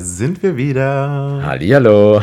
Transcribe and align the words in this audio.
Sind 0.00 0.42
wir 0.42 0.56
wieder. 0.56 1.42
Hallihallo. 1.44 2.22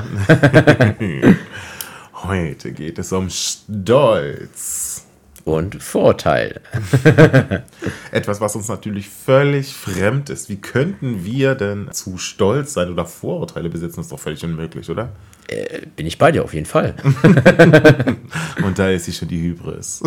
Heute 2.13 2.71
geht 2.71 2.99
es 2.99 3.11
um 3.11 3.29
Stolz. 3.29 5.03
Und 5.45 5.81
Vorurteil. 5.81 6.59
Etwas, 8.11 8.41
was 8.41 8.55
uns 8.57 8.67
natürlich 8.67 9.07
völlig 9.07 9.73
fremd 9.73 10.29
ist. 10.29 10.49
Wie 10.49 10.57
könnten 10.57 11.23
wir 11.23 11.55
denn 11.55 11.89
zu 11.93 12.17
stolz 12.17 12.73
sein 12.73 12.91
oder 12.91 13.05
Vorurteile 13.05 13.69
besitzen? 13.69 13.95
Das 13.97 14.07
ist 14.07 14.11
doch 14.11 14.19
völlig 14.19 14.43
unmöglich, 14.43 14.89
oder? 14.89 15.13
Äh, 15.47 15.85
bin 15.95 16.05
ich 16.05 16.17
bei 16.17 16.33
dir 16.33 16.43
auf 16.43 16.53
jeden 16.53 16.65
Fall. 16.65 16.95
Und 18.65 18.77
da 18.77 18.89
ist 18.89 19.05
sie 19.05 19.13
schon 19.13 19.29
die 19.29 19.41
Hybris. 19.41 20.03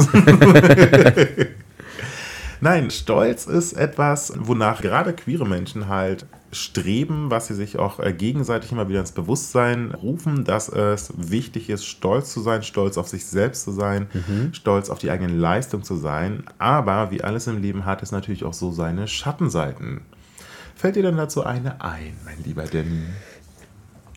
Nein, 2.62 2.90
Stolz 2.90 3.46
ist 3.46 3.72
etwas, 3.72 4.32
wonach 4.36 4.82
gerade 4.82 5.14
queere 5.14 5.46
Menschen 5.46 5.88
halt 5.88 6.26
streben, 6.52 7.30
was 7.30 7.46
sie 7.46 7.54
sich 7.54 7.78
auch 7.78 8.00
äh, 8.00 8.12
gegenseitig 8.12 8.72
immer 8.72 8.88
wieder 8.88 9.00
ins 9.00 9.12
Bewusstsein 9.12 9.92
rufen, 9.92 10.44
dass 10.44 10.68
es 10.68 11.12
wichtig 11.16 11.70
ist, 11.70 11.86
stolz 11.86 12.32
zu 12.32 12.40
sein, 12.40 12.62
stolz 12.62 12.98
auf 12.98 13.08
sich 13.08 13.24
selbst 13.24 13.64
zu 13.64 13.70
sein, 13.70 14.08
mhm. 14.12 14.52
stolz 14.52 14.90
auf 14.90 14.98
die 14.98 15.10
eigene 15.10 15.32
Leistung 15.32 15.84
zu 15.84 15.96
sein. 15.96 16.44
Aber 16.58 17.10
wie 17.10 17.22
alles 17.22 17.46
im 17.46 17.62
Leben 17.62 17.86
hat 17.86 18.02
es 18.02 18.12
natürlich 18.12 18.44
auch 18.44 18.52
so 18.52 18.72
seine 18.72 19.06
Schattenseiten. 19.06 20.02
Fällt 20.74 20.96
dir 20.96 21.02
denn 21.02 21.16
dazu 21.16 21.44
eine 21.44 21.80
ein, 21.80 22.16
mein 22.24 22.42
lieber 22.44 22.64
Danny? 22.64 23.04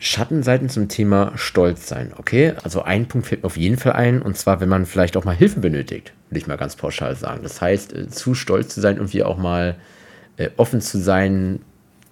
Schattenseiten 0.03 0.67
zum 0.67 0.89
Thema 0.89 1.31
Stolz 1.35 1.87
sein. 1.87 2.11
Okay, 2.17 2.53
also 2.61 2.83
ein 2.83 3.07
Punkt 3.07 3.27
fällt 3.27 3.43
mir 3.43 3.47
auf 3.47 3.55
jeden 3.55 3.77
Fall 3.77 3.93
ein, 3.93 4.21
und 4.21 4.37
zwar, 4.37 4.59
wenn 4.59 4.67
man 4.67 4.85
vielleicht 4.85 5.15
auch 5.15 5.23
mal 5.23 5.33
Hilfen 5.35 5.61
benötigt, 5.61 6.11
würde 6.29 6.39
ich 6.39 6.45
mal 6.45 6.57
ganz 6.57 6.75
pauschal 6.75 7.15
sagen. 7.15 7.39
Das 7.41 7.61
heißt, 7.61 7.93
äh, 7.93 8.09
zu 8.09 8.35
stolz 8.35 8.75
zu 8.75 8.81
sein 8.81 8.99
und 8.99 9.13
wie 9.13 9.23
auch 9.23 9.37
mal 9.37 9.77
äh, 10.35 10.49
offen 10.57 10.81
zu 10.81 10.99
sein, 10.99 11.61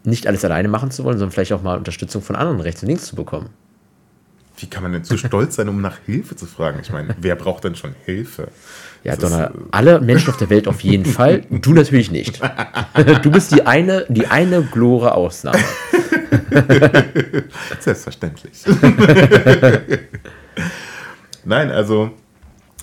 nicht 0.06 0.25
alles 0.25 0.45
alleine 0.45 0.69
machen 0.69 0.89
zu 0.89 1.03
wollen, 1.03 1.17
sondern 1.17 1.34
vielleicht 1.34 1.52
auch 1.52 1.64
mal 1.64 1.78
Unterstützung 1.78 2.22
von 2.22 2.38
anderen 2.38 2.62
rechts 2.62 2.81
und 2.81 2.88
links 2.88 3.06
zu 3.06 3.16
bekommen. 3.17 3.50
Wie 4.57 4.67
kann 4.67 4.83
man 4.83 4.94
denn 4.94 5.03
zu 5.03 5.17
stolz 5.17 5.55
sein, 5.55 5.69
um 5.69 5.81
nach 5.81 5.97
Hilfe 6.05 6.35
zu 6.35 6.45
fragen? 6.45 6.80
Ich 6.81 6.91
meine, 6.91 7.16
wer 7.19 7.35
braucht 7.35 7.63
denn 7.63 7.75
schon 7.75 7.95
Hilfe? 8.05 8.49
Ja, 9.03 9.16
Donner, 9.16 9.49
ist, 9.49 9.55
äh, 9.55 9.59
alle 9.71 9.99
Menschen 9.99 10.30
auf 10.30 10.38
der 10.38 10.49
Welt 10.49 10.67
auf 10.67 10.81
jeden 10.81 11.05
Fall. 11.05 11.44
Du 11.49 11.73
natürlich 11.73 12.11
nicht. 12.11 12.39
Du 13.23 13.31
bist 13.31 13.52
die 13.55 13.66
eine, 13.66 14.05
die 14.09 14.27
eine 14.27 14.61
glore 14.61 15.16
Ausnahme. 15.16 15.57
Selbstverständlich. 17.79 18.63
Nein, 21.44 21.72
also 21.72 22.11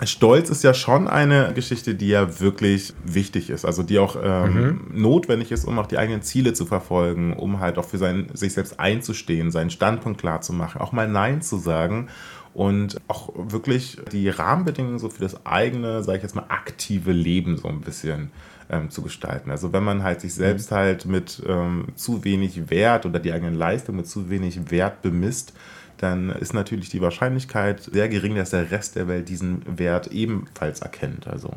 Stolz 0.05 0.49
ist 0.49 0.63
ja 0.63 0.75
schon 0.75 1.09
eine 1.09 1.53
Geschichte, 1.55 1.95
die 1.95 2.09
ja 2.09 2.41
wirklich 2.41 2.95
wichtig 3.05 3.51
ist, 3.51 3.65
also 3.65 3.83
die 3.83 3.99
auch 3.99 4.17
ähm, 4.23 4.55
mhm. 4.55 5.03
notwendig 5.03 5.51
ist, 5.51 5.65
um 5.65 5.79
auch 5.79 5.87
die 5.87 5.99
eigenen 5.99 6.23
Ziele 6.23 6.53
zu 6.53 6.67
verfolgen, 6.67 7.33
um 7.33 7.59
halt 7.59 7.79
auch 7.79 7.85
für 7.85 7.99
sein, 7.99 8.29
sich 8.33 8.53
selbst 8.53 8.79
einzustehen, 8.79 9.51
seinen 9.51 9.71
Standpunkt 9.71 10.21
klar 10.21 10.41
zu 10.41 10.53
machen, 10.53 10.81
auch 10.81 10.93
mal 10.93 11.09
Nein 11.09 11.43
zu 11.43 11.57
sagen 11.57 12.08
und 12.55 13.01
auch 13.08 13.31
wirklich 13.35 13.98
die 14.13 14.29
Rahmenbedingungen 14.29 14.98
so 14.98 15.08
für 15.08 15.23
das 15.23 15.45
eigene, 15.45 16.05
sage 16.05 16.19
ich 16.19 16.23
jetzt 16.23 16.37
mal, 16.37 16.47
aktive 16.48 17.13
Leben 17.13 17.57
so 17.57 17.69
ein 17.69 17.81
bisschen 17.81 18.31
ähm, 18.70 18.91
zu 18.91 19.03
gestalten. 19.03 19.51
Also 19.51 19.73
wenn 19.73 19.83
man 19.83 20.03
halt 20.03 20.20
sich 20.20 20.35
selbst 20.35 20.70
mhm. 20.70 20.77
halt 20.77 21.07
mit 21.07 21.42
ähm, 21.47 21.87
zu 21.97 22.25
wenig 22.25 22.70
Wert 22.70 23.07
oder 23.07 23.19
die 23.19 23.33
eigene 23.33 23.57
Leistung 23.57 23.97
mit 23.97 24.07
zu 24.07 24.31
wenig 24.31 24.70
Wert 24.70 25.03
bemisst, 25.03 25.55
dann 25.98 26.31
ist 26.31 26.55
natürlich 26.55 26.89
die 26.89 27.01
Wahrscheinlichkeit 27.01 27.83
sehr 27.83 28.09
gering, 28.09 28.36
dass 28.36 28.51
der 28.51 28.70
Rest 28.70 28.97
der 28.97 29.09
Welt 29.09 29.29
diesen 29.29 29.63
Wert 29.79 30.09
ebenfalls 30.09 30.81
erkennt. 30.81 31.27
Also 31.27 31.55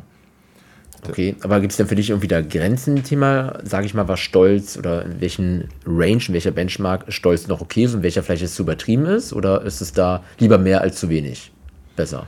Okay, 1.07 1.35
aber 1.41 1.59
gibt 1.59 1.72
es 1.72 1.78
denn 1.78 1.88
für 1.88 1.96
dich 1.96 2.12
irgendwie 2.12 2.28
da 2.28 2.41
Grenzen-Thema, 2.41 3.59
sage 3.63 3.85
ich 3.85 3.94
mal, 3.94 4.07
was 4.07 4.19
Stolz 4.19 4.78
oder 4.78 5.03
in 5.03 5.19
welchen 5.19 5.69
Range, 5.85 6.22
in 6.28 6.34
welcher 6.34 6.51
Benchmark 6.51 7.12
Stolz 7.12 7.47
noch 7.47 7.62
okay 7.62 7.85
ist 7.85 7.96
und 7.96 8.03
welcher 8.03 8.22
vielleicht 8.22 8.44
jetzt 8.44 8.56
zu 8.56 8.62
übertrieben 8.62 9.06
ist? 9.06 9.34
Oder 9.34 9.63
ist 9.63 9.81
es 9.81 9.94
da 9.94 10.24
lieber 10.38 10.57
mehr 10.57 10.81
als 10.81 11.00
zu 11.00 11.09
wenig 11.09 11.51
besser? 11.96 12.28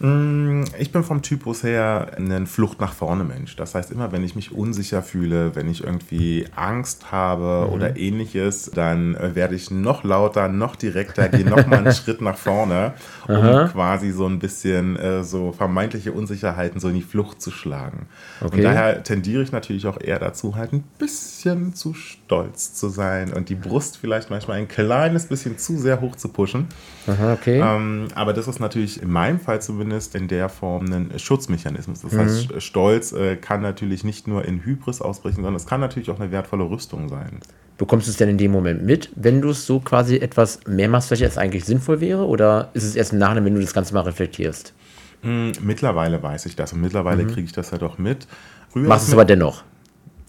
Mm, 0.00 0.62
ich 0.78 0.92
bin 0.92 1.02
vom 1.02 1.22
Typus 1.22 1.64
her 1.64 2.12
ein 2.16 2.46
Flucht 2.46 2.80
nach 2.80 2.92
vorne 2.92 3.24
Mensch. 3.24 3.56
Das 3.56 3.74
heißt, 3.74 3.90
immer 3.90 4.12
wenn 4.12 4.22
ich 4.22 4.36
mich 4.36 4.52
unsicher 4.52 5.02
fühle, 5.02 5.56
wenn 5.56 5.68
ich 5.68 5.82
irgendwie 5.82 6.46
Angst 6.54 7.10
habe 7.10 7.66
mhm. 7.66 7.72
oder 7.72 7.96
ähnliches, 7.96 8.70
dann 8.72 9.16
äh, 9.16 9.34
werde 9.34 9.56
ich 9.56 9.70
noch 9.70 10.04
lauter, 10.04 10.48
noch 10.48 10.76
direkter, 10.76 11.28
gehe 11.28 11.44
noch 11.44 11.66
mal 11.66 11.78
einen 11.78 11.92
Schritt 11.94 12.20
nach 12.20 12.36
vorne, 12.36 12.94
um 13.26 13.34
Aha. 13.34 13.68
quasi 13.68 14.12
so 14.12 14.26
ein 14.26 14.38
bisschen 14.38 14.96
äh, 14.96 15.24
so 15.24 15.50
vermeintliche 15.50 16.12
Unsicherheiten 16.12 16.78
so 16.78 16.88
in 16.88 16.94
die 16.94 17.02
Flucht 17.02 17.42
zu 17.42 17.50
schlagen. 17.50 18.06
Okay. 18.40 18.56
Und 18.56 18.62
daher 18.62 19.02
tendiere 19.02 19.42
ich 19.42 19.50
natürlich 19.50 19.86
auch 19.86 20.00
eher 20.00 20.20
dazu, 20.20 20.54
halt 20.54 20.72
ein 20.72 20.84
bisschen 20.98 21.74
zu 21.74 21.94
stolz 21.94 22.72
zu 22.74 22.88
sein 22.88 23.32
und 23.32 23.48
die 23.48 23.56
Brust 23.56 23.96
vielleicht 23.96 24.30
manchmal 24.30 24.58
ein 24.58 24.68
kleines 24.68 25.26
bisschen 25.26 25.58
zu 25.58 25.76
sehr 25.76 26.00
hoch 26.00 26.14
zu 26.14 26.28
pushen. 26.28 26.68
Aha, 27.08 27.32
okay. 27.32 27.60
Ähm, 27.60 28.08
aber 28.14 28.32
das 28.32 28.46
ist 28.46 28.60
natürlich 28.60 29.02
in 29.02 29.10
meinem 29.10 29.40
Fall 29.40 29.60
zumindest 29.60 29.87
in 30.14 30.28
der 30.28 30.48
Form 30.48 30.92
ein 30.92 31.18
Schutzmechanismus. 31.18 32.02
Das 32.02 32.12
mhm. 32.12 32.18
heißt, 32.18 32.62
Stolz 32.62 33.12
äh, 33.12 33.36
kann 33.36 33.62
natürlich 33.62 34.04
nicht 34.04 34.26
nur 34.26 34.44
in 34.44 34.64
Hybris 34.64 35.00
ausbrechen, 35.00 35.36
sondern 35.36 35.54
es 35.54 35.66
kann 35.66 35.80
natürlich 35.80 36.10
auch 36.10 36.20
eine 36.20 36.30
wertvolle 36.30 36.64
Rüstung 36.64 37.08
sein. 37.08 37.40
Bekommst 37.76 38.06
du 38.06 38.10
es 38.10 38.16
denn 38.16 38.28
in 38.28 38.38
dem 38.38 38.50
Moment 38.50 38.84
mit, 38.84 39.10
wenn 39.14 39.40
du 39.40 39.50
es 39.50 39.64
so 39.64 39.80
quasi 39.80 40.16
etwas 40.16 40.60
mehr 40.66 40.88
machst, 40.88 41.12
als 41.12 41.38
eigentlich 41.38 41.64
sinnvoll 41.64 42.00
wäre? 42.00 42.26
Oder 42.26 42.70
ist 42.74 42.84
es 42.84 42.96
erst 42.96 43.12
im 43.12 43.18
Nachhinein, 43.18 43.44
wenn 43.44 43.54
du 43.54 43.60
das 43.60 43.72
Ganze 43.72 43.94
mal 43.94 44.00
reflektierst? 44.00 44.74
Hm, 45.22 45.52
mittlerweile 45.62 46.22
weiß 46.22 46.46
ich 46.46 46.56
das 46.56 46.72
und 46.72 46.80
mittlerweile 46.80 47.24
mhm. 47.24 47.28
kriege 47.28 47.44
ich 47.44 47.52
das 47.52 47.70
ja 47.70 47.78
doch 47.78 47.98
mit. 47.98 48.26
Früher 48.70 48.88
Machst 48.88 49.08
es 49.08 49.14
aber 49.14 49.24
dennoch? 49.24 49.62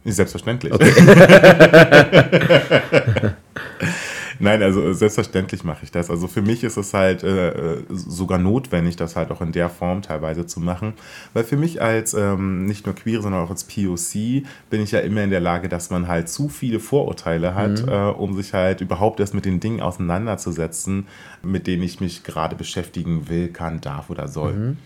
Selbstverständlich. 0.05 0.73
Okay. 0.73 0.91
Nein, 4.39 4.63
also 4.63 4.93
selbstverständlich 4.93 5.63
mache 5.63 5.83
ich 5.83 5.91
das. 5.91 6.09
Also 6.09 6.27
für 6.27 6.41
mich 6.41 6.63
ist 6.63 6.77
es 6.77 6.93
halt 6.93 7.23
äh, 7.23 7.49
äh, 7.49 7.83
sogar 7.89 8.37
notwendig, 8.37 8.95
das 8.95 9.15
halt 9.15 9.31
auch 9.31 9.41
in 9.41 9.51
der 9.51 9.69
Form 9.69 10.01
teilweise 10.01 10.45
zu 10.45 10.59
machen. 10.59 10.93
Weil 11.33 11.43
für 11.43 11.57
mich 11.57 11.81
als 11.81 12.13
ähm, 12.13 12.65
nicht 12.65 12.85
nur 12.85 12.95
Queer, 12.95 13.21
sondern 13.21 13.43
auch 13.43 13.49
als 13.49 13.65
POC 13.65 14.43
bin 14.69 14.81
ich 14.81 14.91
ja 14.91 14.99
immer 14.99 15.23
in 15.23 15.29
der 15.29 15.41
Lage, 15.41 15.67
dass 15.67 15.89
man 15.89 16.07
halt 16.07 16.29
zu 16.29 16.47
viele 16.47 16.79
Vorurteile 16.79 17.53
hat, 17.53 17.83
mhm. 17.83 17.89
äh, 17.89 18.09
um 18.11 18.35
sich 18.35 18.53
halt 18.53 18.81
überhaupt 18.81 19.19
erst 19.19 19.33
mit 19.33 19.45
den 19.45 19.59
Dingen 19.59 19.81
auseinanderzusetzen, 19.81 21.07
mit 21.43 21.67
denen 21.67 21.83
ich 21.83 21.99
mich 21.99 22.23
gerade 22.23 22.55
beschäftigen 22.55 23.27
will, 23.29 23.49
kann, 23.49 23.81
darf 23.81 24.09
oder 24.09 24.27
soll. 24.27 24.53
Mhm. 24.53 24.77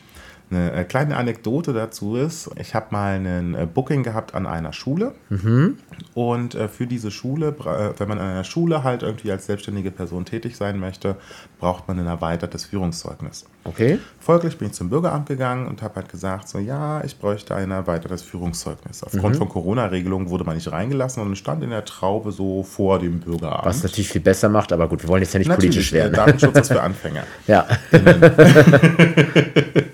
Eine 0.54 0.72
äh, 0.72 0.84
kleine 0.84 1.18
Anekdote 1.18 1.74
dazu 1.74 2.16
ist, 2.16 2.52
ich 2.60 2.76
habe 2.76 2.88
mal 2.92 3.16
ein 3.16 3.56
äh, 3.56 3.66
Booking 3.66 4.04
gehabt 4.04 4.36
an 4.36 4.46
einer 4.46 4.72
Schule 4.72 5.14
mhm. 5.30 5.78
und 6.14 6.54
äh, 6.54 6.68
für 6.68 6.86
diese 6.86 7.10
Schule, 7.10 7.56
wenn 7.98 8.08
man 8.08 8.20
an 8.20 8.28
einer 8.28 8.44
Schule 8.44 8.84
halt 8.84 9.02
irgendwie 9.02 9.32
als 9.32 9.48
selbstständige 9.48 9.90
Person 9.90 10.26
tätig 10.26 10.56
sein 10.56 10.80
möchte, 10.80 11.16
braucht 11.60 11.88
man 11.88 12.00
ein 12.00 12.06
erweitertes 12.06 12.66
Führungszeugnis. 12.66 13.46
Okay. 13.64 13.98
Folglich 14.20 14.58
bin 14.58 14.68
ich 14.68 14.74
zum 14.74 14.90
Bürgeramt 14.90 15.28
gegangen 15.28 15.68
und 15.68 15.82
habe 15.82 15.96
halt 15.96 16.10
gesagt, 16.10 16.50
so 16.50 16.60
ja, 16.60 17.04
ich 17.04 17.18
bräuchte 17.18 17.56
ein 17.56 17.72
erweitertes 17.72 18.22
Führungszeugnis. 18.22 19.04
Aufgrund 19.04 19.36
mhm. 19.36 19.40
von 19.40 19.50
Corona-Regelungen 19.50 20.30
wurde 20.30 20.44
man 20.44 20.56
nicht 20.56 20.72
reingelassen 20.72 21.24
und 21.24 21.36
stand 21.36 21.64
in 21.64 21.72
der 21.72 21.86
Traube 21.86 22.32
so 22.32 22.64
vor 22.64 23.00
dem 23.00 23.22
Bürgeramt. 23.22 23.66
Was 23.66 23.82
natürlich 23.82 24.10
viel 24.10 24.22
besser 24.22 24.50
macht, 24.50 24.72
aber 24.72 24.88
gut, 24.88 25.02
wir 25.02 25.10
wollen 25.10 25.24
jetzt 25.24 25.34
ja 25.34 25.40
nicht 25.40 25.48
natürlich, 25.48 25.76
politisch 25.76 25.94
werden. 25.94 26.14
Datenschutz 26.14 26.60
ist 26.60 26.72
für 26.72 26.82
Anfänger. 26.82 27.24
ja. 27.48 27.66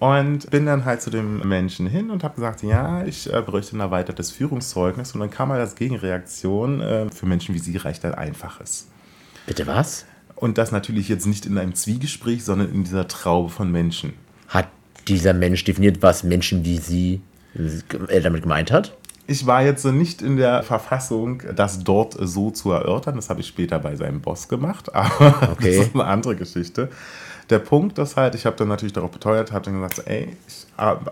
Und 0.00 0.50
bin 0.50 0.64
dann 0.64 0.86
halt 0.86 1.02
zu 1.02 1.10
dem 1.10 1.46
Menschen 1.46 1.86
hin 1.86 2.10
und 2.10 2.24
habe 2.24 2.34
gesagt, 2.34 2.62
ja, 2.62 3.04
ich 3.04 3.30
äh, 3.30 3.42
bräuchte 3.42 3.76
ein 3.76 3.80
erweitertes 3.80 4.30
Führungszeugnis. 4.30 5.12
Und 5.12 5.20
dann 5.20 5.30
kam 5.30 5.50
halt 5.50 5.60
als 5.60 5.74
Gegenreaktion, 5.74 6.80
äh, 6.80 7.10
für 7.10 7.26
Menschen 7.26 7.54
wie 7.54 7.58
Sie 7.58 7.76
reicht 7.76 8.06
ein 8.06 8.14
einfaches. 8.14 8.88
Bitte 9.44 9.66
was? 9.66 10.06
Und 10.36 10.56
das 10.56 10.72
natürlich 10.72 11.10
jetzt 11.10 11.26
nicht 11.26 11.44
in 11.44 11.58
einem 11.58 11.74
Zwiegespräch, 11.74 12.44
sondern 12.44 12.72
in 12.72 12.82
dieser 12.82 13.08
Traube 13.08 13.50
von 13.50 13.70
Menschen. 13.70 14.14
Hat 14.48 14.68
dieser 15.06 15.34
Mensch 15.34 15.64
definiert, 15.64 16.00
was 16.00 16.24
Menschen 16.24 16.64
wie 16.64 16.78
Sie 16.78 17.20
äh, 18.08 18.22
damit 18.22 18.42
gemeint 18.42 18.72
hat? 18.72 18.96
Ich 19.26 19.46
war 19.46 19.62
jetzt 19.62 19.84
nicht 19.84 20.22
in 20.22 20.38
der 20.38 20.62
Verfassung, 20.62 21.42
das 21.54 21.84
dort 21.84 22.16
so 22.18 22.50
zu 22.50 22.72
erörtern. 22.72 23.16
Das 23.16 23.28
habe 23.28 23.40
ich 23.40 23.48
später 23.48 23.78
bei 23.78 23.96
seinem 23.96 24.22
Boss 24.22 24.48
gemacht, 24.48 24.94
aber 24.94 25.50
okay. 25.52 25.76
das 25.76 25.86
ist 25.88 25.94
eine 25.94 26.04
andere 26.04 26.36
Geschichte. 26.36 26.88
Der 27.50 27.58
Punkt 27.58 27.98
ist 27.98 28.16
halt, 28.16 28.36
ich 28.36 28.46
habe 28.46 28.54
dann 28.56 28.68
natürlich 28.68 28.92
darauf 28.92 29.10
beteuert, 29.10 29.50
habe 29.50 29.64
dann 29.64 29.74
gesagt, 29.74 30.06
ey, 30.06 30.36
ich 30.46 30.66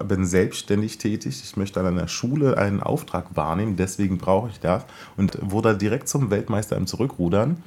bin 0.06 0.24
selbstständig 0.24 0.96
tätig, 0.98 1.42
ich 1.42 1.56
möchte 1.56 1.80
an 1.80 1.86
einer 1.86 2.06
Schule 2.06 2.56
einen 2.56 2.80
Auftrag 2.80 3.26
wahrnehmen, 3.34 3.76
deswegen 3.76 4.18
brauche 4.18 4.48
ich 4.48 4.60
das. 4.60 4.84
Und 5.16 5.36
wurde 5.42 5.76
direkt 5.76 6.08
zum 6.08 6.30
Weltmeister 6.30 6.76
im 6.76 6.86
Zurückrudern 6.86 7.62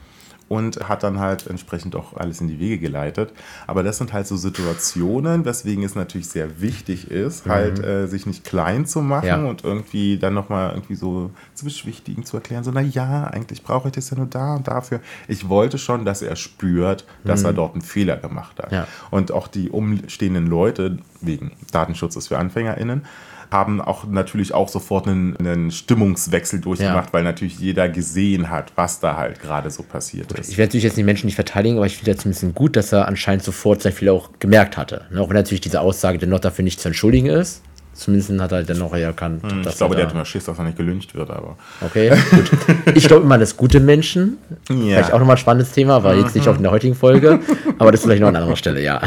und 0.51 0.89
hat 0.89 1.01
dann 1.03 1.17
halt 1.17 1.47
entsprechend 1.47 1.95
auch 1.95 2.17
alles 2.17 2.41
in 2.41 2.49
die 2.49 2.59
Wege 2.59 2.77
geleitet. 2.77 3.31
Aber 3.67 3.83
das 3.83 3.99
sind 3.99 4.11
halt 4.11 4.27
so 4.27 4.35
Situationen, 4.35 5.45
weswegen 5.45 5.81
es 5.85 5.95
natürlich 5.95 6.27
sehr 6.27 6.59
wichtig 6.59 7.09
ist, 7.09 7.45
mhm. 7.45 7.51
halt 7.51 7.79
äh, 7.81 8.05
sich 8.07 8.25
nicht 8.25 8.43
klein 8.43 8.85
zu 8.85 9.01
machen 9.01 9.27
ja. 9.27 9.45
und 9.45 9.63
irgendwie 9.63 10.17
dann 10.17 10.33
nochmal 10.33 10.71
irgendwie 10.71 10.95
so 10.95 11.31
zu 11.53 11.63
beschwichtigen, 11.63 12.25
zu 12.25 12.35
erklären, 12.35 12.65
so, 12.65 12.71
na 12.73 12.81
ja, 12.81 13.27
eigentlich 13.27 13.63
brauche 13.63 13.87
ich 13.87 13.93
das 13.93 14.09
ja 14.09 14.17
nur 14.17 14.25
da 14.25 14.55
und 14.55 14.67
dafür. 14.67 14.99
Ich 15.29 15.47
wollte 15.47 15.77
schon, 15.77 16.03
dass 16.03 16.21
er 16.21 16.35
spürt, 16.35 17.05
dass 17.23 17.39
mhm. 17.39 17.45
er 17.45 17.53
dort 17.53 17.75
einen 17.75 17.81
Fehler 17.81 18.17
gemacht 18.17 18.59
hat. 18.61 18.73
Ja. 18.73 18.87
Und 19.09 19.31
auch 19.31 19.47
die 19.47 19.69
umstehenden 19.69 20.47
Leute, 20.47 20.97
wegen 21.21 21.53
Datenschutzes 21.71 22.27
für 22.27 22.37
AnfängerInnen, 22.37 23.03
haben 23.51 23.81
auch 23.81 24.05
natürlich 24.05 24.53
auch 24.53 24.69
sofort 24.69 25.07
einen, 25.07 25.35
einen 25.37 25.71
Stimmungswechsel 25.71 26.61
durchgemacht, 26.61 27.07
ja. 27.07 27.13
weil 27.13 27.23
natürlich 27.23 27.59
jeder 27.59 27.89
gesehen 27.89 28.49
hat, 28.49 28.71
was 28.75 29.01
da 29.01 29.17
halt 29.17 29.41
gerade 29.41 29.69
so 29.69 29.83
passiert 29.83 30.31
ist. 30.31 30.49
Ich 30.49 30.57
werde 30.57 30.69
natürlich 30.69 30.85
jetzt 30.85 30.97
die 30.97 31.03
Menschen 31.03 31.25
nicht 31.25 31.35
verteidigen, 31.35 31.75
aber 31.75 31.85
ich 31.85 31.97
finde 31.97 32.11
es 32.11 32.19
zumindest 32.19 32.55
gut, 32.55 32.77
dass 32.77 32.93
er 32.93 33.07
anscheinend 33.07 33.43
sofort 33.43 33.81
sehr 33.81 33.91
viel 33.91 34.09
auch 34.09 34.29
gemerkt 34.39 34.77
hatte. 34.77 35.05
Ne, 35.11 35.19
auch 35.19 35.29
wenn 35.29 35.35
natürlich 35.35 35.61
diese 35.61 35.81
Aussage 35.81 36.17
dennoch 36.17 36.39
dafür 36.39 36.63
nicht 36.63 36.79
zu 36.79 36.87
entschuldigen 36.87 37.27
ist. 37.27 37.61
Zumindest 37.93 38.31
hat 38.39 38.53
er 38.53 38.63
dann 38.63 38.79
noch 38.79 38.95
erkannt. 38.95 39.43
Hm, 39.43 39.63
ich 39.67 39.75
glaube, 39.75 39.95
der 39.95 40.05
hat 40.05 40.13
immer 40.13 40.23
Schiss, 40.23 40.45
dass 40.45 40.57
er 40.57 40.63
nicht 40.63 40.77
gelüncht 40.77 41.13
wird, 41.13 41.29
aber. 41.29 41.57
Okay, 41.81 42.09
gut. 42.31 42.51
Ich 42.95 43.05
glaube 43.05 43.25
immer, 43.25 43.37
dass 43.37 43.57
gute 43.57 43.81
Menschen, 43.81 44.37
ja. 44.69 44.75
vielleicht 44.75 45.13
auch 45.13 45.19
nochmal 45.19 45.35
ein 45.35 45.39
spannendes 45.39 45.73
Thema, 45.73 46.03
war 46.03 46.15
jetzt 46.15 46.33
nicht 46.33 46.47
auch 46.47 46.55
in 46.55 46.63
der 46.63 46.71
heutigen 46.71 46.95
Folge, 46.95 47.41
aber 47.77 47.91
das 47.91 47.99
ist 47.99 48.05
vielleicht 48.05 48.21
noch 48.21 48.29
an 48.29 48.37
anderer 48.37 48.55
Stelle, 48.55 48.81
ja. 48.81 49.01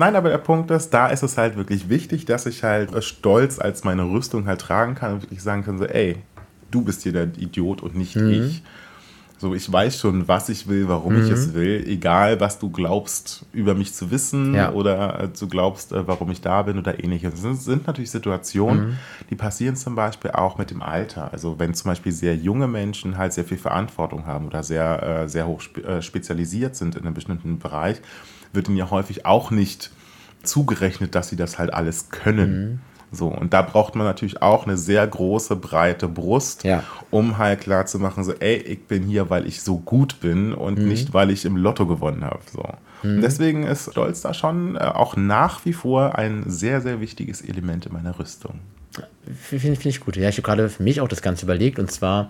Nein, 0.00 0.16
aber 0.16 0.30
der 0.30 0.38
Punkt 0.38 0.70
ist, 0.70 0.94
da 0.94 1.08
ist 1.08 1.22
es 1.22 1.36
halt 1.36 1.58
wirklich 1.58 1.90
wichtig, 1.90 2.24
dass 2.24 2.46
ich 2.46 2.64
halt 2.64 3.04
stolz 3.04 3.58
als 3.58 3.84
meine 3.84 4.04
Rüstung 4.04 4.46
halt 4.46 4.58
tragen 4.58 4.94
kann 4.94 5.12
und 5.12 5.22
wirklich 5.24 5.42
sagen 5.42 5.62
kann, 5.62 5.76
so, 5.76 5.84
ey, 5.84 6.16
du 6.70 6.80
bist 6.80 7.02
hier 7.02 7.12
der 7.12 7.24
Idiot 7.24 7.82
und 7.82 7.96
nicht 7.96 8.16
mhm. 8.16 8.30
ich. 8.30 8.62
So, 9.40 9.54
ich 9.54 9.72
weiß 9.72 9.98
schon, 9.98 10.28
was 10.28 10.50
ich 10.50 10.68
will, 10.68 10.86
warum 10.86 11.14
mhm. 11.14 11.24
ich 11.24 11.30
es 11.30 11.54
will, 11.54 11.82
egal 11.86 12.40
was 12.40 12.58
du 12.58 12.68
glaubst, 12.68 13.46
über 13.54 13.74
mich 13.74 13.94
zu 13.94 14.10
wissen 14.10 14.52
ja. 14.52 14.70
oder 14.72 15.18
äh, 15.18 15.28
du 15.28 15.48
glaubst, 15.48 15.92
äh, 15.92 16.06
warum 16.06 16.30
ich 16.30 16.42
da 16.42 16.60
bin 16.60 16.78
oder 16.78 17.02
ähnliches. 17.02 17.30
Das 17.30 17.40
sind, 17.40 17.56
sind 17.56 17.86
natürlich 17.86 18.10
Situationen, 18.10 18.88
mhm. 18.88 18.96
die 19.30 19.36
passieren 19.36 19.76
zum 19.76 19.94
Beispiel 19.94 20.32
auch 20.32 20.58
mit 20.58 20.70
dem 20.70 20.82
Alter. 20.82 21.32
Also 21.32 21.58
wenn 21.58 21.72
zum 21.72 21.90
Beispiel 21.90 22.12
sehr 22.12 22.36
junge 22.36 22.68
Menschen 22.68 23.16
halt 23.16 23.32
sehr 23.32 23.46
viel 23.46 23.56
Verantwortung 23.56 24.26
haben 24.26 24.46
oder 24.46 24.62
sehr, 24.62 25.22
äh, 25.22 25.26
sehr 25.26 25.46
hoch 25.46 25.62
spezialisiert 26.00 26.76
sind 26.76 26.96
in 26.96 27.06
einem 27.06 27.14
bestimmten 27.14 27.58
Bereich, 27.58 28.02
wird 28.52 28.68
ihnen 28.68 28.76
ja 28.76 28.90
häufig 28.90 29.24
auch 29.24 29.50
nicht 29.50 29.90
zugerechnet, 30.42 31.14
dass 31.14 31.30
sie 31.30 31.36
das 31.36 31.58
halt 31.58 31.72
alles 31.72 32.10
können. 32.10 32.72
Mhm. 32.72 32.78
So, 33.12 33.26
und 33.26 33.52
da 33.52 33.62
braucht 33.62 33.96
man 33.96 34.06
natürlich 34.06 34.40
auch 34.40 34.66
eine 34.66 34.76
sehr 34.76 35.04
große, 35.06 35.56
breite 35.56 36.06
Brust, 36.06 36.62
ja. 36.62 36.84
um 37.10 37.38
halt 37.38 37.60
klar 37.60 37.86
zu 37.86 37.98
machen, 37.98 38.22
so, 38.22 38.32
ey, 38.34 38.56
ich 38.56 38.84
bin 38.84 39.02
hier, 39.02 39.30
weil 39.30 39.46
ich 39.46 39.62
so 39.62 39.78
gut 39.78 40.20
bin 40.20 40.54
und 40.54 40.78
mhm. 40.78 40.88
nicht, 40.88 41.12
weil 41.12 41.30
ich 41.30 41.44
im 41.44 41.56
Lotto 41.56 41.86
gewonnen 41.86 42.24
habe. 42.24 42.40
So. 42.52 42.62
Mhm. 43.02 43.20
deswegen 43.20 43.62
ist 43.64 43.90
Stolz 43.90 44.20
da 44.20 44.34
schon 44.34 44.76
äh, 44.76 44.80
auch 44.80 45.16
nach 45.16 45.64
wie 45.64 45.72
vor 45.72 46.16
ein 46.18 46.44
sehr, 46.46 46.80
sehr 46.80 47.00
wichtiges 47.00 47.40
Element 47.40 47.86
in 47.86 47.92
meiner 47.92 48.18
Rüstung. 48.18 48.60
Finde 49.34 49.76
find 49.76 49.86
ich 49.86 50.00
gut. 50.00 50.16
Ja, 50.16 50.28
ich 50.28 50.36
habe 50.36 50.42
gerade 50.42 50.68
für 50.68 50.82
mich 50.82 51.00
auch 51.00 51.08
das 51.08 51.22
Ganze 51.22 51.46
überlegt 51.46 51.78
und 51.78 51.90
zwar, 51.90 52.28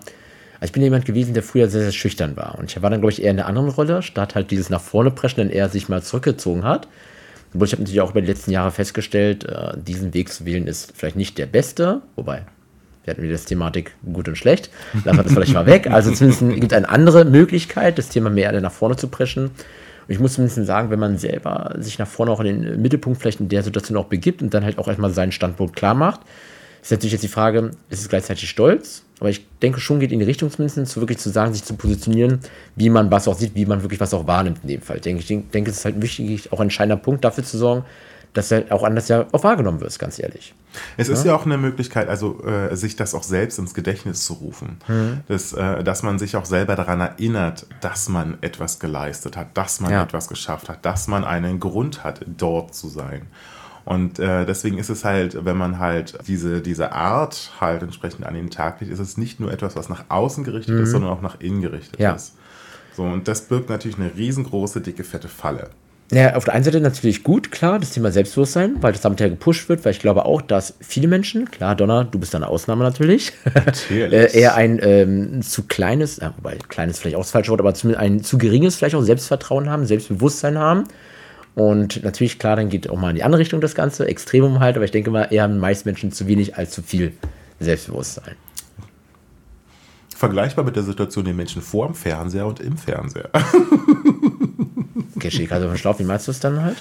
also 0.59 0.65
ich 0.65 0.71
bin 0.71 0.83
jemand 0.83 1.05
gewesen, 1.05 1.33
der 1.33 1.43
früher 1.43 1.67
sehr, 1.67 1.81
sehr 1.81 1.91
schüchtern 1.91 2.37
war. 2.37 2.57
Und 2.57 2.71
ich 2.71 2.81
war 2.81 2.89
dann, 2.89 3.01
glaube 3.01 3.11
ich, 3.11 3.21
eher 3.21 3.31
in 3.31 3.39
einer 3.39 3.47
anderen 3.47 3.69
Rolle, 3.69 4.01
statt 4.01 4.35
halt 4.35 4.51
dieses 4.51 4.69
nach 4.69 4.81
vorne 4.81 5.11
preschen, 5.11 5.37
denn 5.37 5.49
er 5.49 5.69
sich 5.69 5.89
mal 5.89 6.03
zurückgezogen 6.03 6.63
hat. 6.63 6.87
Obwohl 7.53 7.67
ich 7.67 7.73
habe 7.73 7.81
natürlich 7.81 8.01
auch 8.01 8.11
über 8.11 8.21
die 8.21 8.27
letzten 8.27 8.51
Jahre 8.51 8.71
festgestellt, 8.71 9.43
äh, 9.43 9.73
diesen 9.77 10.13
Weg 10.13 10.31
zu 10.31 10.45
wählen 10.45 10.67
ist 10.67 10.93
vielleicht 10.95 11.15
nicht 11.15 11.37
der 11.37 11.45
beste, 11.45 12.01
wobei 12.15 12.45
wir 13.03 13.11
hatten 13.11 13.23
wieder 13.23 13.33
das 13.33 13.45
Thematik 13.45 13.95
gut 14.13 14.27
und 14.27 14.37
schlecht. 14.37 14.69
Lassen 15.05 15.17
wir 15.17 15.23
das 15.23 15.33
vielleicht 15.33 15.53
mal 15.53 15.65
weg. 15.65 15.89
Also 15.89 16.11
zumindest 16.11 16.47
gibt 16.59 16.71
es 16.71 16.77
eine 16.77 16.87
andere 16.87 17.25
Möglichkeit, 17.25 17.97
das 17.97 18.09
Thema 18.09 18.29
mehr 18.29 18.59
nach 18.61 18.71
vorne 18.71 18.95
zu 18.95 19.07
preschen. 19.07 19.45
Und 19.45 19.53
ich 20.07 20.19
muss 20.19 20.33
zumindest 20.33 20.65
sagen, 20.67 20.91
wenn 20.91 20.99
man 20.99 21.17
selber 21.17 21.75
sich 21.79 21.97
nach 21.97 22.07
vorne 22.07 22.31
auch 22.31 22.39
in 22.41 22.61
den 22.61 22.81
Mittelpunkt 22.81 23.19
vielleicht 23.19 23.39
in 23.39 23.49
der 23.49 23.63
Situation 23.63 23.97
auch 23.97 24.05
begibt 24.05 24.41
und 24.43 24.53
dann 24.53 24.63
halt 24.63 24.77
auch 24.77 24.87
erstmal 24.87 25.11
seinen 25.11 25.31
Standpunkt 25.31 25.75
klar 25.75 25.95
macht, 25.95 26.21
ist 26.81 26.91
natürlich 26.91 27.13
jetzt 27.13 27.23
die 27.23 27.27
Frage, 27.27 27.71
ist 27.89 28.01
es 28.01 28.09
gleichzeitig 28.09 28.49
Stolz? 28.49 29.03
Aber 29.19 29.29
ich 29.29 29.45
denke 29.61 29.79
schon, 29.79 29.99
geht 29.99 30.11
in 30.11 30.17
die 30.17 30.25
Richtung 30.25 30.49
zumindest, 30.49 30.97
wirklich 30.97 31.19
zu 31.19 31.29
sagen, 31.29 31.53
sich 31.53 31.63
zu 31.63 31.75
positionieren, 31.75 32.39
wie 32.75 32.89
man 32.89 33.11
was 33.11 33.27
auch 33.27 33.37
sieht, 33.37 33.53
wie 33.53 33.67
man 33.67 33.83
wirklich 33.83 33.99
was 33.99 34.15
auch 34.15 34.25
wahrnimmt 34.25 34.59
in 34.63 34.69
dem 34.69 34.81
Fall. 34.81 34.95
Ich 34.95 35.03
denke, 35.03 35.21
ich 35.21 35.27
denke 35.27 35.69
es 35.69 35.77
ist 35.77 35.85
halt 35.85 35.95
ein 35.97 36.01
wichtiger, 36.01 36.51
auch 36.51 36.59
ein 36.59 36.63
entscheidender 36.63 36.97
Punkt, 36.97 37.23
dafür 37.23 37.43
zu 37.43 37.57
sorgen, 37.57 37.85
dass 38.33 38.49
er 38.51 38.71
auch 38.71 38.83
anders 38.83 39.09
ja 39.09 39.25
auch 39.31 39.43
wahrgenommen 39.43 39.79
wird, 39.81 39.97
ganz 39.99 40.17
ehrlich. 40.17 40.55
Es 40.97 41.07
ja? 41.07 41.13
ist 41.13 41.25
ja 41.25 41.35
auch 41.35 41.45
eine 41.45 41.57
Möglichkeit, 41.57 42.07
also 42.07 42.43
äh, 42.45 42.75
sich 42.75 42.95
das 42.95 43.13
auch 43.13 43.23
selbst 43.23 43.59
ins 43.59 43.73
Gedächtnis 43.73 44.25
zu 44.25 44.33
rufen. 44.33 44.77
Mhm. 44.87 45.19
Das, 45.27 45.53
äh, 45.53 45.83
dass 45.83 46.01
man 46.01 46.17
sich 46.17 46.35
auch 46.35 46.45
selber 46.45 46.75
daran 46.75 47.01
erinnert, 47.01 47.67
dass 47.81 48.09
man 48.09 48.37
etwas 48.41 48.79
geleistet 48.79 49.35
hat, 49.37 49.55
dass 49.55 49.81
man 49.81 49.91
ja. 49.91 50.03
etwas 50.03 50.29
geschafft 50.29 50.69
hat, 50.69 50.85
dass 50.85 51.07
man 51.07 51.25
einen 51.25 51.59
Grund 51.59 52.03
hat, 52.03 52.21
dort 52.25 52.73
zu 52.73 52.87
sein. 52.87 53.27
Und 53.85 54.19
äh, 54.19 54.45
deswegen 54.45 54.77
ist 54.77 54.89
es 54.89 55.03
halt, 55.03 55.43
wenn 55.45 55.57
man 55.57 55.79
halt 55.79 56.17
diese, 56.27 56.61
diese 56.61 56.91
Art 56.91 57.51
halt 57.59 57.81
entsprechend 57.81 58.25
an 58.25 58.33
den 58.33 58.49
Tag 58.49 58.79
legt, 58.79 58.91
ist 58.91 58.99
es 58.99 59.17
nicht 59.17 59.39
nur 59.39 59.51
etwas, 59.51 59.75
was 59.75 59.89
nach 59.89 60.05
außen 60.09 60.43
gerichtet 60.43 60.75
mhm. 60.75 60.83
ist, 60.83 60.91
sondern 60.91 61.11
auch 61.11 61.21
nach 61.21 61.39
innen 61.39 61.61
gerichtet 61.61 61.99
ja. 61.99 62.13
ist. 62.13 62.35
So, 62.95 63.03
und 63.03 63.27
das 63.27 63.41
birgt 63.41 63.69
natürlich 63.69 63.97
eine 63.97 64.11
riesengroße, 64.15 64.81
dicke, 64.81 65.03
fette 65.03 65.29
Falle. 65.29 65.69
Ja, 66.11 66.35
auf 66.35 66.43
der 66.43 66.53
einen 66.53 66.65
Seite 66.65 66.81
natürlich 66.81 67.23
gut, 67.23 67.51
klar, 67.53 67.79
das 67.79 67.91
Thema 67.91 68.11
Selbstbewusstsein, 68.11 68.75
weil 68.81 68.91
das 68.91 68.99
damit 68.99 69.21
ja 69.21 69.29
gepusht 69.29 69.69
wird, 69.69 69.85
weil 69.85 69.93
ich 69.93 69.99
glaube 69.99 70.25
auch, 70.25 70.41
dass 70.41 70.73
viele 70.81 71.07
Menschen, 71.07 71.49
klar, 71.49 71.73
Donner, 71.73 72.03
du 72.03 72.19
bist 72.19 72.33
da 72.33 72.37
eine 72.37 72.49
Ausnahme 72.49 72.83
natürlich, 72.83 73.31
natürlich. 73.55 73.89
äh, 74.35 74.37
eher 74.37 74.55
ein 74.55 74.77
ähm, 74.83 75.41
zu 75.41 75.63
kleines, 75.63 76.19
äh, 76.19 76.29
wobei 76.35 76.57
kleines 76.67 76.99
vielleicht 76.99 77.15
auch 77.15 77.21
das 77.21 77.31
falsche 77.31 77.51
Wort, 77.51 77.61
aber 77.61 77.73
zumindest 77.73 78.03
ein 78.03 78.23
zu 78.23 78.37
geringes 78.37 78.75
vielleicht 78.75 78.95
auch 78.95 79.03
Selbstvertrauen 79.03 79.69
haben, 79.69 79.85
Selbstbewusstsein 79.85 80.57
haben 80.57 80.83
und 81.55 82.03
natürlich, 82.03 82.39
klar, 82.39 82.55
dann 82.55 82.69
geht 82.69 82.89
auch 82.89 82.97
mal 82.97 83.09
in 83.09 83.17
die 83.17 83.23
andere 83.23 83.41
Richtung 83.41 83.59
das 83.61 83.75
Ganze, 83.75 84.07
Extremum 84.07 84.59
halt, 84.59 84.77
aber 84.77 84.85
ich 84.85 84.91
denke 84.91 85.11
mal, 85.11 85.27
eher 85.31 85.43
haben 85.43 85.59
meist 85.59 85.85
Menschen 85.85 86.11
zu 86.11 86.27
wenig 86.27 86.55
als 86.55 86.71
zu 86.71 86.81
viel 86.81 87.13
Selbstbewusstsein. 87.59 88.35
Vergleichbar 90.15 90.63
mit 90.63 90.75
der 90.75 90.83
Situation 90.83 91.25
der 91.25 91.33
Menschen 91.33 91.61
vor 91.61 91.87
dem 91.87 91.95
Fernseher 91.95 92.45
und 92.45 92.59
im 92.59 92.77
Fernseher. 92.77 93.29
okay, 95.15 95.31
schick, 95.31 95.51
also 95.51 95.75
Schlauch, 95.75 95.99
wie 95.99 96.03
meinst 96.03 96.27
du 96.27 96.31
es 96.31 96.39
dann 96.39 96.61
halt? 96.63 96.77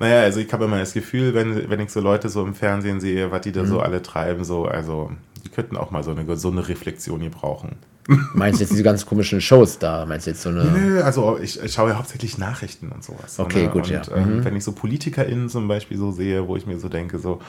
Naja, 0.00 0.22
also 0.22 0.40
ich 0.40 0.52
habe 0.52 0.64
immer 0.64 0.78
das 0.78 0.92
Gefühl, 0.92 1.34
wenn, 1.34 1.68
wenn 1.68 1.80
ich 1.80 1.90
so 1.90 2.00
Leute 2.00 2.28
so 2.28 2.44
im 2.44 2.54
Fernsehen 2.54 3.00
sehe, 3.00 3.30
was 3.30 3.42
die 3.42 3.52
da 3.52 3.62
mhm. 3.62 3.66
so 3.66 3.80
alle 3.80 4.02
treiben, 4.02 4.44
so, 4.44 4.64
also 4.64 5.10
könnten 5.54 5.76
auch 5.76 5.90
mal 5.90 6.02
so 6.02 6.10
eine 6.10 6.24
gesunde 6.24 6.68
Reflexion 6.68 7.20
hier 7.20 7.30
brauchen. 7.30 7.76
Meinst 8.34 8.60
du 8.60 8.64
jetzt 8.64 8.72
diese 8.72 8.82
ganz 8.82 9.06
komischen 9.06 9.40
Shows 9.40 9.78
da? 9.78 10.04
Meinst 10.04 10.26
du 10.26 10.30
jetzt 10.32 10.42
so 10.42 10.50
eine. 10.50 10.64
Nö, 10.64 11.02
also 11.02 11.38
ich, 11.40 11.62
ich 11.62 11.72
schaue 11.72 11.90
ja 11.90 11.98
hauptsächlich 11.98 12.36
Nachrichten 12.36 12.90
und 12.90 13.02
sowas. 13.02 13.38
Okay, 13.38 13.64
ne? 13.64 13.70
gut, 13.70 13.84
und, 13.84 13.90
ja. 13.90 14.02
Ähm, 14.14 14.38
mhm. 14.38 14.44
Wenn 14.44 14.56
ich 14.56 14.64
so 14.64 14.72
PolitikerInnen 14.72 15.48
zum 15.48 15.68
Beispiel 15.68 15.96
so 15.96 16.12
sehe, 16.12 16.46
wo 16.46 16.56
ich 16.56 16.66
mir 16.66 16.78
so 16.78 16.88
denke, 16.88 17.18
so, 17.18 17.40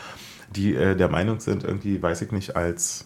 die 0.56 0.74
äh, 0.74 0.96
der 0.96 1.10
Meinung 1.10 1.40
sind, 1.42 1.64
irgendwie, 1.64 2.02
weiß 2.02 2.22
ich 2.22 2.32
nicht, 2.32 2.56
als 2.56 3.06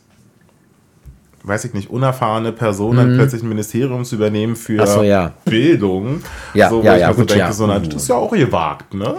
weiß 1.44 1.66
ich 1.66 1.74
nicht, 1.74 1.90
unerfahrene 1.90 2.52
Personen 2.52 3.14
mhm. 3.14 3.18
plötzlich 3.18 3.44
ein 3.44 3.50
Ministerium 3.50 4.04
zu 4.04 4.16
übernehmen 4.16 4.56
für 4.56 4.86
so, 4.86 5.04
ja. 5.04 5.34
Bildung. 5.46 6.22
Ja, 6.54 6.70
so, 6.70 6.84
ja, 6.84 6.98
ja, 6.98 7.10
so 7.10 7.20
gut, 7.20 7.30
denke, 7.30 7.40
ja. 7.40 7.52
So, 7.52 7.68
na, 7.68 7.80
das 7.80 8.04
ist 8.04 8.10
ja 8.10 8.16
auch 8.16 8.32
gewagt, 8.32 8.94
ne? 8.94 9.16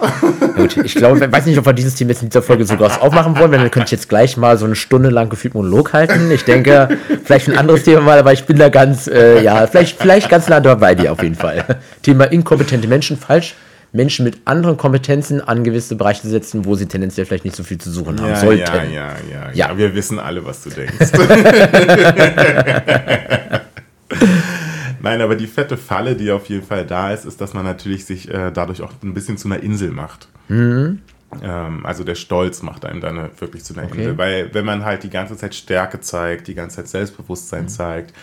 Gut, 0.57 0.77
ich 0.77 0.95
glaube, 0.95 1.25
ich 1.25 1.33
weiß 1.33 1.47
nicht, 1.47 1.59
ob 1.59 1.67
wir 1.67 1.73
dieses 1.73 1.95
Thema 1.95 2.11
jetzt 2.11 2.23
in 2.23 2.29
dieser 2.29 2.43
Folge 2.43 2.65
sogar 2.65 3.03
aufmachen 3.03 3.39
wollen, 3.39 3.53
wenn 3.53 3.62
wir 3.62 3.71
könnte 3.71 3.87
ich 3.87 3.93
jetzt 3.93 4.09
gleich 4.09 4.37
mal 4.37 4.59
so 4.59 4.67
eine 4.67 4.77
Stunde 4.77 5.11
lang 5.11 5.29
gefühlt 5.29 5.55
Monolog 5.55 5.93
halten. 5.93 6.31
Ich 6.31 6.45
denke, 6.45 6.99
vielleicht 7.25 7.49
ein 7.49 7.57
anderes 7.57 7.85
Thema 7.85 8.03
mal, 8.03 8.19
aber 8.19 8.33
ich 8.33 8.45
bin 8.45 8.59
da 8.59 8.69
ganz, 8.69 9.07
äh, 9.07 9.43
ja, 9.43 9.67
vielleicht, 9.67 9.99
vielleicht 9.99 10.29
ganz 10.29 10.49
nah 10.49 10.61
bei 10.61 10.95
dir 10.95 11.12
auf 11.12 11.23
jeden 11.23 11.35
Fall. 11.35 11.65
Thema 12.03 12.25
inkompetente 12.25 12.87
Menschen, 12.87 13.17
falsch 13.17 13.55
Menschen 13.92 14.25
mit 14.25 14.38
anderen 14.44 14.76
Kompetenzen 14.76 15.40
an 15.40 15.64
gewisse 15.64 15.97
Bereiche 15.97 16.28
setzen, 16.28 16.64
wo 16.64 16.76
sie 16.76 16.87
tendenziell 16.87 17.26
vielleicht 17.26 17.44
nicht 17.44 17.56
so 17.56 17.64
viel 17.64 17.78
zu 17.78 17.90
suchen 17.90 18.20
haben 18.20 18.30
ja, 18.30 18.37
sollten. 18.37 18.61
Ja, 18.61 18.85
ja, 18.85 19.16
ja, 19.30 19.50
ja. 19.52 19.78
Wir 19.78 19.94
wissen 19.94 20.18
alle, 20.18 20.44
was 20.44 20.62
du 20.62 20.70
denkst. 20.70 20.97
Nein, 25.02 25.23
aber 25.23 25.35
die 25.35 25.47
fette 25.47 25.76
Falle, 25.76 26.14
die 26.14 26.30
auf 26.30 26.47
jeden 26.47 26.64
Fall 26.64 26.87
da 26.87 27.12
ist, 27.12 27.25
ist, 27.25 27.40
dass 27.40 27.54
man 27.54 27.64
natürlich 27.64 28.04
sich 28.04 28.28
äh, 28.28 28.52
dadurch 28.52 28.82
auch 28.82 28.92
ein 29.02 29.14
bisschen 29.14 29.38
zu 29.38 29.49
einer 29.49 29.62
Insel 29.62 29.90
macht. 29.90 30.28
Mhm. 30.49 31.00
Ähm, 31.42 31.87
also 31.87 32.04
der 32.04 32.16
Stolz 32.16 32.62
macht 32.62 32.85
einem 32.85 33.00
dann 33.00 33.30
wirklich 33.38 33.64
zu 33.64 33.75
einer 33.75 33.85
okay. 33.85 33.99
Insel. 33.99 34.18
Weil 34.18 34.54
wenn 34.54 34.64
man 34.64 34.85
halt 34.85 35.02
die 35.02 35.11
ganze 35.11 35.37
Zeit 35.37 35.54
Stärke 35.54 36.00
zeigt, 36.00 36.49
die 36.49 36.54
ganze 36.54 36.76
Zeit 36.76 36.88
Selbstbewusstsein 36.88 37.64
mhm. 37.64 37.68
zeigt, 37.68 38.14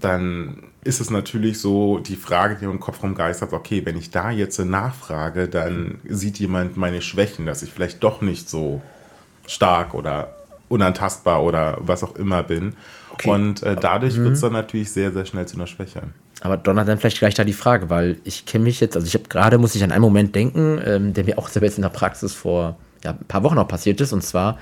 dann 0.00 0.62
ist 0.84 1.00
es 1.00 1.10
natürlich 1.10 1.60
so 1.60 1.98
die 1.98 2.16
Frage, 2.16 2.56
die 2.56 2.64
im 2.64 2.80
Kopf 2.80 3.02
rumgeistert, 3.02 3.52
okay, 3.52 3.82
wenn 3.84 3.96
ich 3.96 4.10
da 4.10 4.30
jetzt 4.30 4.58
nachfrage, 4.58 5.48
dann 5.48 6.00
sieht 6.08 6.38
jemand 6.38 6.76
meine 6.76 7.02
Schwächen, 7.02 7.46
dass 7.46 7.62
ich 7.62 7.72
vielleicht 7.72 8.02
doch 8.02 8.20
nicht 8.20 8.50
so 8.50 8.82
stark 9.46 9.94
oder 9.94 10.34
unantastbar 10.68 11.42
oder 11.42 11.78
was 11.80 12.02
auch 12.02 12.16
immer 12.16 12.42
bin. 12.42 12.74
Okay. 13.12 13.30
Und 13.30 13.62
äh, 13.62 13.76
dadurch 13.76 14.16
mhm. 14.16 14.24
wird 14.24 14.34
es 14.34 14.40
dann 14.40 14.54
natürlich 14.54 14.90
sehr, 14.90 15.12
sehr 15.12 15.26
schnell 15.26 15.46
zu 15.46 15.56
einer 15.56 15.66
Schwäche. 15.66 16.02
Aber 16.40 16.56
Donner, 16.56 16.84
dann 16.84 16.98
vielleicht 16.98 17.18
gleich 17.18 17.34
da 17.34 17.44
die 17.44 17.52
Frage, 17.52 17.88
weil 17.88 18.16
ich 18.24 18.46
kenne 18.46 18.64
mich 18.64 18.80
jetzt, 18.80 18.96
also 18.96 19.06
ich 19.06 19.14
habe 19.14 19.28
gerade, 19.28 19.58
muss 19.58 19.76
ich 19.76 19.84
an 19.84 19.92
einen 19.92 20.02
Moment 20.02 20.34
denken, 20.34 20.80
ähm, 20.84 21.12
der 21.14 21.24
mir 21.24 21.38
auch 21.38 21.48
selbst 21.50 21.78
in 21.78 21.82
der 21.82 21.90
Praxis 21.90 22.34
vor 22.34 22.76
ja, 23.04 23.12
ein 23.12 23.26
paar 23.28 23.44
Wochen 23.44 23.58
auch 23.58 23.68
passiert 23.68 24.00
ist. 24.00 24.12
Und 24.12 24.22
zwar, 24.22 24.58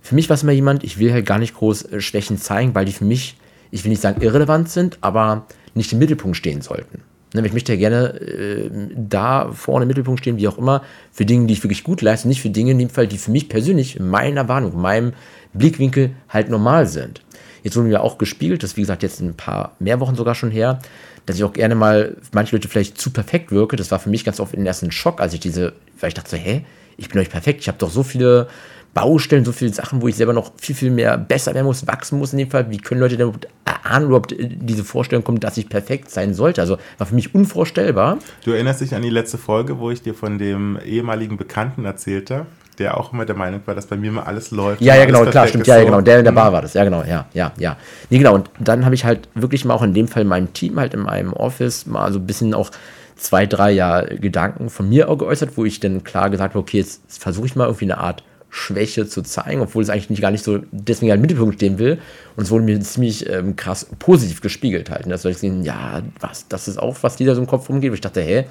für 0.00 0.14
mich 0.14 0.28
war 0.28 0.34
es 0.34 0.44
immer 0.44 0.52
jemand, 0.52 0.84
ich 0.84 0.98
will 0.98 1.12
halt 1.12 1.26
gar 1.26 1.38
nicht 1.38 1.54
groß 1.54 1.92
äh, 1.92 2.00
Schwächen 2.00 2.38
zeigen, 2.38 2.74
weil 2.74 2.84
die 2.84 2.92
für 2.92 3.04
mich, 3.04 3.36
ich 3.70 3.84
will 3.84 3.90
nicht 3.90 4.02
sagen 4.02 4.22
irrelevant 4.22 4.68
sind, 4.68 4.98
aber 5.00 5.46
nicht 5.74 5.92
im 5.92 5.98
Mittelpunkt 5.98 6.36
stehen 6.36 6.62
sollten. 6.62 7.02
Ne, 7.34 7.46
ich 7.46 7.52
möchte 7.52 7.72
ja 7.72 7.78
gerne 7.78 8.20
äh, 8.20 8.70
da 8.96 9.50
vorne 9.52 9.82
im 9.82 9.88
Mittelpunkt 9.88 10.20
stehen, 10.20 10.38
wie 10.38 10.48
auch 10.48 10.58
immer, 10.58 10.82
für 11.12 11.26
Dinge, 11.26 11.46
die 11.46 11.54
ich 11.54 11.62
wirklich 11.62 11.84
gut 11.84 12.00
leiste, 12.00 12.28
nicht 12.28 12.40
für 12.40 12.50
Dinge 12.50 12.70
in 12.70 12.78
dem 12.78 12.88
Fall, 12.88 13.06
die 13.06 13.18
für 13.18 13.30
mich 13.30 13.48
persönlich, 13.48 13.96
in 13.96 14.08
meiner 14.08 14.48
Warnung, 14.48 14.72
in 14.72 14.80
meinem 14.80 15.12
Blickwinkel 15.52 16.12
halt 16.28 16.48
normal 16.48 16.86
sind. 16.86 17.22
Jetzt 17.62 17.76
wurden 17.76 17.90
wir 17.90 18.02
auch 18.02 18.16
gespiegelt, 18.16 18.62
das 18.62 18.70
ist 18.70 18.76
wie 18.76 18.82
gesagt 18.82 19.02
jetzt 19.02 19.20
ein 19.20 19.34
paar 19.34 19.74
mehr 19.80 19.98
Wochen 20.00 20.14
sogar 20.14 20.34
schon 20.34 20.50
her, 20.50 20.78
dass 21.26 21.36
ich 21.36 21.44
auch 21.44 21.52
gerne 21.52 21.74
mal 21.74 22.16
manche 22.32 22.54
Leute 22.54 22.68
vielleicht 22.68 22.96
zu 22.96 23.10
perfekt 23.10 23.50
wirke. 23.50 23.74
Das 23.74 23.90
war 23.90 23.98
für 23.98 24.08
mich 24.08 24.24
ganz 24.24 24.38
oft 24.38 24.54
in 24.54 24.60
den 24.60 24.66
ersten 24.66 24.92
Schock, 24.92 25.20
als 25.20 25.34
ich 25.34 25.40
diese, 25.40 25.72
weil 25.98 26.08
ich 26.08 26.14
dachte 26.14 26.30
so, 26.30 26.36
hä, 26.36 26.64
ich 26.96 27.08
bin 27.08 27.20
euch 27.20 27.28
perfekt, 27.28 27.60
ich 27.60 27.68
habe 27.68 27.78
doch 27.78 27.90
so 27.90 28.02
viele 28.02 28.48
Baustellen, 28.96 29.44
so 29.44 29.52
viele 29.52 29.74
Sachen, 29.74 30.00
wo 30.00 30.08
ich 30.08 30.16
selber 30.16 30.32
noch 30.32 30.52
viel, 30.56 30.74
viel 30.74 30.90
mehr 30.90 31.18
besser 31.18 31.52
werden 31.52 31.66
muss, 31.66 31.86
wachsen 31.86 32.18
muss 32.18 32.32
in 32.32 32.38
dem 32.38 32.50
Fall. 32.50 32.70
Wie 32.70 32.78
können 32.78 32.98
Leute 32.98 33.18
denn 33.18 33.30
erahnen, 33.66 34.06
überhaupt 34.06 34.32
äh, 34.32 34.48
diese 34.50 34.84
Vorstellung 34.84 35.22
kommt, 35.22 35.44
dass 35.44 35.58
ich 35.58 35.68
perfekt 35.68 36.10
sein 36.10 36.32
sollte? 36.32 36.62
Also 36.62 36.78
war 36.96 37.06
für 37.06 37.14
mich 37.14 37.34
unvorstellbar. 37.34 38.16
Du 38.42 38.52
erinnerst 38.52 38.80
dich 38.80 38.94
an 38.94 39.02
die 39.02 39.10
letzte 39.10 39.36
Folge, 39.36 39.78
wo 39.78 39.90
ich 39.90 40.00
dir 40.00 40.14
von 40.14 40.38
dem 40.38 40.78
ehemaligen 40.82 41.36
Bekannten 41.36 41.84
erzählte, 41.84 42.46
der 42.78 42.98
auch 42.98 43.12
immer 43.12 43.26
der 43.26 43.36
Meinung 43.36 43.60
war, 43.66 43.74
dass 43.74 43.84
bei 43.84 43.98
mir 43.98 44.08
immer 44.08 44.26
alles 44.26 44.50
läuft. 44.50 44.80
Ja, 44.80 44.96
ja, 44.96 45.04
genau, 45.04 45.26
klar, 45.26 45.46
stimmt. 45.46 45.66
Ja, 45.66 45.76
ja, 45.76 45.84
genau. 45.84 46.00
Der 46.00 46.20
in 46.20 46.24
der 46.24 46.32
Bar 46.32 46.54
war 46.54 46.62
das. 46.62 46.72
Ja, 46.72 46.82
genau, 46.82 47.04
ja, 47.04 47.26
ja, 47.34 47.52
ja. 47.58 47.76
Nee, 48.08 48.16
genau. 48.16 48.34
Und 48.34 48.48
dann 48.58 48.86
habe 48.86 48.94
ich 48.94 49.04
halt 49.04 49.28
wirklich 49.34 49.66
mal 49.66 49.74
auch 49.74 49.82
in 49.82 49.92
dem 49.92 50.08
Fall 50.08 50.22
in 50.22 50.28
meinem 50.28 50.54
Team, 50.54 50.80
halt 50.80 50.94
in 50.94 51.00
meinem 51.00 51.34
Office, 51.34 51.84
mal 51.84 52.10
so 52.14 52.18
ein 52.18 52.26
bisschen 52.26 52.54
auch 52.54 52.70
zwei, 53.16 53.44
drei 53.44 53.72
Jahre 53.72 54.16
Gedanken 54.16 54.70
von 54.70 54.88
mir 54.88 55.10
auch 55.10 55.18
geäußert, 55.18 55.50
wo 55.56 55.66
ich 55.66 55.80
dann 55.80 56.02
klar 56.02 56.30
gesagt 56.30 56.54
habe, 56.54 56.60
okay, 56.60 56.78
jetzt 56.78 57.02
versuche 57.08 57.44
ich 57.44 57.56
mal 57.56 57.66
irgendwie 57.66 57.84
eine 57.84 57.98
Art 57.98 58.22
Schwäche 58.56 59.06
zu 59.06 59.22
zeigen, 59.22 59.60
obwohl 59.60 59.82
es 59.82 59.90
eigentlich 59.90 60.08
nicht, 60.08 60.22
gar 60.22 60.30
nicht 60.30 60.42
so 60.42 60.60
deswegen 60.70 61.12
im 61.12 61.20
Mittelpunkt 61.20 61.56
stehen 61.56 61.78
will. 61.78 61.98
Und 62.36 62.44
es 62.44 62.50
wurde 62.50 62.64
mir 62.64 62.80
ziemlich 62.80 63.28
ähm, 63.28 63.54
krass 63.54 63.86
positiv 63.98 64.40
gespiegelt 64.40 64.90
halt. 64.90 65.04
Und 65.04 65.10
das 65.10 65.22
soll 65.22 65.32
ich 65.32 65.38
sehen, 65.38 65.62
ja, 65.62 66.02
was, 66.20 66.48
das 66.48 66.66
ist 66.66 66.78
auch, 66.78 66.96
was 67.02 67.16
da 67.16 67.34
so 67.34 67.40
im 67.40 67.46
Kopf 67.46 67.68
rumgeht. 67.68 67.90
Und 67.90 67.96
ich 67.96 68.00
dachte, 68.00 68.22
hä, 68.22 68.46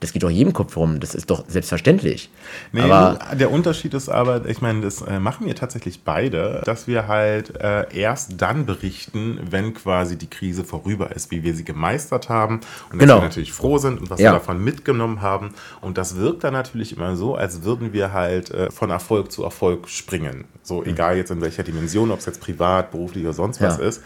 das 0.00 0.12
geht 0.12 0.22
doch 0.22 0.30
jedem 0.30 0.52
Kopf 0.52 0.76
rum, 0.76 1.00
das 1.00 1.14
ist 1.14 1.30
doch 1.30 1.44
selbstverständlich. 1.48 2.28
Nee, 2.72 2.82
aber 2.82 3.18
der 3.34 3.50
Unterschied 3.50 3.94
ist 3.94 4.10
aber, 4.10 4.44
ich 4.44 4.60
meine, 4.60 4.82
das 4.82 5.00
äh, 5.00 5.18
machen 5.18 5.46
wir 5.46 5.54
tatsächlich 5.54 6.02
beide, 6.04 6.60
dass 6.66 6.86
wir 6.86 7.08
halt 7.08 7.56
äh, 7.56 7.86
erst 7.96 8.40
dann 8.40 8.66
berichten, 8.66 9.40
wenn 9.50 9.72
quasi 9.72 10.16
die 10.18 10.28
Krise 10.28 10.64
vorüber 10.64 11.16
ist, 11.16 11.30
wie 11.30 11.42
wir 11.42 11.54
sie 11.54 11.64
gemeistert 11.64 12.28
haben 12.28 12.60
und 12.92 12.98
genau. 12.98 13.14
dass 13.14 13.22
wir 13.22 13.28
natürlich 13.28 13.52
froh 13.54 13.78
sind 13.78 13.98
und 13.98 14.10
was 14.10 14.20
ja. 14.20 14.32
wir 14.32 14.38
davon 14.38 14.62
mitgenommen 14.62 15.22
haben. 15.22 15.54
Und 15.80 15.96
das 15.96 16.16
wirkt 16.16 16.44
dann 16.44 16.52
natürlich 16.52 16.94
immer 16.94 17.16
so, 17.16 17.34
als 17.34 17.62
würden 17.62 17.94
wir 17.94 18.12
halt 18.12 18.50
äh, 18.50 18.70
von 18.70 18.90
Erfolg 18.90 19.32
zu 19.32 19.44
Erfolg 19.44 19.88
springen. 19.88 20.44
So, 20.62 20.82
mhm. 20.82 20.88
egal 20.88 21.16
jetzt 21.16 21.30
in 21.30 21.40
welcher 21.40 21.62
Dimension, 21.62 22.10
ob 22.10 22.18
es 22.18 22.26
jetzt 22.26 22.42
privat, 22.42 22.90
beruflich 22.90 23.24
oder 23.24 23.32
sonst 23.32 23.62
was 23.62 23.78
ja. 23.78 23.84
ist. 23.84 24.02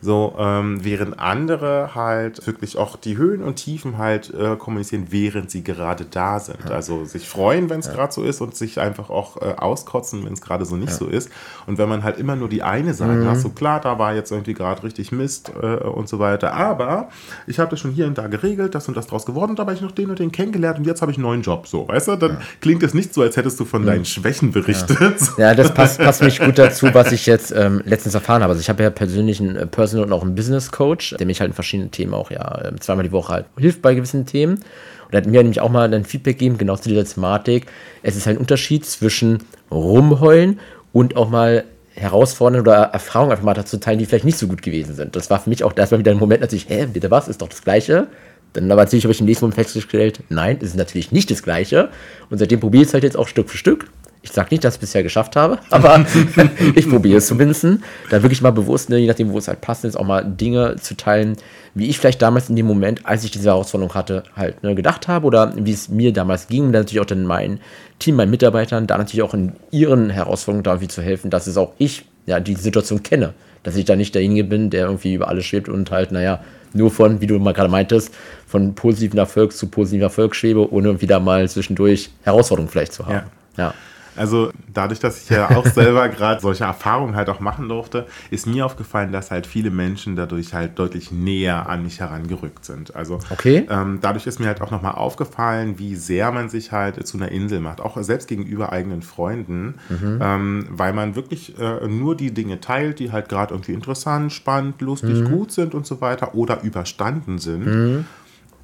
So, 0.00 0.34
ähm, 0.38 0.84
während 0.84 1.18
andere 1.18 1.94
halt 1.94 2.46
wirklich 2.46 2.76
auch 2.76 2.96
die 2.96 3.16
Höhen 3.16 3.42
und 3.42 3.56
Tiefen 3.56 3.98
halt 3.98 4.32
äh, 4.34 4.56
kommunizieren, 4.56 5.06
während 5.10 5.50
sie 5.50 5.64
gerade 5.64 6.04
da 6.04 6.38
sind. 6.38 6.58
Ja. 6.68 6.74
Also 6.74 7.04
sich 7.04 7.28
freuen, 7.28 7.70
wenn 7.70 7.80
es 7.80 7.86
ja. 7.86 7.94
gerade 7.94 8.12
so 8.12 8.22
ist 8.22 8.40
und 8.40 8.54
sich 8.54 8.78
einfach 8.78 9.10
auch 9.10 9.36
äh, 9.38 9.54
auskotzen, 9.56 10.24
wenn 10.24 10.32
es 10.32 10.40
gerade 10.40 10.64
so 10.64 10.76
nicht 10.76 10.90
ja. 10.92 10.96
so 10.96 11.06
ist. 11.06 11.30
Und 11.66 11.78
wenn 11.78 11.88
man 11.88 12.02
halt 12.02 12.18
immer 12.18 12.36
nur 12.36 12.48
die 12.48 12.62
eine 12.62 12.94
Seite 12.94 13.12
mhm. 13.12 13.30
hat, 13.30 13.38
so 13.38 13.48
klar, 13.50 13.80
da 13.80 13.98
war 13.98 14.14
jetzt 14.14 14.30
irgendwie 14.30 14.54
gerade 14.54 14.82
richtig 14.82 15.12
Mist 15.12 15.52
äh, 15.60 15.66
und 15.66 16.08
so 16.08 16.18
weiter. 16.18 16.52
Aber 16.52 17.08
ich 17.46 17.58
habe 17.58 17.70
das 17.70 17.80
schon 17.80 17.90
hier 17.90 18.06
und 18.06 18.18
da 18.18 18.26
geregelt, 18.26 18.74
das 18.74 18.88
und 18.88 18.96
das 18.96 19.06
draus 19.06 19.26
geworden, 19.26 19.50
und 19.50 19.58
da 19.58 19.62
habe 19.62 19.72
ich 19.72 19.80
noch 19.80 19.92
den 19.92 20.10
und 20.10 20.18
den 20.18 20.30
kennengelernt 20.30 20.78
und 20.78 20.86
jetzt 20.86 21.02
habe 21.02 21.10
ich 21.10 21.18
einen 21.18 21.24
neuen 21.24 21.42
Job. 21.42 21.66
So, 21.66 21.88
weißt 21.88 22.08
du, 22.08 22.16
dann 22.16 22.38
klingt 22.60 22.82
es 22.82 22.94
nicht 22.94 23.14
so, 23.14 23.22
als 23.22 23.36
hättest 23.36 23.58
du 23.58 23.64
von 23.64 23.82
mhm. 23.82 23.86
deinen 23.86 24.04
Schwächen 24.04 24.52
berichtet. 24.52 25.18
Ja, 25.38 25.54
das 25.54 25.72
passt, 25.72 25.98
passt 25.98 26.22
mich 26.22 26.38
gut 26.38 26.58
dazu, 26.58 26.88
was 26.92 27.12
ich 27.12 27.26
jetzt 27.26 27.52
ähm, 27.52 27.82
letztens 27.84 28.14
erfahren 28.14 28.42
habe. 28.42 28.52
Also 28.52 28.60
ich 28.60 28.68
habe 28.68 28.82
ja 28.82 28.90
persönlich 28.90 29.40
einen 29.40 29.56
äh, 29.56 29.66
Personal 29.66 29.85
und 29.94 30.12
auch 30.12 30.22
einen 30.22 30.34
Business 30.34 30.70
Coach, 30.70 31.14
der 31.18 31.26
mich 31.26 31.40
halt 31.40 31.50
in 31.50 31.54
verschiedenen 31.54 31.90
Themen 31.90 32.14
auch 32.14 32.30
ja 32.30 32.64
ähm, 32.64 32.80
zweimal 32.80 33.04
die 33.04 33.12
Woche 33.12 33.32
halt 33.32 33.46
hilft 33.58 33.82
bei 33.82 33.94
gewissen 33.94 34.26
Themen. 34.26 34.54
Und 34.54 35.12
er 35.12 35.18
hat 35.18 35.26
mir 35.26 35.42
nämlich 35.42 35.60
auch 35.60 35.70
mal 35.70 35.92
ein 35.92 36.04
Feedback 36.04 36.38
gegeben, 36.38 36.58
genau 36.58 36.76
zu 36.76 36.88
dieser 36.88 37.04
Thematik. 37.04 37.66
Es 38.02 38.16
ist 38.16 38.26
halt 38.26 38.36
ein 38.36 38.40
Unterschied 38.40 38.84
zwischen 38.84 39.38
rumheulen 39.70 40.58
und 40.92 41.16
auch 41.16 41.30
mal 41.30 41.64
herausfordernde 41.94 42.60
oder 42.60 42.82
Erfahrungen 42.82 43.32
einfach 43.32 43.44
mal 43.44 43.54
dazu 43.54 43.78
teilen, 43.78 43.98
die 43.98 44.06
vielleicht 44.06 44.24
nicht 44.24 44.38
so 44.38 44.48
gut 44.48 44.62
gewesen 44.62 44.94
sind. 44.94 45.16
Das 45.16 45.30
war 45.30 45.40
für 45.40 45.48
mich 45.48 45.64
auch 45.64 45.76
erstmal 45.76 46.00
wieder 46.00 46.12
ein 46.12 46.18
Moment, 46.18 46.42
als 46.42 46.52
ich, 46.52 46.68
hä, 46.68 46.86
bitte 46.92 47.10
was, 47.10 47.28
ist 47.28 47.40
doch 47.40 47.48
das 47.48 47.62
Gleiche. 47.62 48.08
Dann 48.52 48.70
aber 48.70 48.82
natürlich 48.82 49.04
habe 49.04 49.12
ich 49.12 49.20
im 49.20 49.26
nächsten 49.26 49.44
Moment 49.44 49.56
festgestellt, 49.56 50.20
nein, 50.28 50.58
es 50.60 50.68
ist 50.68 50.76
natürlich 50.76 51.12
nicht 51.12 51.30
das 51.30 51.42
Gleiche. 51.42 51.90
Und 52.30 52.38
seitdem 52.38 52.60
probiere 52.60 52.82
ich 52.82 52.88
es 52.88 52.94
halt 52.94 53.04
jetzt 53.04 53.16
auch 53.16 53.28
Stück 53.28 53.48
für 53.48 53.56
Stück 53.56 53.86
ich 54.26 54.32
sage 54.32 54.48
nicht, 54.50 54.64
dass 54.64 54.74
ich 54.74 54.78
es 54.78 54.80
bisher 54.80 55.02
geschafft 55.02 55.36
habe, 55.36 55.58
aber 55.70 56.04
ich 56.74 56.88
probiere 56.88 57.18
es 57.18 57.26
zumindest. 57.26 57.64
Da 58.10 58.22
wirklich 58.22 58.42
mal 58.42 58.50
bewusst, 58.50 58.90
ne, 58.90 58.98
je 58.98 59.06
nachdem, 59.06 59.32
wo 59.32 59.38
es 59.38 59.48
halt 59.48 59.60
passt, 59.60 59.84
ist 59.84 59.96
auch 59.96 60.04
mal 60.04 60.24
Dinge 60.24 60.76
zu 60.76 60.96
teilen, 60.96 61.36
wie 61.74 61.86
ich 61.86 61.98
vielleicht 61.98 62.20
damals 62.22 62.48
in 62.48 62.56
dem 62.56 62.66
Moment, 62.66 63.06
als 63.06 63.24
ich 63.24 63.30
diese 63.30 63.50
Herausforderung 63.50 63.94
hatte, 63.94 64.24
halt 64.34 64.62
ne, 64.62 64.74
gedacht 64.74 65.08
habe 65.08 65.26
oder 65.26 65.52
wie 65.56 65.72
es 65.72 65.88
mir 65.88 66.12
damals 66.12 66.48
ging. 66.48 66.64
Und 66.64 66.72
dann 66.72 66.82
natürlich 66.82 67.00
auch 67.00 67.06
dann 67.06 67.24
mein 67.24 67.60
Team, 67.98 68.16
meinen 68.16 68.30
Mitarbeitern, 68.30 68.86
da 68.86 68.98
natürlich 68.98 69.22
auch 69.22 69.34
in 69.34 69.52
ihren 69.70 70.10
Herausforderungen 70.10 70.64
da 70.64 70.72
irgendwie 70.72 70.88
zu 70.88 71.02
helfen, 71.02 71.30
dass 71.30 71.46
es 71.46 71.56
auch 71.56 71.72
ich 71.78 72.04
ja 72.26 72.40
die 72.40 72.54
Situation 72.54 73.02
kenne. 73.02 73.34
Dass 73.62 73.76
ich 73.76 73.84
da 73.84 73.96
nicht 73.96 74.14
derjenige 74.14 74.44
bin, 74.44 74.70
der 74.70 74.86
irgendwie 74.86 75.14
über 75.14 75.28
alles 75.28 75.44
schwebt 75.44 75.68
und 75.68 75.90
halt, 75.90 76.12
naja, 76.12 76.40
nur 76.72 76.90
von, 76.90 77.20
wie 77.20 77.26
du 77.26 77.38
mal 77.38 77.52
gerade 77.52 77.70
meintest, 77.70 78.14
von 78.46 78.74
positiven 78.74 79.18
Erfolg 79.18 79.52
zu 79.52 79.68
positiven 79.68 80.02
Erfolg 80.02 80.34
schwebe, 80.34 80.72
ohne 80.72 80.94
da 80.94 81.20
mal 81.20 81.48
zwischendurch 81.48 82.10
Herausforderungen 82.22 82.70
vielleicht 82.70 82.92
zu 82.92 83.06
haben. 83.06 83.26
ja. 83.56 83.64
ja. 83.64 83.74
Also 84.16 84.50
dadurch, 84.72 85.00
dass 85.00 85.22
ich 85.22 85.30
ja 85.30 85.50
auch 85.50 85.66
selber 85.66 86.08
gerade 86.16 86.40
solche 86.40 86.64
Erfahrungen 86.64 87.16
halt 87.16 87.28
auch 87.28 87.40
machen 87.40 87.68
durfte, 87.68 88.06
ist 88.30 88.46
mir 88.46 88.66
aufgefallen, 88.66 89.12
dass 89.12 89.30
halt 89.30 89.46
viele 89.46 89.70
Menschen 89.70 90.16
dadurch 90.16 90.54
halt 90.54 90.78
deutlich 90.78 91.12
näher 91.12 91.68
an 91.68 91.82
mich 91.82 92.00
herangerückt 92.00 92.64
sind. 92.64 92.94
Also 92.94 93.18
okay. 93.30 93.66
ähm, 93.70 93.98
dadurch 94.00 94.26
ist 94.26 94.40
mir 94.40 94.46
halt 94.46 94.60
auch 94.60 94.70
nochmal 94.70 94.92
aufgefallen, 94.92 95.78
wie 95.78 95.94
sehr 95.94 96.32
man 96.32 96.48
sich 96.48 96.72
halt 96.72 97.06
zu 97.06 97.16
einer 97.16 97.30
Insel 97.30 97.60
macht, 97.60 97.80
auch 97.80 98.00
selbst 98.02 98.28
gegenüber 98.28 98.72
eigenen 98.72 99.02
Freunden, 99.02 99.74
mhm. 99.88 100.18
ähm, 100.22 100.66
weil 100.70 100.92
man 100.92 101.14
wirklich 101.14 101.58
äh, 101.58 101.86
nur 101.86 102.16
die 102.16 102.32
Dinge 102.32 102.60
teilt, 102.60 102.98
die 102.98 103.12
halt 103.12 103.28
gerade 103.28 103.54
irgendwie 103.54 103.72
interessant, 103.72 104.32
spannend, 104.32 104.80
lustig, 104.80 105.20
mhm. 105.20 105.30
gut 105.30 105.52
sind 105.52 105.74
und 105.74 105.86
so 105.86 106.00
weiter 106.00 106.34
oder 106.34 106.62
überstanden 106.62 107.38
sind. 107.38 107.66
Mhm 107.66 108.04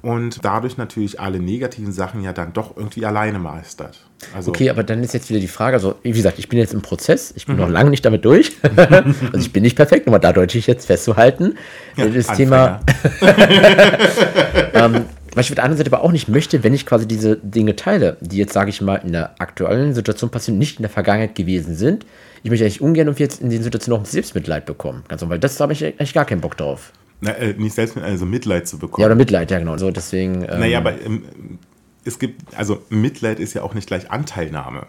und 0.03 0.43
dadurch 0.43 0.77
natürlich 0.77 1.19
alle 1.21 1.39
negativen 1.39 1.93
Sachen 1.93 2.21
ja 2.21 2.33
dann 2.33 2.51
doch 2.51 2.75
irgendwie 2.75 3.05
alleine 3.05 3.39
meistert. 3.39 4.01
Also 4.35 4.51
okay, 4.51 4.69
aber 4.69 4.83
dann 4.83 5.01
ist 5.01 5.13
jetzt 5.13 5.29
wieder 5.29 5.39
die 5.39 5.47
Frage, 5.47 5.77
also 5.77 5.95
wie 6.03 6.11
gesagt, 6.11 6.39
ich 6.39 6.49
bin 6.49 6.59
jetzt 6.59 6.73
im 6.73 6.81
Prozess, 6.81 7.33
ich 7.37 7.45
bin 7.45 7.55
mhm. 7.55 7.61
noch 7.61 7.69
lange 7.69 7.89
nicht 7.89 8.03
damit 8.03 8.25
durch. 8.25 8.51
also 8.75 9.37
ich 9.37 9.53
bin 9.53 9.63
nicht 9.63 9.77
perfekt, 9.77 10.05
um 10.05 10.19
da 10.19 10.33
deutlich 10.33 10.67
jetzt 10.67 10.87
festzuhalten. 10.87 11.55
Ja, 11.95 12.07
das 12.07 12.27
Thema. 12.35 12.81
ähm, 14.73 15.05
was 15.35 15.45
ich 15.45 15.51
auf 15.51 15.55
der 15.55 15.63
anderen 15.63 15.77
Seite 15.77 15.91
aber 15.91 16.03
auch 16.03 16.11
nicht 16.11 16.27
möchte, 16.27 16.65
wenn 16.65 16.73
ich 16.73 16.85
quasi 16.85 17.07
diese 17.07 17.37
Dinge 17.37 17.77
teile, 17.77 18.17
die 18.19 18.37
jetzt, 18.37 18.51
sage 18.51 18.71
ich 18.71 18.81
mal, 18.81 18.97
in 18.97 19.13
der 19.13 19.35
aktuellen 19.39 19.93
Situation 19.93 20.29
passieren, 20.29 20.59
nicht 20.59 20.79
in 20.79 20.83
der 20.83 20.91
Vergangenheit 20.91 21.33
gewesen 21.33 21.75
sind. 21.75 22.05
Ich 22.43 22.49
möchte 22.49 22.65
eigentlich 22.65 22.81
ungern 22.81 23.07
und 23.07 23.19
jetzt 23.19 23.41
in 23.41 23.49
den 23.49 23.63
Situationen 23.63 24.01
auch 24.01 24.05
Selbstmitleid 24.05 24.65
bekommen. 24.65 25.05
Ganz 25.07 25.21
normal, 25.21 25.35
weil 25.35 25.39
das 25.39 25.57
habe 25.61 25.71
ich 25.71 25.85
eigentlich 25.85 26.13
gar 26.13 26.25
keinen 26.25 26.41
Bock 26.41 26.57
drauf. 26.57 26.91
Na, 27.23 27.31
äh, 27.31 27.53
nicht 27.53 27.73
selbst 27.73 27.95
mit, 27.95 28.03
also 28.03 28.25
Mitleid 28.25 28.67
zu 28.67 28.77
bekommen. 28.77 29.01
Ja, 29.01 29.05
oder 29.07 29.15
Mitleid, 29.15 29.49
ja, 29.49 29.59
genau. 29.59 29.77
So, 29.77 29.91
deswegen. 29.91 30.43
Ähm, 30.43 30.59
naja, 30.59 30.79
aber 30.79 31.01
ähm, 31.01 31.23
es 32.03 32.19
gibt, 32.19 32.55
also 32.57 32.83
Mitleid 32.89 33.39
ist 33.39 33.53
ja 33.53 33.61
auch 33.63 33.73
nicht 33.73 33.87
gleich 33.87 34.11
Anteilnahme. 34.11 34.87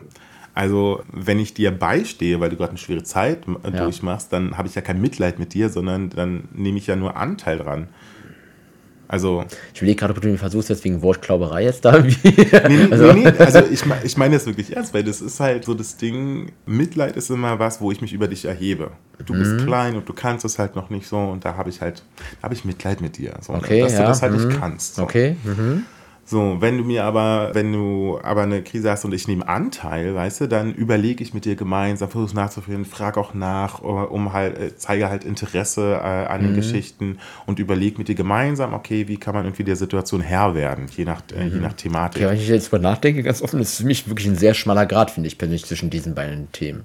Also, 0.53 1.03
wenn 1.13 1.39
ich 1.39 1.55
dir 1.55 1.71
beistehe, 1.71 2.41
weil 2.41 2.51
du 2.51 2.57
gerade 2.57 2.71
eine 2.71 2.79
schwere 2.79 3.03
Zeit 3.05 3.45
ja. 3.47 3.71
durchmachst, 3.71 4.33
dann 4.33 4.59
habe 4.59 4.69
ich 4.69 4.75
ja 4.75 4.83
kein 4.83 5.01
Mitleid 5.01 5.39
mit 5.39 5.55
dir, 5.55 5.69
sondern 5.69 6.11
dann 6.11 6.49
nehme 6.53 6.79
ich 6.79 6.87
ja 6.87 6.97
nur 6.97 7.17
Anteil 7.17 7.59
dran. 7.59 7.89
Also, 9.07 9.45
ich 9.73 9.81
überlege 9.81 9.99
gerade, 9.99 10.15
ob 10.15 10.21
du 10.21 10.29
mir 10.29 10.39
versuchst, 10.39 10.71
jetzt 10.71 10.85
wegen 10.85 11.03
Wortklauberei 11.03 11.65
jetzt 11.65 11.85
da. 11.85 11.99
nee, 11.99 12.17
nee, 12.25 12.89
also, 12.91 13.13
nee, 13.13 13.25
nee. 13.25 13.39
also 13.39 13.61
ich, 13.71 13.85
meine 13.87 14.05
ich 14.05 14.17
meine 14.17 14.35
das 14.35 14.47
wirklich 14.47 14.75
ernst, 14.75 14.95
weil 14.95 15.05
das 15.05 15.21
ist 15.21 15.41
halt 15.41 15.65
so 15.65 15.75
das 15.75 15.97
Ding, 15.97 16.53
Mitleid 16.67 17.17
ist 17.17 17.31
immer 17.31 17.59
was, 17.59 17.81
wo 17.81 17.93
ich 17.93 18.01
mich 18.01 18.13
über 18.13 18.29
dich 18.29 18.45
erhebe. 18.45 18.93
Du 19.25 19.35
mhm. 19.35 19.39
bist 19.39 19.67
klein 19.67 19.97
und 19.97 20.09
du 20.09 20.13
kannst 20.13 20.45
es 20.45 20.59
halt 20.59 20.75
noch 20.75 20.91
nicht 20.91 21.07
so 21.07 21.19
und 21.19 21.45
da 21.45 21.57
habe 21.57 21.71
ich 21.71 21.81
halt, 21.81 22.03
habe 22.43 22.55
ich 22.55 22.65
Mitleid 22.65 23.01
mit 23.01 23.19
dir. 23.19 23.35
So, 23.41 23.53
okay, 23.55 23.81
dass 23.81 23.93
ja. 23.93 24.01
du 24.01 24.05
das 24.07 24.23
halt 24.23 24.33
mhm. 24.33 24.49
nicht 24.49 24.61
kannst. 24.61 24.97
So. 24.97 25.03
Okay. 25.03 25.37
Mhm. 25.45 25.85
So, 26.27 26.57
wenn 26.61 26.79
du 26.79 26.85
mir 26.85 27.05
aber, 27.05 27.51
wenn 27.53 27.73
du 27.73 28.19
aber 28.23 28.43
eine 28.43 28.63
Krise 28.63 28.91
hast 28.91 29.05
und 29.05 29.13
ich 29.13 29.29
nehme 29.29 29.47
Anteil, 29.47 30.15
weißt 30.15 30.43
du, 30.43 30.49
dann 30.49 30.73
überlege 30.73 31.23
ich 31.23 31.35
mit 31.35 31.45
dir 31.45 31.55
gemeinsam, 31.55 32.09
versuche 32.09 32.35
nachzuführen, 32.35 32.87
frage 32.87 33.21
auch 33.21 33.35
nach, 33.35 33.83
um 33.83 34.33
halt, 34.33 34.59
äh, 34.59 34.77
zeige 34.77 35.11
halt 35.11 35.25
Interesse 35.25 36.01
äh, 36.03 36.27
an 36.27 36.41
den 36.41 36.53
mhm. 36.53 36.57
Geschichten 36.57 37.19
und 37.45 37.59
überlege 37.59 37.99
mit 37.99 38.09
dir 38.09 38.15
gemeinsam, 38.15 38.73
okay, 38.73 39.07
wie 39.07 39.19
kann 39.19 39.35
man 39.35 39.45
irgendwie 39.45 39.65
der 39.65 39.77
Situation 39.77 40.23
Herr 40.23 40.55
werden, 40.55 40.87
je 40.97 41.05
nach, 41.05 41.21
äh, 41.37 41.45
je 41.45 41.57
mhm. 41.57 41.63
nach 41.63 41.75
Thematik. 41.75 42.23
Okay, 42.23 42.31
wenn 42.31 42.41
ich 42.41 42.49
jetzt 42.49 42.73
mal 42.73 42.79
nachdenke, 42.81 43.23
ganz 43.23 43.43
offen, 43.43 43.61
ist 43.61 43.77
für 43.77 43.87
mich 43.87 44.09
wirklich 44.09 44.27
ein 44.27 44.37
sehr 44.37 44.55
schmaler 44.55 44.87
Grad, 44.87 45.11
finde 45.11 45.27
ich 45.27 45.37
persönlich, 45.37 45.67
zwischen 45.67 45.91
diesen 45.91 46.15
beiden 46.15 46.51
Themen. 46.53 46.85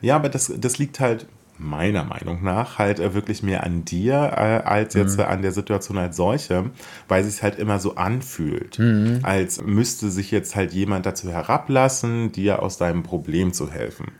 Ja, 0.00 0.16
aber 0.16 0.30
das, 0.30 0.50
das 0.56 0.78
liegt 0.78 0.98
halt, 0.98 1.26
meiner 1.58 2.04
Meinung 2.04 2.42
nach 2.42 2.78
halt 2.78 3.00
äh, 3.00 3.14
wirklich 3.14 3.42
mehr 3.42 3.64
an 3.64 3.84
dir 3.84 4.14
äh, 4.14 4.66
als 4.66 4.94
jetzt 4.94 5.16
mhm. 5.16 5.24
äh, 5.24 5.26
an 5.26 5.42
der 5.42 5.52
Situation 5.52 5.98
als 5.98 6.16
solche, 6.16 6.70
weil 7.08 7.24
es 7.24 7.32
sich 7.32 7.42
halt 7.42 7.58
immer 7.58 7.78
so 7.78 7.96
anfühlt, 7.96 8.78
mhm. 8.78 9.20
als 9.22 9.62
müsste 9.62 10.10
sich 10.10 10.30
jetzt 10.30 10.56
halt 10.56 10.72
jemand 10.72 11.06
dazu 11.06 11.30
herablassen, 11.30 12.32
dir 12.32 12.62
aus 12.62 12.78
deinem 12.78 13.02
Problem 13.02 13.52
zu 13.52 13.70
helfen. 13.70 14.12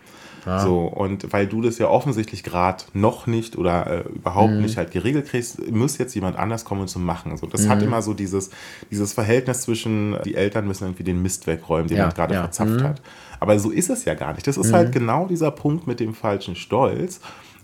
Ja. 0.47 0.61
So, 0.61 0.87
und 0.87 1.33
weil 1.33 1.47
du 1.47 1.61
das 1.61 1.79
ja 1.79 1.89
offensichtlich 1.89 2.43
gerade 2.43 2.85
noch 2.95 3.27
nicht 3.27 3.57
oder 3.57 3.87
äh, 3.87 4.09
überhaupt 4.09 4.53
mhm. 4.53 4.63
nicht 4.63 4.77
halt 4.77 4.91
geregelt 4.91 5.27
kriegst, 5.27 5.71
muss 5.71 5.99
jetzt 5.99 6.15
jemand 6.15 6.39
anders 6.39 6.65
kommen 6.65 6.83
und 6.83 6.89
zu 6.89 6.99
machen. 6.99 7.37
So, 7.37 7.47
das 7.47 7.63
mhm. 7.63 7.69
hat 7.69 7.83
immer 7.83 8.03
so 8.03 8.15
dieses, 8.15 8.51
dieses 8.91 9.13
Verhältnis 9.13 9.63
zwischen, 9.63 10.17
die 10.25 10.37
Eltern 10.37 10.67
müssen 10.67 10.85
irgendwie 10.85 11.05
den 11.05 11.21
Mist 11.21 11.47
wegräumen, 11.47 11.89
den 11.89 11.99
ja, 11.99 12.07
man 12.07 12.15
gerade 12.15 12.35
ja. 12.35 12.41
verzapft 12.41 12.81
mhm. 12.81 12.83
hat. 12.83 13.03
Aber 13.41 13.59
so 13.59 13.71
ist 13.71 13.91
es 13.91 14.05
ja 14.05 14.15
gar 14.15 14.33
nicht. 14.35 14.47
Das 14.47 14.57
ist 14.57 14.73
halt 14.73 14.89
mhm. 14.89 14.93
genau 14.93 15.27
dieser 15.27 15.51
Punkt 15.51 15.87
mit 15.87 16.01
dem 16.01 16.15
falschen 16.15 16.57
Stolz. 16.57 17.21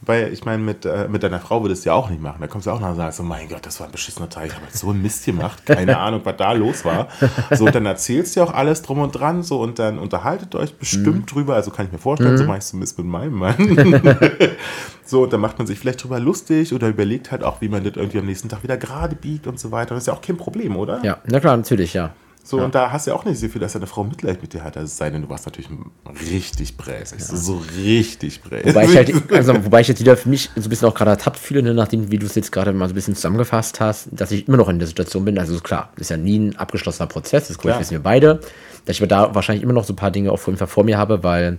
Weil 0.07 0.33
ich 0.33 0.45
meine, 0.45 0.63
mit, 0.63 0.85
äh, 0.85 1.09
mit 1.09 1.23
deiner 1.23 1.41
Frau 1.41 1.63
würdest 1.63 1.85
du 1.85 1.91
ja 1.91 1.95
auch 1.95 2.11
nicht 2.11 2.21
machen. 2.21 2.37
Da 2.41 2.47
kommst 2.47 2.67
du 2.67 2.71
auch 2.71 2.81
nach 2.81 2.91
und 2.91 2.97
sagst, 2.97 3.19
so, 3.19 3.23
mein 3.23 3.49
Gott, 3.49 3.65
das 3.65 3.81
war 3.81 3.87
ein 3.87 3.93
beschissener 3.93 4.29
Teil. 4.29 4.49
Ich 4.49 4.55
habe 4.55 4.67
so 4.71 4.91
einen 4.91 5.01
Mist 5.01 5.25
gemacht. 5.25 5.65
Keine 5.65 5.99
Ahnung, 5.99 6.21
was 6.25 6.37
da 6.37 6.53
los 6.53 6.85
war. 6.85 7.09
So, 7.51 7.65
und 7.65 7.75
dann 7.75 7.87
erzählst 7.87 8.37
du 8.37 8.41
ja 8.41 8.47
auch 8.47 8.53
alles 8.53 8.83
drum 8.83 8.99
und 8.99 9.13
dran. 9.13 9.43
So, 9.43 9.61
und 9.61 9.79
dann 9.79 9.99
unterhaltet 9.99 10.55
euch 10.55 10.75
bestimmt 10.75 11.21
mhm. 11.21 11.27
drüber. 11.27 11.55
Also 11.55 11.71
kann 11.71 11.87
ich 11.87 11.93
mir 11.93 11.99
vorstellen, 11.99 12.33
mhm. 12.33 12.39
so 12.39 12.45
mache 12.45 12.59
ich 12.59 12.65
zumindest 12.65 12.99
mit 12.99 13.07
meinem 13.07 13.35
Mann. 13.35 13.57
so, 15.05 15.23
und 15.23 15.33
dann 15.33 15.41
macht 15.41 15.59
man 15.59 15.67
sich 15.67 15.79
vielleicht 15.79 16.03
drüber 16.03 16.21
lustig 16.21 16.75
oder 16.75 16.89
überlegt 16.89 17.31
halt 17.31 17.43
auch, 17.43 17.61
wie 17.61 17.69
man 17.69 17.83
das 17.83 17.95
irgendwie 17.97 18.19
am 18.19 18.27
nächsten 18.27 18.49
Tag 18.49 18.63
wieder 18.63 18.77
gerade 18.77 19.17
biegt 19.17 19.47
und 19.47 19.59
so 19.59 19.71
weiter. 19.71 19.95
Das 19.95 20.03
ist 20.03 20.09
ja 20.09 20.13
auch 20.13 20.23
kein 20.23 20.37
Problem, 20.37 20.77
oder? 20.77 21.03
Ja, 21.03 21.19
na 21.27 21.41
klar, 21.41 21.57
natürlich, 21.57 21.95
ja. 21.95 22.11
So, 22.47 22.59
ja. 22.59 22.67
und 22.67 22.75
da 22.75 22.93
hast 22.93 23.07
du 23.07 23.11
ja 23.11 23.17
auch 23.17 23.25
nicht 23.25 23.41
so 23.41 23.49
viel, 23.49 23.59
dass 23.59 23.73
deine 23.73 23.87
Frau 23.87 24.05
Mitleid 24.05 24.43
mit 24.43 24.53
dir 24.53 24.63
hat. 24.63 24.77
Es 24.77 24.99
sei 24.99 25.09
denn, 25.09 25.23
du 25.23 25.31
warst 25.31 25.47
natürlich 25.47 25.71
richtig 26.31 26.77
bräsig. 26.77 27.21
Ja. 27.21 27.25
So 27.25 27.63
richtig 27.75 28.43
bräsig. 28.43 28.67
Wobei 28.67 28.85
ich, 28.85 28.95
halt, 28.95 29.33
also, 29.33 29.65
wobei 29.65 29.81
ich 29.81 29.89
jetzt 29.89 30.01
wieder 30.01 30.15
für 30.15 30.29
mich 30.29 30.51
so 30.55 30.61
ein 30.61 30.69
bisschen 30.69 30.87
auch 30.87 30.95
gerade 30.95 31.13
ertappt 31.13 31.39
fühle, 31.39 31.63
ne, 31.63 31.73
nachdem, 31.73 32.11
wie 32.11 32.19
du 32.19 32.27
es 32.27 32.35
jetzt 32.35 32.53
gerade 32.53 32.75
mal 32.75 32.87
so 32.87 32.93
ein 32.93 32.97
bisschen 32.97 33.15
zusammengefasst 33.15 33.81
hast, 33.81 34.09
dass 34.13 34.31
ich 34.31 34.47
immer 34.47 34.59
noch 34.59 34.69
in 34.69 34.79
der 34.79 34.87
Situation 34.87 35.25
bin. 35.25 35.39
Also 35.39 35.59
klar, 35.61 35.89
das 35.95 36.03
ist 36.03 36.11
ja 36.11 36.19
nie 36.19 36.39
ein 36.39 36.57
abgeschlossener 36.57 37.07
Prozess, 37.07 37.49
das 37.49 37.65
wissen 37.65 37.91
wir 37.93 38.03
beide. 38.03 38.41
Dass 38.85 39.01
ich 39.01 39.09
da 39.09 39.35
wahrscheinlich 39.35 39.63
immer 39.63 39.73
noch 39.73 39.85
so 39.85 39.95
ein 39.95 39.97
paar 39.97 40.11
Dinge 40.11 40.31
auch 40.31 40.39
vor, 40.39 40.55
vor 40.55 40.85
mir 40.85 40.99
habe, 40.99 41.23
weil 41.23 41.59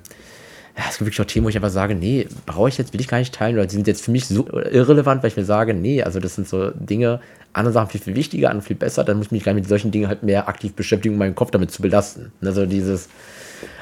ja, 0.77 0.83
es 0.89 0.97
gibt 0.97 1.07
wirklich 1.07 1.21
auch 1.21 1.25
Themen, 1.25 1.45
wo 1.45 1.49
ich 1.49 1.55
einfach 1.55 1.69
sage, 1.69 1.95
nee, 1.95 2.27
brauche 2.45 2.67
ich 2.67 2.77
jetzt, 2.77 2.93
will 2.93 2.99
ich 2.99 3.07
gar 3.07 3.19
nicht 3.19 3.33
teilen, 3.33 3.55
oder 3.55 3.65
die 3.65 3.75
sind 3.75 3.87
jetzt 3.87 4.03
für 4.03 4.11
mich 4.11 4.27
so 4.27 4.47
irrelevant, 4.49 5.23
weil 5.23 5.29
ich 5.29 5.37
mir 5.37 5.45
sage, 5.45 5.73
nee, 5.73 6.03
also 6.03 6.19
das 6.19 6.35
sind 6.35 6.47
so 6.47 6.71
Dinge, 6.71 7.21
andere 7.53 7.73
Sachen 7.73 7.89
viel, 7.89 8.01
viel 8.01 8.15
wichtiger, 8.15 8.49
andere 8.49 8.67
viel 8.67 8.75
besser, 8.75 9.05
dann 9.05 9.17
muss 9.17 9.27
ich 9.27 9.31
mich 9.31 9.43
gar 9.43 9.53
nicht 9.53 9.63
mit 9.63 9.69
solchen 9.69 9.91
Dingen 9.91 10.09
halt 10.09 10.23
mehr 10.23 10.49
aktiv 10.49 10.73
beschäftigen, 10.73 11.15
um 11.15 11.19
meinen 11.19 11.35
Kopf 11.35 11.51
damit 11.51 11.71
zu 11.71 11.81
belasten. 11.81 12.33
Also 12.41 12.65
dieses, 12.65 13.07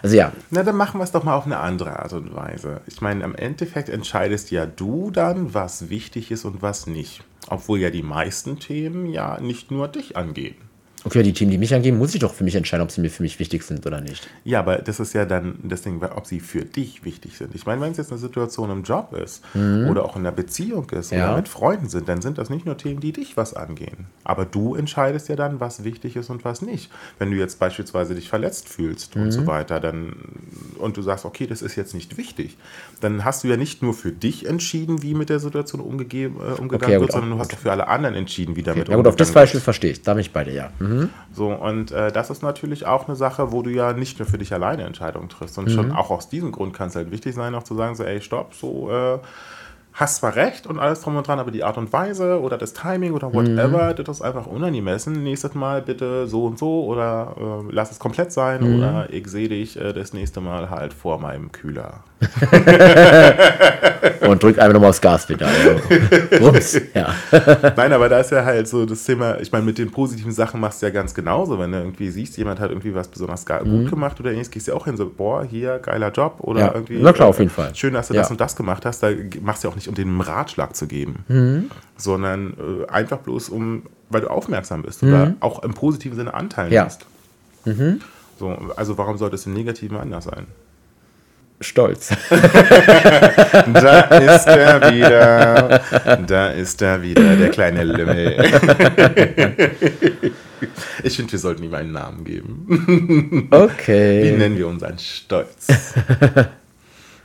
also 0.03 0.15
ja. 0.15 0.31
Na, 0.51 0.61
dann 0.61 0.75
machen 0.75 0.99
wir 0.99 1.03
es 1.03 1.11
doch 1.11 1.23
mal 1.23 1.35
auf 1.35 1.45
eine 1.45 1.57
andere 1.57 1.99
Art 1.99 2.13
und 2.13 2.35
Weise. 2.35 2.81
Ich 2.85 3.01
meine, 3.01 3.23
im 3.23 3.33
Endeffekt 3.33 3.89
entscheidest 3.89 4.51
ja 4.51 4.67
du 4.67 5.09
dann, 5.09 5.55
was 5.55 5.89
wichtig 5.89 6.29
ist 6.29 6.45
und 6.45 6.61
was 6.61 6.85
nicht. 6.85 7.23
Obwohl 7.49 7.79
ja 7.79 7.89
die 7.89 8.03
meisten 8.03 8.59
Themen 8.59 9.07
ja 9.07 9.39
nicht 9.41 9.71
nur 9.71 9.87
dich 9.87 10.15
angehen. 10.15 10.55
Okay, 11.05 11.21
die 11.21 11.33
Themen, 11.33 11.51
die 11.51 11.57
mich 11.57 11.73
angehen, 11.73 11.97
muss 11.97 12.13
ich 12.13 12.21
doch 12.21 12.33
für 12.33 12.43
mich 12.43 12.55
entscheiden, 12.55 12.83
ob 12.83 12.91
sie 12.91 13.01
mir 13.01 13.09
für 13.09 13.23
mich 13.23 13.39
wichtig 13.39 13.63
sind 13.63 13.85
oder 13.85 13.99
nicht. 13.99 14.27
Ja, 14.45 14.59
aber 14.59 14.77
das 14.77 14.99
ist 14.99 15.13
ja 15.13 15.25
dann 15.25 15.59
das 15.63 15.81
Ding, 15.81 16.01
ob 16.01 16.25
sie 16.25 16.39
für 16.39 16.63
dich 16.63 17.03
wichtig 17.03 17.37
sind. 17.37 17.53
Ich 17.55 17.65
meine, 17.65 17.81
wenn 17.81 17.91
es 17.91 17.97
jetzt 17.97 18.11
eine 18.11 18.19
Situation 18.19 18.69
im 18.69 18.83
Job 18.83 19.13
ist 19.13 19.43
mhm. 19.53 19.89
oder 19.89 20.05
auch 20.05 20.15
in 20.15 20.21
einer 20.21 20.31
Beziehung 20.31 20.89
ist 20.91 21.11
ja. 21.11 21.27
oder 21.27 21.37
mit 21.37 21.49
Freunden 21.49 21.89
sind, 21.89 22.07
dann 22.07 22.21
sind 22.21 22.37
das 22.37 22.49
nicht 22.49 22.65
nur 22.65 22.77
Themen, 22.77 23.01
die 23.01 23.11
dich 23.11 23.35
was 23.35 23.53
angehen. 23.53 24.07
Aber 24.23 24.45
du 24.45 24.75
entscheidest 24.75 25.27
ja 25.27 25.35
dann, 25.35 25.59
was 25.59 25.83
wichtig 25.83 26.15
ist 26.15 26.29
und 26.29 26.45
was 26.45 26.61
nicht. 26.61 26.89
Wenn 27.19 27.31
du 27.31 27.37
jetzt 27.37 27.59
beispielsweise 27.59 28.15
dich 28.15 28.29
verletzt 28.29 28.69
fühlst 28.69 29.15
mhm. 29.15 29.23
und 29.23 29.31
so 29.31 29.41
mhm. 29.41 29.47
weiter, 29.47 29.79
dann 29.81 30.15
und 30.79 30.95
du 30.95 31.01
sagst, 31.01 31.25
okay, 31.25 31.47
das 31.47 31.61
ist 31.61 31.75
jetzt 31.75 31.93
nicht 31.93 32.17
wichtig, 32.17 32.57
dann 33.01 33.25
hast 33.25 33.43
du 33.43 33.47
ja 33.47 33.57
nicht 33.57 33.81
nur 33.81 33.93
für 33.93 34.11
dich 34.11 34.45
entschieden, 34.45 35.03
wie 35.03 35.13
mit 35.13 35.29
der 35.29 35.39
Situation 35.39 35.81
umgegeben, 35.81 36.37
äh, 36.37 36.59
umgegangen 36.59 36.95
okay, 36.95 37.01
wird, 37.01 37.11
sondern 37.11 37.31
du 37.31 37.39
hast 37.39 37.53
auch 37.53 37.59
für 37.59 37.71
alle 37.71 37.87
anderen 37.87 38.15
entschieden, 38.15 38.55
wie 38.55 38.63
damit 38.63 38.83
okay. 38.83 38.91
Ja 38.91 38.97
gut, 38.97 39.07
auf 39.07 39.15
das 39.15 39.31
Beispiel 39.31 39.59
verstehe 39.59 39.91
ich. 39.91 40.01
Da 40.01 40.13
bin 40.13 40.21
ich 40.21 40.31
bei 40.31 40.43
dir, 40.43 40.53
ja. 40.53 40.69
Mhm. 40.79 40.92
Mhm. 40.93 41.09
So, 41.33 41.51
und 41.51 41.91
äh, 41.91 42.11
das 42.11 42.29
ist 42.29 42.43
natürlich 42.43 42.85
auch 42.85 43.07
eine 43.07 43.15
Sache, 43.15 43.51
wo 43.51 43.61
du 43.61 43.69
ja 43.69 43.93
nicht 43.93 44.19
nur 44.19 44.27
für 44.27 44.37
dich 44.37 44.53
alleine 44.53 44.83
Entscheidungen 44.83 45.29
triffst. 45.29 45.57
Und 45.57 45.69
mhm. 45.69 45.71
schon 45.71 45.91
auch 45.91 46.09
aus 46.09 46.29
diesem 46.29 46.51
Grund 46.51 46.73
kann 46.73 46.89
es 46.89 46.95
halt 46.95 47.11
wichtig 47.11 47.35
sein, 47.35 47.55
auch 47.55 47.63
zu 47.63 47.75
sagen, 47.75 47.95
so, 47.95 48.03
ey, 48.03 48.21
stopp, 48.21 48.53
so, 48.53 48.89
äh, 48.91 49.19
hast 49.93 50.17
zwar 50.17 50.35
recht 50.35 50.65
und 50.65 50.79
alles 50.79 51.01
drum 51.01 51.15
und 51.15 51.27
dran, 51.27 51.39
aber 51.39 51.51
die 51.51 51.63
Art 51.63 51.77
und 51.77 51.93
Weise 51.93 52.41
oder 52.41 52.57
das 52.57 52.73
Timing 52.73 53.13
oder 53.13 53.33
whatever, 53.33 53.91
mhm. 53.91 54.03
das 54.03 54.17
ist 54.17 54.21
einfach 54.21 54.47
unangemessen. 54.47 55.23
Nächstes 55.23 55.53
Mal 55.53 55.81
bitte 55.81 56.27
so 56.27 56.45
und 56.45 56.57
so 56.57 56.85
oder 56.85 57.35
äh, 57.37 57.71
lass 57.71 57.91
es 57.91 57.99
komplett 57.99 58.31
sein 58.31 58.63
mhm. 58.63 58.77
oder 58.77 59.07
ich 59.11 59.27
sehe 59.27 59.49
dich 59.49 59.79
äh, 59.79 59.93
das 59.93 60.13
nächste 60.13 60.41
Mal 60.41 60.69
halt 60.69 60.93
vor 60.93 61.19
meinem 61.19 61.51
Kühler. 61.51 62.03
und 64.21 64.41
drück 64.41 64.57
einfach 64.57 64.73
nochmal 64.73 64.89
aufs 64.89 65.01
Gaspedal. 65.01 65.81
Ups, 66.41 66.79
ja. 66.93 67.13
Nein, 67.75 67.93
aber 67.93 68.09
da 68.09 68.19
ist 68.19 68.31
ja 68.31 68.43
halt 68.43 68.67
so 68.67 68.85
das 68.85 69.03
Thema, 69.03 69.39
ich 69.39 69.51
meine, 69.51 69.65
mit 69.65 69.77
den 69.77 69.91
positiven 69.91 70.31
Sachen 70.31 70.59
machst 70.59 70.81
du 70.81 70.85
ja 70.85 70.91
ganz 70.91 71.13
genauso. 71.13 71.59
Wenn 71.59 71.71
du 71.71 71.79
irgendwie 71.79 72.09
siehst, 72.09 72.37
jemand 72.37 72.59
hat 72.59 72.71
irgendwie 72.71 72.95
was 72.95 73.07
besonders 73.07 73.45
mhm. 73.47 73.81
gut 73.81 73.89
gemacht 73.89 74.19
oder 74.19 74.31
ähnliches, 74.31 74.51
gehst 74.51 74.67
du 74.67 74.71
ja 74.71 74.77
auch 74.77 74.85
hin, 74.85 74.97
so, 74.97 75.09
boah, 75.09 75.43
hier, 75.43 75.79
geiler 75.79 76.11
Job 76.11 76.37
oder 76.39 76.59
ja. 76.59 76.71
irgendwie. 76.73 76.99
Na 77.01 77.13
klar, 77.13 77.29
auf 77.29 77.39
jeden 77.39 77.51
Fall. 77.51 77.73
Schön, 77.75 77.93
dass 77.93 78.07
du 78.07 78.13
ja. 78.13 78.21
das 78.21 78.31
und 78.31 78.39
das 78.39 78.55
gemacht 78.55 78.85
hast. 78.85 79.03
Da 79.03 79.09
machst 79.41 79.63
du 79.63 79.67
ja 79.67 79.71
auch 79.71 79.75
nicht, 79.75 79.82
um 79.87 79.95
den 79.95 80.09
einen 80.09 80.21
Ratschlag 80.21 80.75
zu 80.75 80.87
geben, 80.87 81.25
mhm. 81.27 81.71
sondern 81.97 82.53
äh, 82.53 82.89
einfach 82.89 83.19
bloß, 83.19 83.49
um, 83.49 83.83
weil 84.09 84.21
du 84.21 84.29
aufmerksam 84.29 84.83
bist 84.83 85.03
oder 85.03 85.27
mhm. 85.27 85.35
auch 85.39 85.63
im 85.63 85.73
positiven 85.73 86.15
Sinne 86.15 86.33
Anteil 86.33 86.71
ja. 86.71 86.87
Mhm. 87.65 88.01
So, 88.39 88.49
also 88.75 88.97
warum 88.97 89.17
sollte 89.17 89.35
es 89.35 89.45
im 89.45 89.53
Negativen 89.53 89.97
anders 89.97 90.25
sein? 90.25 90.47
stolz. 91.63 92.09
da 92.29 93.99
ist 94.19 94.47
er 94.47 94.93
wieder. 94.93 95.81
Da 96.27 96.47
ist 96.49 96.81
er 96.81 97.01
wieder, 97.01 97.35
der 97.35 97.49
kleine 97.49 97.83
Lümmel. 97.83 98.35
ich 101.03 101.15
finde, 101.15 101.31
wir 101.31 101.39
sollten 101.39 101.63
ihm 101.63 101.73
einen 101.73 101.93
Namen 101.93 102.23
geben. 102.23 103.47
Okay. 103.49 104.23
Wie 104.23 104.31
nennen 104.37 104.57
wir 104.57 104.67
unseren 104.67 104.99
Stolz? 104.99 105.67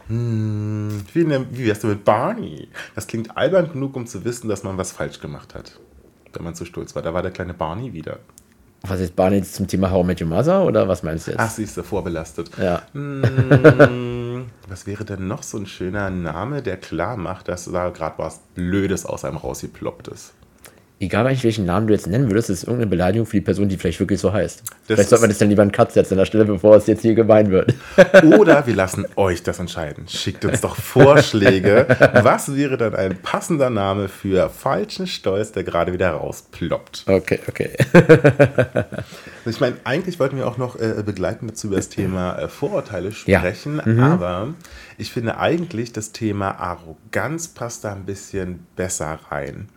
Hm, 0.09 1.03
wie, 1.12 1.29
wie 1.29 1.66
wärst 1.66 1.85
du 1.85 1.88
mit 1.88 2.05
Barney? 2.05 2.68
Das 2.94 3.07
klingt 3.07 3.37
albern 3.37 3.73
genug, 3.73 3.94
um 3.97 4.07
zu 4.07 4.25
wissen, 4.25 4.49
dass 4.49 4.62
man 4.62 4.77
was 4.79 4.92
falsch 4.92 5.21
gemacht 5.21 5.55
hat. 5.55 5.79
Wenn 6.33 6.44
man 6.44 6.55
zu 6.55 6.64
stolz 6.64 6.94
war. 6.94 7.03
Da 7.03 7.14
war 7.14 7.23
der 7.23 7.31
kleine 7.31 7.55
Barney 7.55 7.92
wieder. 7.92 8.18
Was 8.83 9.01
ist 9.01 9.16
Barney 9.16 9.37
jetzt 9.38 9.55
zum 9.55 9.66
Thema 9.66 9.90
How 9.90 10.05
I 10.05 10.07
Met 10.07 10.21
Your 10.21 10.29
Mother 10.29 10.64
oder 10.64 10.87
was 10.87 11.03
meinst 11.03 11.27
du 11.27 11.33
jetzt? 11.33 11.40
Ach, 11.40 11.51
sie 11.51 11.64
ist 11.64 11.77
ja 11.77 11.83
vorbelastet. 11.83 12.51
Ja. 12.59 12.83
Hm, 12.92 14.47
was 14.68 14.87
wäre 14.87 15.05
denn 15.05 15.27
noch 15.27 15.42
so 15.42 15.59
ein 15.59 15.66
schöner 15.66 16.11
Name, 16.11 16.62
der 16.62 16.77
klar 16.77 17.16
macht, 17.16 17.49
dass 17.49 17.64
da 17.64 17.90
gerade 17.90 18.18
was 18.18 18.40
Blödes 18.55 19.05
aus 19.05 19.25
einem 19.25 19.37
rausgeploppt 19.37 20.09
ist? 20.09 20.33
Egal 21.01 21.27
eigentlich 21.27 21.45
welchen 21.45 21.65
Namen 21.65 21.87
du 21.87 21.95
jetzt 21.95 22.07
nennen 22.07 22.31
würdest, 22.31 22.51
ist 22.51 22.65
irgendeine 22.65 22.89
Beleidigung 22.89 23.27
für 23.27 23.37
die 23.37 23.43
Person, 23.43 23.69
die 23.69 23.77
vielleicht 23.77 24.01
wirklich 24.01 24.21
so 24.21 24.33
heißt. 24.33 24.63
Das 24.63 24.69
vielleicht 24.87 25.09
sollte 25.09 25.23
man 25.23 25.31
das 25.31 25.39
dann 25.39 25.49
lieber 25.49 25.63
einen 25.63 25.73
Cut 25.73 25.93
setzen 25.93 26.15
an 26.15 26.19
der 26.19 26.25
Stelle, 26.25 26.45
bevor 26.45 26.77
es 26.77 26.87
jetzt 26.87 27.03
hier 27.03 27.15
gemein 27.15 27.51
wird. 27.51 27.75
Oder 28.39 28.67
wir 28.67 28.75
lassen 28.75 29.07
euch 29.17 29.43
das 29.43 29.59
entscheiden. 29.59 30.09
Schickt 30.09 30.45
uns 30.45 30.61
doch 30.61 30.77
Vorschläge. 30.77 31.87
Was 32.23 32.55
wäre 32.55 32.77
dann 32.77 32.95
ein 32.95 33.17
passender 33.17 33.71
Name 33.71 34.09
für 34.09 34.51
falschen 34.51 35.07
Stolz, 35.07 35.53
der 35.53 35.65
gerade 35.65 35.93
wieder 35.93 36.11
rausploppt? 36.11 37.05
Okay, 37.07 37.41
okay. 37.49 37.71
ich 39.47 39.61
meine, 39.61 39.77
eigentlich 39.85 40.19
wollten 40.19 40.37
wir 40.37 40.49
auch 40.49 40.59
noch 40.59 40.79
äh, 40.81 41.03
begleitend 41.05 41.53
dazu 41.53 41.69
über 41.69 41.77
das 41.77 41.89
Thema 41.89 42.39
äh, 42.39 42.49
Vorurteile 42.49 43.13
sprechen, 43.13 43.81
ja. 43.85 43.93
mhm. 43.93 44.01
aber 44.01 44.55
ich 44.97 45.13
finde 45.13 45.39
eigentlich 45.39 45.93
das 45.93 46.13
Thema 46.13 46.53
Arroganz 46.59 47.49
passt 47.49 47.85
da 47.85 47.93
ein 47.93 48.05
bisschen 48.05 48.67
besser 48.75 49.19
rein 49.31 49.69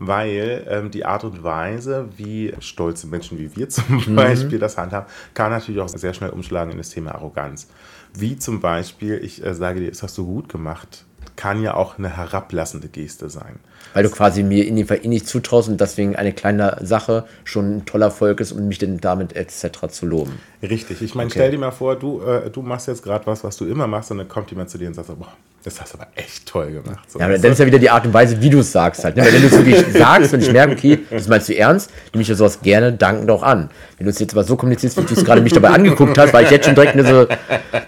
weil 0.00 0.66
ähm, 0.68 0.90
die 0.90 1.04
Art 1.04 1.24
und 1.24 1.44
Weise, 1.44 2.08
wie 2.16 2.52
stolze 2.58 3.06
Menschen 3.06 3.38
wie 3.38 3.54
wir 3.54 3.68
zum 3.68 4.02
mhm. 4.06 4.16
Beispiel 4.16 4.58
das 4.58 4.76
handhaben, 4.76 5.06
kann 5.34 5.52
natürlich 5.52 5.80
auch 5.80 5.88
sehr 5.88 6.14
schnell 6.14 6.30
umschlagen 6.30 6.72
in 6.72 6.78
das 6.78 6.90
Thema 6.90 7.14
Arroganz. 7.14 7.68
Wie 8.14 8.36
zum 8.36 8.60
Beispiel, 8.60 9.20
ich 9.22 9.44
äh, 9.44 9.54
sage 9.54 9.80
dir, 9.80 9.90
das 9.90 10.02
hast 10.02 10.18
du 10.18 10.26
gut 10.26 10.48
gemacht, 10.48 11.04
kann 11.36 11.62
ja 11.62 11.74
auch 11.74 11.98
eine 11.98 12.16
herablassende 12.16 12.88
Geste 12.88 13.28
sein. 13.28 13.60
Weil 13.92 14.04
du 14.04 14.10
quasi 14.10 14.42
mir 14.42 14.66
in 14.66 14.76
dem 14.76 14.86
Fall 14.86 15.00
eh 15.02 15.08
nicht 15.08 15.26
zutraust 15.26 15.68
und 15.68 15.80
deswegen 15.80 16.14
eine 16.16 16.32
kleine 16.32 16.76
Sache 16.80 17.24
schon 17.44 17.78
ein 17.78 17.86
toller 17.86 18.06
Erfolg 18.06 18.40
ist, 18.40 18.52
um 18.52 18.68
mich 18.68 18.78
denn 18.78 18.98
damit 18.98 19.34
etc. 19.34 19.88
zu 19.88 20.06
loben. 20.06 20.38
Richtig. 20.62 21.02
Ich 21.02 21.14
meine, 21.14 21.26
okay. 21.26 21.38
stell 21.38 21.50
dir 21.50 21.58
mal 21.58 21.70
vor, 21.70 21.96
du, 21.96 22.20
äh, 22.22 22.50
du 22.50 22.62
machst 22.62 22.86
jetzt 22.88 23.02
gerade 23.02 23.26
was, 23.26 23.42
was 23.42 23.56
du 23.56 23.64
immer 23.66 23.86
machst, 23.86 24.10
und 24.10 24.18
dann 24.18 24.28
kommt 24.28 24.50
jemand 24.50 24.70
zu 24.70 24.78
dir 24.78 24.88
und 24.88 24.94
sagt, 24.94 25.08
boah, 25.08 25.32
Das 25.62 25.78
hast 25.78 25.92
du 25.92 25.98
aber 25.98 26.08
echt 26.16 26.46
toll 26.46 26.72
gemacht. 26.72 27.10
So, 27.10 27.18
ja, 27.18 27.26
aber 27.26 27.38
dann 27.38 27.52
ist 27.52 27.58
ja 27.58 27.66
wieder 27.66 27.78
die 27.78 27.90
Art 27.90 28.06
und 28.06 28.14
Weise, 28.14 28.40
wie 28.40 28.48
du 28.48 28.60
es 28.60 28.72
sagst 28.72 29.04
halt. 29.04 29.16
Ne? 29.16 29.24
Weil 29.24 29.34
wenn 29.34 29.42
du 29.42 29.48
es 29.48 29.56
wirklich 29.56 29.84
sagst 29.92 30.32
und 30.32 30.40
ich 30.40 30.50
merke, 30.50 30.72
okay, 30.72 31.00
das 31.10 31.28
meinst 31.28 31.50
du 31.50 31.56
ernst, 31.56 31.90
nehme 32.14 32.22
ich 32.22 32.28
ja 32.28 32.34
sowas 32.34 32.62
gerne 32.62 32.92
dankend 32.92 33.30
auch 33.30 33.42
an. 33.42 33.68
Wenn 33.98 34.06
du 34.06 34.10
es 34.10 34.18
jetzt 34.18 34.32
aber 34.32 34.44
so 34.44 34.56
kommunizierst, 34.56 34.96
wie 34.96 35.02
du 35.02 35.14
es 35.14 35.22
gerade 35.24 35.42
mich 35.42 35.52
dabei 35.52 35.68
angeguckt 35.68 36.16
hast, 36.16 36.32
weil 36.32 36.44
ich 36.44 36.50
jetzt 36.50 36.64
schon 36.64 36.74
direkt 36.74 36.94
eine 36.94 37.06
so, 37.06 37.26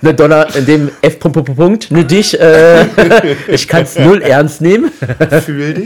eine 0.03 0.15
Donner, 0.15 0.55
in 0.55 0.67
dem 0.67 0.91
F. 1.01 1.19
Punkt, 1.19 1.91
ne 1.91 2.05
dich, 2.05 2.39
äh, 2.39 2.85
ich 3.49 3.67
kann 3.67 3.85
es 3.85 3.99
null 3.99 4.21
ernst 4.21 4.61
nehmen. 4.61 4.93
Fühl 5.45 5.73
dich. 5.73 5.82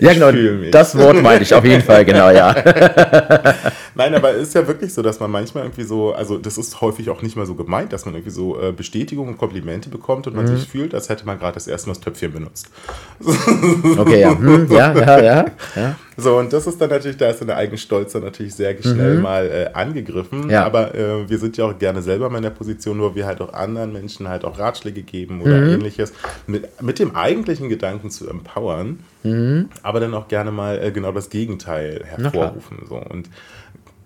Ja, 0.00 0.12
genau. 0.12 0.30
Das 0.70 0.96
Wort 0.96 1.22
meine 1.22 1.42
ich 1.42 1.54
auf 1.54 1.64
jeden 1.64 1.82
Fall, 1.82 2.04
genau, 2.04 2.30
ja. 2.30 2.54
Nein, 3.98 4.14
aber 4.14 4.30
es 4.30 4.48
ist 4.48 4.54
ja 4.54 4.68
wirklich 4.68 4.94
so, 4.94 5.02
dass 5.02 5.18
man 5.18 5.28
manchmal 5.28 5.64
irgendwie 5.64 5.82
so, 5.82 6.12
also 6.12 6.38
das 6.38 6.56
ist 6.56 6.80
häufig 6.80 7.10
auch 7.10 7.20
nicht 7.20 7.34
mal 7.34 7.46
so 7.46 7.56
gemeint, 7.56 7.92
dass 7.92 8.04
man 8.04 8.14
irgendwie 8.14 8.30
so 8.30 8.56
äh, 8.60 8.70
Bestätigung 8.70 9.26
und 9.26 9.38
Komplimente 9.38 9.88
bekommt 9.88 10.28
und 10.28 10.36
man 10.36 10.44
mhm. 10.44 10.56
sich 10.56 10.68
fühlt, 10.68 10.94
als 10.94 11.08
hätte 11.08 11.26
man 11.26 11.36
gerade 11.36 11.54
das 11.54 11.66
erste 11.66 11.88
Mal 11.88 11.94
das 11.94 12.02
Töpfchen 12.02 12.32
benutzt. 12.32 12.70
Okay, 13.98 14.20
ja. 14.20 14.38
Hm, 14.38 14.68
ja, 14.70 14.92
ja, 14.94 15.20
ja, 15.20 15.46
ja. 15.74 15.96
So, 16.16 16.36
und 16.36 16.52
das 16.52 16.68
ist 16.68 16.80
dann 16.80 16.90
natürlich, 16.90 17.16
da 17.16 17.28
ist 17.28 17.40
dann 17.40 17.48
der 17.48 17.56
eigene 17.56 17.76
Stolz 17.76 18.12
dann 18.12 18.22
natürlich 18.22 18.54
sehr 18.54 18.80
schnell 18.80 19.16
mhm. 19.16 19.22
mal 19.22 19.46
äh, 19.46 19.70
angegriffen. 19.72 20.48
Ja. 20.48 20.64
Aber 20.64 20.94
äh, 20.94 21.28
wir 21.28 21.38
sind 21.38 21.56
ja 21.56 21.64
auch 21.64 21.76
gerne 21.76 22.00
selber 22.00 22.30
mal 22.30 22.38
in 22.38 22.44
der 22.44 22.50
Position, 22.50 23.00
wo 23.00 23.16
wir 23.16 23.26
halt 23.26 23.40
auch 23.40 23.52
anderen 23.52 23.92
Menschen 23.92 24.28
halt 24.28 24.44
auch 24.44 24.60
Ratschläge 24.60 25.02
geben 25.02 25.40
oder 25.42 25.60
mhm. 25.60 25.74
ähnliches, 25.74 26.12
mit, 26.46 26.82
mit 26.82 27.00
dem 27.00 27.16
eigentlichen 27.16 27.68
Gedanken 27.68 28.10
zu 28.10 28.28
empowern, 28.28 29.00
mhm. 29.24 29.70
aber 29.82 29.98
dann 29.98 30.14
auch 30.14 30.28
gerne 30.28 30.52
mal 30.52 30.80
äh, 30.80 30.92
genau 30.92 31.10
das 31.10 31.30
Gegenteil 31.30 32.04
hervorrufen. 32.04 32.78
So. 32.88 32.96
Und 32.96 33.28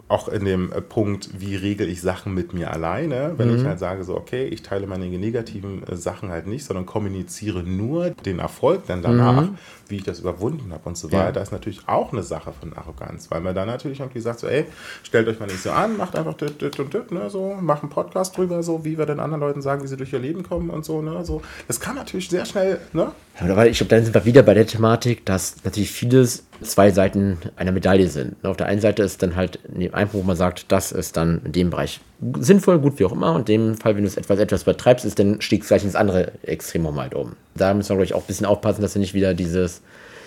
auch 0.08 0.28
in 0.28 0.44
dem 0.44 0.70
äh, 0.72 0.80
Punkt, 0.80 1.40
wie 1.40 1.56
regel 1.56 1.88
ich 1.88 2.02
Sachen 2.02 2.34
mit 2.34 2.52
mir 2.52 2.70
alleine, 2.70 3.34
wenn 3.38 3.50
mhm. 3.50 3.56
ich 3.56 3.64
halt 3.64 3.78
sage, 3.78 4.04
so, 4.04 4.16
okay, 4.16 4.44
ich 4.44 4.62
teile 4.62 4.86
meine 4.86 5.06
negativen 5.06 5.82
äh, 5.86 5.96
Sachen 5.96 6.30
halt 6.30 6.46
nicht, 6.46 6.64
sondern 6.64 6.86
kommuniziere 6.86 7.62
nur 7.62 8.10
den 8.10 8.38
Erfolg 8.38 8.86
dann 8.86 9.02
danach, 9.02 9.42
mhm. 9.42 9.58
wie 9.88 9.96
ich 9.96 10.02
das 10.02 10.20
überwunden 10.20 10.72
habe 10.72 10.82
und 10.84 10.98
so 10.98 11.10
weiter. 11.12 11.36
Ja. 11.36 11.42
Ist 11.42 11.52
natürlich 11.52 11.88
auch 11.88 12.12
eine 12.12 12.22
Sache 12.22 12.52
von 12.52 12.74
Arroganz, 12.74 13.30
weil 13.30 13.40
man 13.40 13.54
dann 13.54 13.68
natürlich 13.68 14.00
irgendwie 14.00 14.20
sagt, 14.20 14.40
so, 14.40 14.48
ey, 14.48 14.66
stellt 15.02 15.28
euch 15.28 15.40
mal 15.40 15.46
nicht 15.46 15.62
so 15.62 15.70
an, 15.70 15.96
macht 15.96 16.14
einfach 16.14 16.34
dit, 16.34 16.60
dit 16.60 16.78
und 16.78 16.92
dit, 16.92 17.10
ne, 17.10 17.30
so, 17.30 17.56
macht 17.60 17.82
einen 17.82 17.90
Podcast 17.90 18.36
drüber, 18.36 18.62
so, 18.62 18.84
wie 18.84 18.98
wir 18.98 19.06
den 19.06 19.20
anderen 19.20 19.40
Leuten 19.40 19.62
sagen, 19.62 19.82
wie 19.82 19.86
sie 19.86 19.96
durch 19.96 20.12
ihr 20.12 20.18
Leben 20.18 20.42
kommen 20.42 20.68
und 20.68 20.84
so, 20.84 21.00
ne, 21.00 21.24
so. 21.24 21.42
Das 21.68 21.80
kann 21.80 21.96
natürlich 21.96 22.28
sehr 22.28 22.44
schnell, 22.44 22.80
ne? 22.92 23.12
Ja, 23.40 23.64
ich 23.64 23.78
glaube, 23.78 23.88
dann 23.88 24.04
sind 24.04 24.14
wir 24.14 24.26
wieder 24.26 24.42
bei 24.42 24.52
der 24.52 24.66
Thematik, 24.66 25.24
dass 25.24 25.64
natürlich 25.64 25.90
vieles 25.90 26.44
zwei 26.60 26.90
Seiten 26.90 27.38
einer 27.56 27.72
Medaille 27.72 28.08
sind. 28.08 28.44
Auf 28.44 28.56
der 28.56 28.66
einen 28.66 28.80
Seite 28.80 29.02
ist 29.02 29.22
dann 29.22 29.36
halt 29.36 29.58
ein 29.74 29.80
Punkt, 30.08 30.24
wo 30.24 30.26
man 30.26 30.36
sagt, 30.36 30.66
das 30.68 30.92
ist 30.92 31.16
dann 31.16 31.40
in 31.44 31.52
dem 31.52 31.70
Bereich 31.70 32.00
sinnvoll, 32.38 32.78
gut 32.78 32.98
wie 32.98 33.04
auch 33.04 33.12
immer. 33.12 33.34
Und 33.34 33.48
in 33.48 33.68
dem 33.68 33.76
Fall, 33.76 33.96
wenn 33.96 34.02
du 34.02 34.08
es 34.08 34.16
etwas, 34.16 34.38
etwas 34.38 34.62
übertreibst, 34.62 35.04
ist 35.04 35.18
dann 35.18 35.40
stieg 35.40 35.62
es 35.62 35.68
gleich 35.68 35.84
ins 35.84 35.96
andere 35.96 36.32
Extremum 36.42 37.00
halt 37.00 37.14
um. 37.14 37.32
Da 37.54 37.74
müssen 37.74 37.90
wir, 37.90 37.96
glaube 37.96 38.04
ich, 38.04 38.14
auch 38.14 38.22
ein 38.22 38.26
bisschen 38.26 38.46
aufpassen, 38.46 38.82
dass 38.82 38.94
wir 38.94 39.00
nicht 39.00 39.14
wieder 39.14 39.34
dieses, 39.34 39.82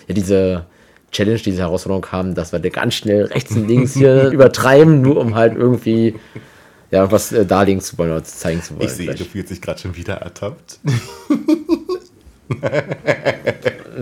ja, 0.06 0.14
diese 0.14 0.66
Challenge, 1.12 1.38
diese 1.38 1.62
Herausforderung 1.62 2.06
haben, 2.12 2.34
dass 2.34 2.52
wir 2.52 2.60
ganz 2.60 2.94
schnell 2.94 3.24
rechts 3.26 3.52
und 3.52 3.68
links 3.68 3.94
hier 3.94 4.28
übertreiben, 4.32 5.00
nur 5.00 5.18
um 5.18 5.34
halt 5.34 5.56
irgendwie 5.56 6.14
ja, 6.90 7.10
was 7.10 7.32
äh, 7.32 7.44
darlegen 7.44 7.80
zu 7.80 7.98
wollen 7.98 8.12
oder 8.12 8.24
zeigen 8.24 8.62
zu 8.62 8.74
wollen. 8.76 8.86
Ich 8.86 8.92
sehe, 8.92 9.14
du 9.14 9.24
fühlst 9.24 9.50
dich 9.50 9.60
gerade 9.60 9.80
schon 9.80 9.96
wieder 9.96 10.14
ertappt. 10.14 10.80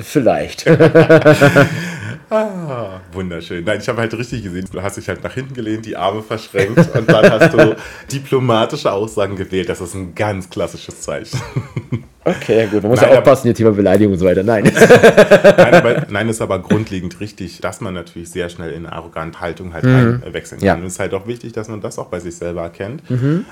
Vielleicht. 0.01 0.67
Ah, 2.35 3.01
wunderschön. 3.13 3.65
Nein, 3.65 3.79
ich 3.81 3.89
habe 3.89 4.01
halt 4.01 4.13
richtig 4.15 4.43
gesehen, 4.43 4.67
du 4.71 4.83
hast 4.83 4.97
dich 4.97 5.09
halt 5.09 5.23
nach 5.23 5.33
hinten 5.33 5.55
gelehnt, 5.55 5.87
die 5.87 5.97
Arme 5.97 6.23
verschränkt 6.23 6.79
und 6.95 7.11
dann 7.11 7.31
hast 7.31 7.55
du 7.55 7.77
diplomatische 8.11 8.91
Aussagen 8.91 9.37
gewählt. 9.37 9.69
Das 9.69 9.81
ist 9.81 9.95
ein 9.95 10.15
ganz 10.15 10.51
klassisches 10.51 11.01
Zeichen. 11.01 11.41
Okay, 12.27 12.67
gut. 12.71 12.81
Man 12.81 12.93
muss 12.93 13.03
nein, 13.03 13.13
ja 13.13 13.19
aufpassen, 13.19 13.43
hier 13.43 13.55
Thema 13.55 13.73
Beleidigung 13.73 14.15
und 14.15 14.19
so 14.19 14.25
weiter. 14.25 14.43
Nein. 14.43 14.65
nein, 14.75 15.75
aber, 15.75 16.07
nein, 16.09 16.27
ist 16.31 16.41
aber 16.41 16.59
grundlegend 16.59 17.21
richtig, 17.21 17.61
dass 17.61 17.83
man 17.83 17.93
natürlich 17.93 18.31
sehr 18.31 18.49
schnell 18.49 18.71
in 18.71 18.87
eine 18.87 18.95
arrogante 18.95 19.41
Haltung 19.41 19.75
halt 19.75 19.85
mhm. 19.85 20.23
wechseln 20.33 20.59
kann. 20.59 20.67
Ja. 20.67 20.75
Und 20.75 20.85
es 20.85 20.95
ist 20.95 21.01
halt 21.01 21.13
auch 21.13 21.27
wichtig, 21.27 21.53
dass 21.53 21.69
man 21.69 21.83
das 21.83 21.99
auch 21.99 22.07
bei 22.07 22.21
sich 22.21 22.35
selber 22.35 22.63
erkennt. 22.63 23.11
Mhm 23.11 23.45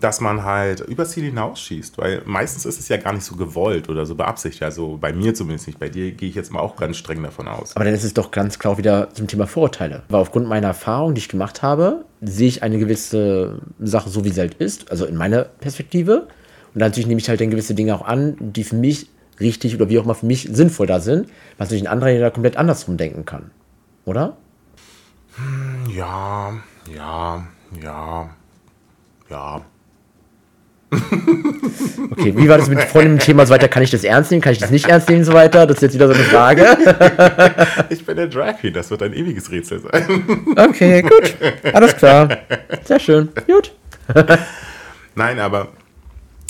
dass 0.00 0.20
man 0.20 0.44
halt 0.44 0.80
übers 0.80 1.10
Ziel 1.10 1.24
hinausschießt, 1.24 1.98
weil 1.98 2.22
meistens 2.24 2.64
ist 2.64 2.80
es 2.80 2.88
ja 2.88 2.96
gar 2.96 3.12
nicht 3.12 3.24
so 3.24 3.36
gewollt 3.36 3.88
oder 3.88 4.06
so 4.06 4.14
beabsichtigt. 4.14 4.62
Also 4.62 4.96
bei 4.98 5.12
mir 5.12 5.34
zumindest 5.34 5.66
nicht. 5.66 5.78
Bei 5.78 5.88
dir 5.88 6.12
gehe 6.12 6.28
ich 6.28 6.34
jetzt 6.34 6.50
mal 6.50 6.60
auch 6.60 6.76
ganz 6.76 6.96
streng 6.96 7.22
davon 7.22 7.48
aus. 7.48 7.76
Aber 7.76 7.84
dann 7.84 7.94
ist 7.94 8.04
es 8.04 8.14
doch 8.14 8.30
ganz 8.30 8.58
klar 8.58 8.78
wieder 8.78 9.10
zum 9.12 9.26
Thema 9.26 9.46
Vorurteile. 9.46 10.02
Weil 10.08 10.20
aufgrund 10.20 10.48
meiner 10.48 10.68
Erfahrung, 10.68 11.14
die 11.14 11.20
ich 11.20 11.28
gemacht 11.28 11.62
habe, 11.62 12.04
sehe 12.20 12.48
ich 12.48 12.62
eine 12.62 12.78
gewisse 12.78 13.60
Sache 13.80 14.08
so, 14.08 14.24
wie 14.24 14.30
sie 14.30 14.40
halt 14.40 14.54
ist, 14.54 14.90
also 14.90 15.04
in 15.04 15.16
meiner 15.16 15.44
Perspektive. 15.44 16.28
Und 16.74 16.80
natürlich 16.80 17.06
nehme 17.06 17.20
ich 17.20 17.28
halt 17.28 17.40
dann 17.40 17.50
gewisse 17.50 17.74
Dinge 17.74 17.94
auch 17.94 18.06
an, 18.06 18.36
die 18.40 18.64
für 18.64 18.76
mich 18.76 19.08
richtig 19.40 19.74
oder 19.74 19.90
wie 19.90 19.98
auch 19.98 20.04
immer 20.04 20.14
für 20.14 20.26
mich 20.26 20.48
sinnvoll 20.50 20.86
da 20.86 21.00
sind, 21.00 21.28
was 21.58 21.68
natürlich 21.68 21.86
ein 21.86 21.92
anderer 21.92 22.18
da 22.18 22.30
komplett 22.30 22.56
andersrum 22.56 22.96
denken 22.96 23.24
kann. 23.24 23.50
Oder? 24.06 24.36
Hm, 25.36 25.90
ja, 25.94 26.52
ja, 26.94 27.46
ja, 27.82 28.30
ja. 29.28 29.62
Okay, 32.10 32.36
wie 32.36 32.48
war 32.48 32.58
das 32.58 32.68
mit 32.68 32.80
vorhin 32.82 33.12
dem 33.12 33.18
Thema 33.18 33.46
so 33.46 33.54
weiter? 33.54 33.68
Kann 33.68 33.82
ich 33.82 33.90
das 33.90 34.04
ernst 34.04 34.30
nehmen? 34.30 34.42
Kann 34.42 34.52
ich 34.52 34.58
das 34.58 34.70
nicht 34.70 34.86
ernst 34.86 35.08
nehmen 35.08 35.24
so 35.24 35.32
weiter? 35.32 35.66
Das 35.66 35.76
ist 35.76 35.82
jetzt 35.82 35.94
wieder 35.94 36.08
so 36.08 36.14
eine 36.14 36.24
Frage. 36.24 36.76
Ich 37.88 38.04
bin 38.04 38.16
der 38.16 38.26
Drag 38.26 38.58
Queen, 38.58 38.72
das 38.74 38.90
wird 38.90 39.02
ein 39.02 39.14
ewiges 39.14 39.50
Rätsel 39.50 39.80
sein. 39.80 40.54
Okay, 40.56 41.02
gut. 41.02 41.34
Alles 41.72 41.96
klar. 41.96 42.28
Sehr 42.84 43.00
schön. 43.00 43.30
Gut. 43.46 43.72
Nein, 45.14 45.38
aber 45.38 45.68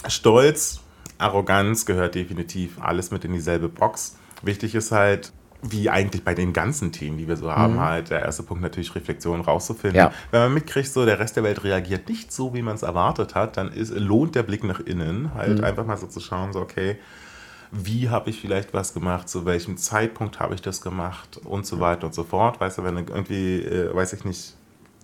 Stolz, 0.08 0.80
Arroganz 1.18 1.86
gehört 1.86 2.14
definitiv 2.14 2.72
alles 2.80 3.10
mit 3.10 3.24
in 3.24 3.32
dieselbe 3.32 3.68
Box. 3.68 4.16
Wichtig 4.42 4.74
ist 4.74 4.90
halt, 4.90 5.32
wie 5.62 5.88
eigentlich 5.88 6.24
bei 6.24 6.34
den 6.34 6.52
ganzen 6.52 6.90
Themen, 6.90 7.18
die 7.18 7.28
wir 7.28 7.36
so 7.36 7.50
haben, 7.50 7.74
mhm. 7.74 7.80
halt 7.80 8.10
der 8.10 8.22
erste 8.22 8.42
Punkt 8.42 8.62
natürlich 8.62 8.94
Reflexion 8.94 9.40
rauszufinden. 9.40 9.96
Ja. 9.96 10.12
Wenn 10.32 10.40
man 10.40 10.54
mitkriegt, 10.54 10.88
so 10.88 11.06
der 11.06 11.20
Rest 11.20 11.36
der 11.36 11.44
Welt 11.44 11.62
reagiert 11.62 12.08
nicht 12.08 12.32
so, 12.32 12.52
wie 12.52 12.62
man 12.62 12.74
es 12.74 12.82
erwartet 12.82 13.36
hat, 13.36 13.56
dann 13.56 13.72
ist, 13.72 13.94
lohnt 13.94 14.34
der 14.34 14.42
Blick 14.42 14.64
nach 14.64 14.80
innen, 14.80 15.32
halt 15.34 15.58
mhm. 15.58 15.64
einfach 15.64 15.86
mal 15.86 15.96
so 15.96 16.08
zu 16.08 16.18
schauen, 16.18 16.52
so 16.52 16.60
okay, 16.60 16.96
wie 17.70 18.10
habe 18.10 18.28
ich 18.28 18.40
vielleicht 18.40 18.74
was 18.74 18.92
gemacht, 18.92 19.28
zu 19.28 19.46
welchem 19.46 19.76
Zeitpunkt 19.78 20.40
habe 20.40 20.54
ich 20.54 20.60
das 20.60 20.82
gemacht 20.82 21.40
und 21.44 21.64
so 21.64 21.80
weiter 21.80 22.06
und 22.06 22.14
so 22.14 22.24
fort. 22.24 22.60
Weißt 22.60 22.78
du, 22.78 22.84
wenn 22.84 22.98
irgendwie, 22.98 23.62
äh, 23.62 23.94
weiß 23.94 24.12
ich 24.12 24.24
nicht, 24.24 24.54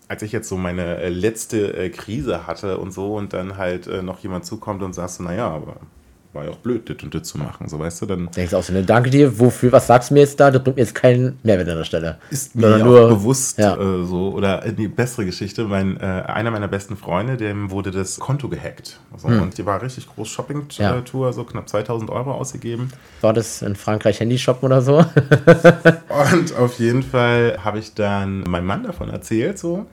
als 0.08 0.22
ich 0.22 0.32
jetzt 0.32 0.48
so 0.48 0.56
meine 0.56 0.98
äh, 0.98 1.08
letzte 1.08 1.74
äh, 1.76 1.88
Krise 1.88 2.46
hatte 2.46 2.78
und 2.78 2.92
so 2.92 3.14
und 3.14 3.32
dann 3.32 3.56
halt 3.56 3.86
äh, 3.86 4.02
noch 4.02 4.18
jemand 4.20 4.44
zukommt 4.44 4.82
und 4.82 4.94
sagt 4.94 5.10
so, 5.10 5.22
naja, 5.22 5.48
aber 5.48 5.76
war 6.32 6.44
ja 6.44 6.50
auch 6.50 6.56
blöd, 6.56 6.88
das 6.88 7.02
und 7.02 7.14
das 7.14 7.22
zu 7.22 7.38
machen, 7.38 7.68
so 7.68 7.78
weißt 7.78 8.02
du, 8.02 8.06
dann. 8.06 8.30
Denkst 8.30 8.52
auch 8.52 8.62
so, 8.62 8.72
ne, 8.72 8.82
danke 8.82 9.10
dir, 9.10 9.38
wofür, 9.38 9.72
was 9.72 9.86
sagst 9.86 10.10
du 10.10 10.14
mir 10.14 10.20
jetzt 10.20 10.38
da? 10.38 10.50
Das 10.50 10.62
bringt 10.62 10.76
mir 10.76 10.82
jetzt 10.82 10.94
keinen 10.94 11.38
Mehrwert 11.42 11.68
an 11.68 11.78
der 11.78 11.84
Stelle. 11.84 12.18
Ist 12.30 12.54
mir 12.54 12.78
ja 12.78 12.84
nur, 12.84 13.08
bewusst 13.08 13.58
ja. 13.58 13.74
Äh, 13.74 14.04
so, 14.04 14.32
oder 14.34 14.70
die 14.70 14.88
bessere 14.88 15.24
Geschichte, 15.24 15.64
mein, 15.64 15.98
äh, 15.98 16.04
einer 16.04 16.50
meiner 16.50 16.68
besten 16.68 16.96
Freunde, 16.96 17.36
dem 17.36 17.70
wurde 17.70 17.90
das 17.90 18.18
Konto 18.20 18.48
gehackt. 18.48 19.00
Also, 19.12 19.28
hm. 19.28 19.42
Und 19.42 19.58
die 19.58 19.64
war 19.64 19.80
richtig 19.80 20.06
groß 20.06 20.28
Shopping-Tour, 20.28 21.26
ja. 21.26 21.32
so 21.32 21.44
knapp 21.44 21.68
2000 21.68 22.10
Euro 22.10 22.32
ausgegeben. 22.32 22.90
War 23.22 23.32
das 23.32 23.62
in 23.62 23.74
Frankreich 23.74 24.20
Handyshop 24.20 24.62
oder 24.62 24.82
so? 24.82 24.98
und 24.98 26.56
auf 26.58 26.78
jeden 26.78 27.02
Fall 27.02 27.58
habe 27.64 27.78
ich 27.78 27.94
dann 27.94 28.42
meinem 28.42 28.66
Mann 28.66 28.82
davon 28.82 29.08
erzählt, 29.08 29.58
so. 29.58 29.86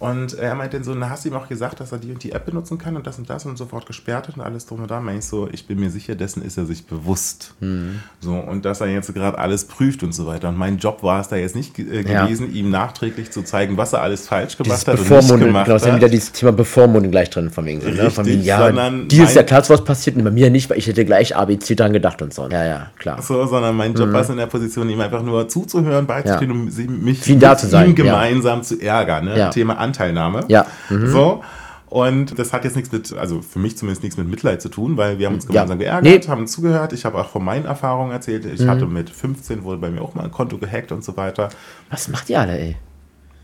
Und 0.00 0.32
er 0.32 0.54
meinte 0.54 0.78
dann 0.78 0.84
so, 0.84 0.94
na, 0.94 1.10
hast 1.10 1.26
du 1.26 1.28
ihm 1.28 1.34
auch 1.34 1.46
gesagt, 1.46 1.78
dass 1.78 1.92
er 1.92 1.98
die 1.98 2.10
und 2.10 2.24
die 2.24 2.32
App 2.32 2.46
benutzen 2.46 2.78
kann 2.78 2.96
und 2.96 3.06
das 3.06 3.18
und 3.18 3.28
das 3.28 3.44
und 3.44 3.58
sofort 3.58 3.84
gesperrt 3.84 4.28
hat 4.28 4.36
und 4.36 4.40
alles 4.40 4.64
drum 4.64 4.80
und 4.80 4.90
da. 4.90 4.98
Meine 4.98 5.18
ich 5.18 5.26
so, 5.26 5.46
ich 5.52 5.66
bin 5.66 5.78
mir 5.78 5.90
sicher, 5.90 6.14
dessen 6.14 6.42
ist 6.42 6.56
er 6.56 6.64
sich 6.64 6.86
bewusst. 6.86 7.52
Mhm. 7.60 8.00
So, 8.18 8.32
und 8.32 8.64
dass 8.64 8.80
er 8.80 8.86
jetzt 8.86 9.12
gerade 9.12 9.36
alles 9.36 9.66
prüft 9.66 10.02
und 10.02 10.14
so 10.14 10.26
weiter. 10.26 10.48
Und 10.48 10.56
mein 10.56 10.78
Job 10.78 11.02
war 11.02 11.20
es 11.20 11.28
da 11.28 11.36
jetzt 11.36 11.54
nicht 11.54 11.78
äh, 11.78 12.02
gewesen, 12.02 12.48
ja. 12.50 12.60
ihm 12.60 12.70
nachträglich 12.70 13.30
zu 13.30 13.42
zeigen, 13.42 13.76
was 13.76 13.92
er 13.92 14.00
alles 14.00 14.26
falsch 14.26 14.56
gemacht 14.56 14.86
dieses 14.86 14.88
hat 14.88 14.98
und 14.98 15.10
nicht 15.10 15.44
gemacht 15.44 15.66
genau, 15.66 15.76
hat. 15.76 15.84
Genau, 15.84 15.96
wieder 15.96 16.08
dieses 16.08 16.32
Thema 16.32 16.52
Bevormundung 16.52 17.10
gleich 17.10 17.28
drin 17.28 17.50
von 17.50 17.66
wegen. 17.66 17.82
Richtig, 17.82 18.02
ne? 18.02 18.10
von 18.10 18.24
wegen, 18.24 18.42
ja, 18.42 18.70
dir 18.70 19.24
ist 19.24 19.36
ja 19.36 19.42
klar, 19.42 19.62
was 19.68 19.84
passiert 19.84 20.16
und 20.16 20.24
bei 20.24 20.30
mir 20.30 20.48
nicht, 20.48 20.70
weil 20.70 20.78
ich 20.78 20.86
hätte 20.86 21.04
gleich 21.04 21.36
ABC 21.36 21.74
dran 21.74 21.92
gedacht 21.92 22.22
und 22.22 22.32
so. 22.32 22.48
Ja, 22.48 22.64
ja, 22.64 22.86
klar. 22.98 23.20
So, 23.20 23.44
sondern 23.44 23.76
mein 23.76 23.92
Job 23.92 24.08
mhm. 24.08 24.14
war 24.14 24.22
es 24.22 24.30
in 24.30 24.38
der 24.38 24.46
Position, 24.46 24.88
ihm 24.88 25.00
einfach 25.02 25.22
nur 25.22 25.46
zuzuhören, 25.46 26.06
beizustehen 26.06 26.50
ja. 26.50 26.56
und 26.56 27.02
mich 27.04 27.26
mit 27.26 27.42
da 27.42 27.54
zu 27.58 27.66
sein. 27.66 27.90
ihm 27.90 27.94
gemeinsam 27.94 28.60
ja. 28.60 28.64
zu 28.64 28.80
ärgern. 28.80 29.26
Ne? 29.26 29.50
Thema 29.52 29.76
Anteilnahme. 29.90 30.44
Ja. 30.48 30.66
Mhm. 30.88 31.06
So. 31.08 31.42
Und 31.90 32.38
das 32.38 32.52
hat 32.52 32.64
jetzt 32.64 32.76
nichts 32.76 32.92
mit, 32.92 33.12
also 33.14 33.42
für 33.42 33.58
mich 33.58 33.76
zumindest 33.76 34.04
nichts 34.04 34.16
mit 34.16 34.28
Mitleid 34.28 34.62
zu 34.62 34.68
tun, 34.68 34.96
weil 34.96 35.18
wir 35.18 35.26
haben 35.26 35.34
uns 35.34 35.46
gemeinsam 35.48 35.80
ja. 35.80 36.00
geärgert, 36.00 36.24
nee. 36.24 36.30
haben 36.30 36.46
zugehört. 36.46 36.92
Ich 36.92 37.04
habe 37.04 37.18
auch 37.18 37.28
von 37.28 37.44
meinen 37.44 37.64
Erfahrungen 37.64 38.12
erzählt. 38.12 38.46
Ich 38.46 38.60
mhm. 38.60 38.70
hatte 38.70 38.86
mit 38.86 39.10
15, 39.10 39.64
wurde 39.64 39.80
bei 39.80 39.90
mir 39.90 40.00
auch 40.00 40.14
mal 40.14 40.22
ein 40.22 40.30
Konto 40.30 40.56
gehackt 40.58 40.92
und 40.92 41.02
so 41.02 41.16
weiter. 41.16 41.48
Was 41.90 42.06
macht 42.06 42.30
ihr 42.30 42.38
alle, 42.38 42.56
ey? 42.56 42.76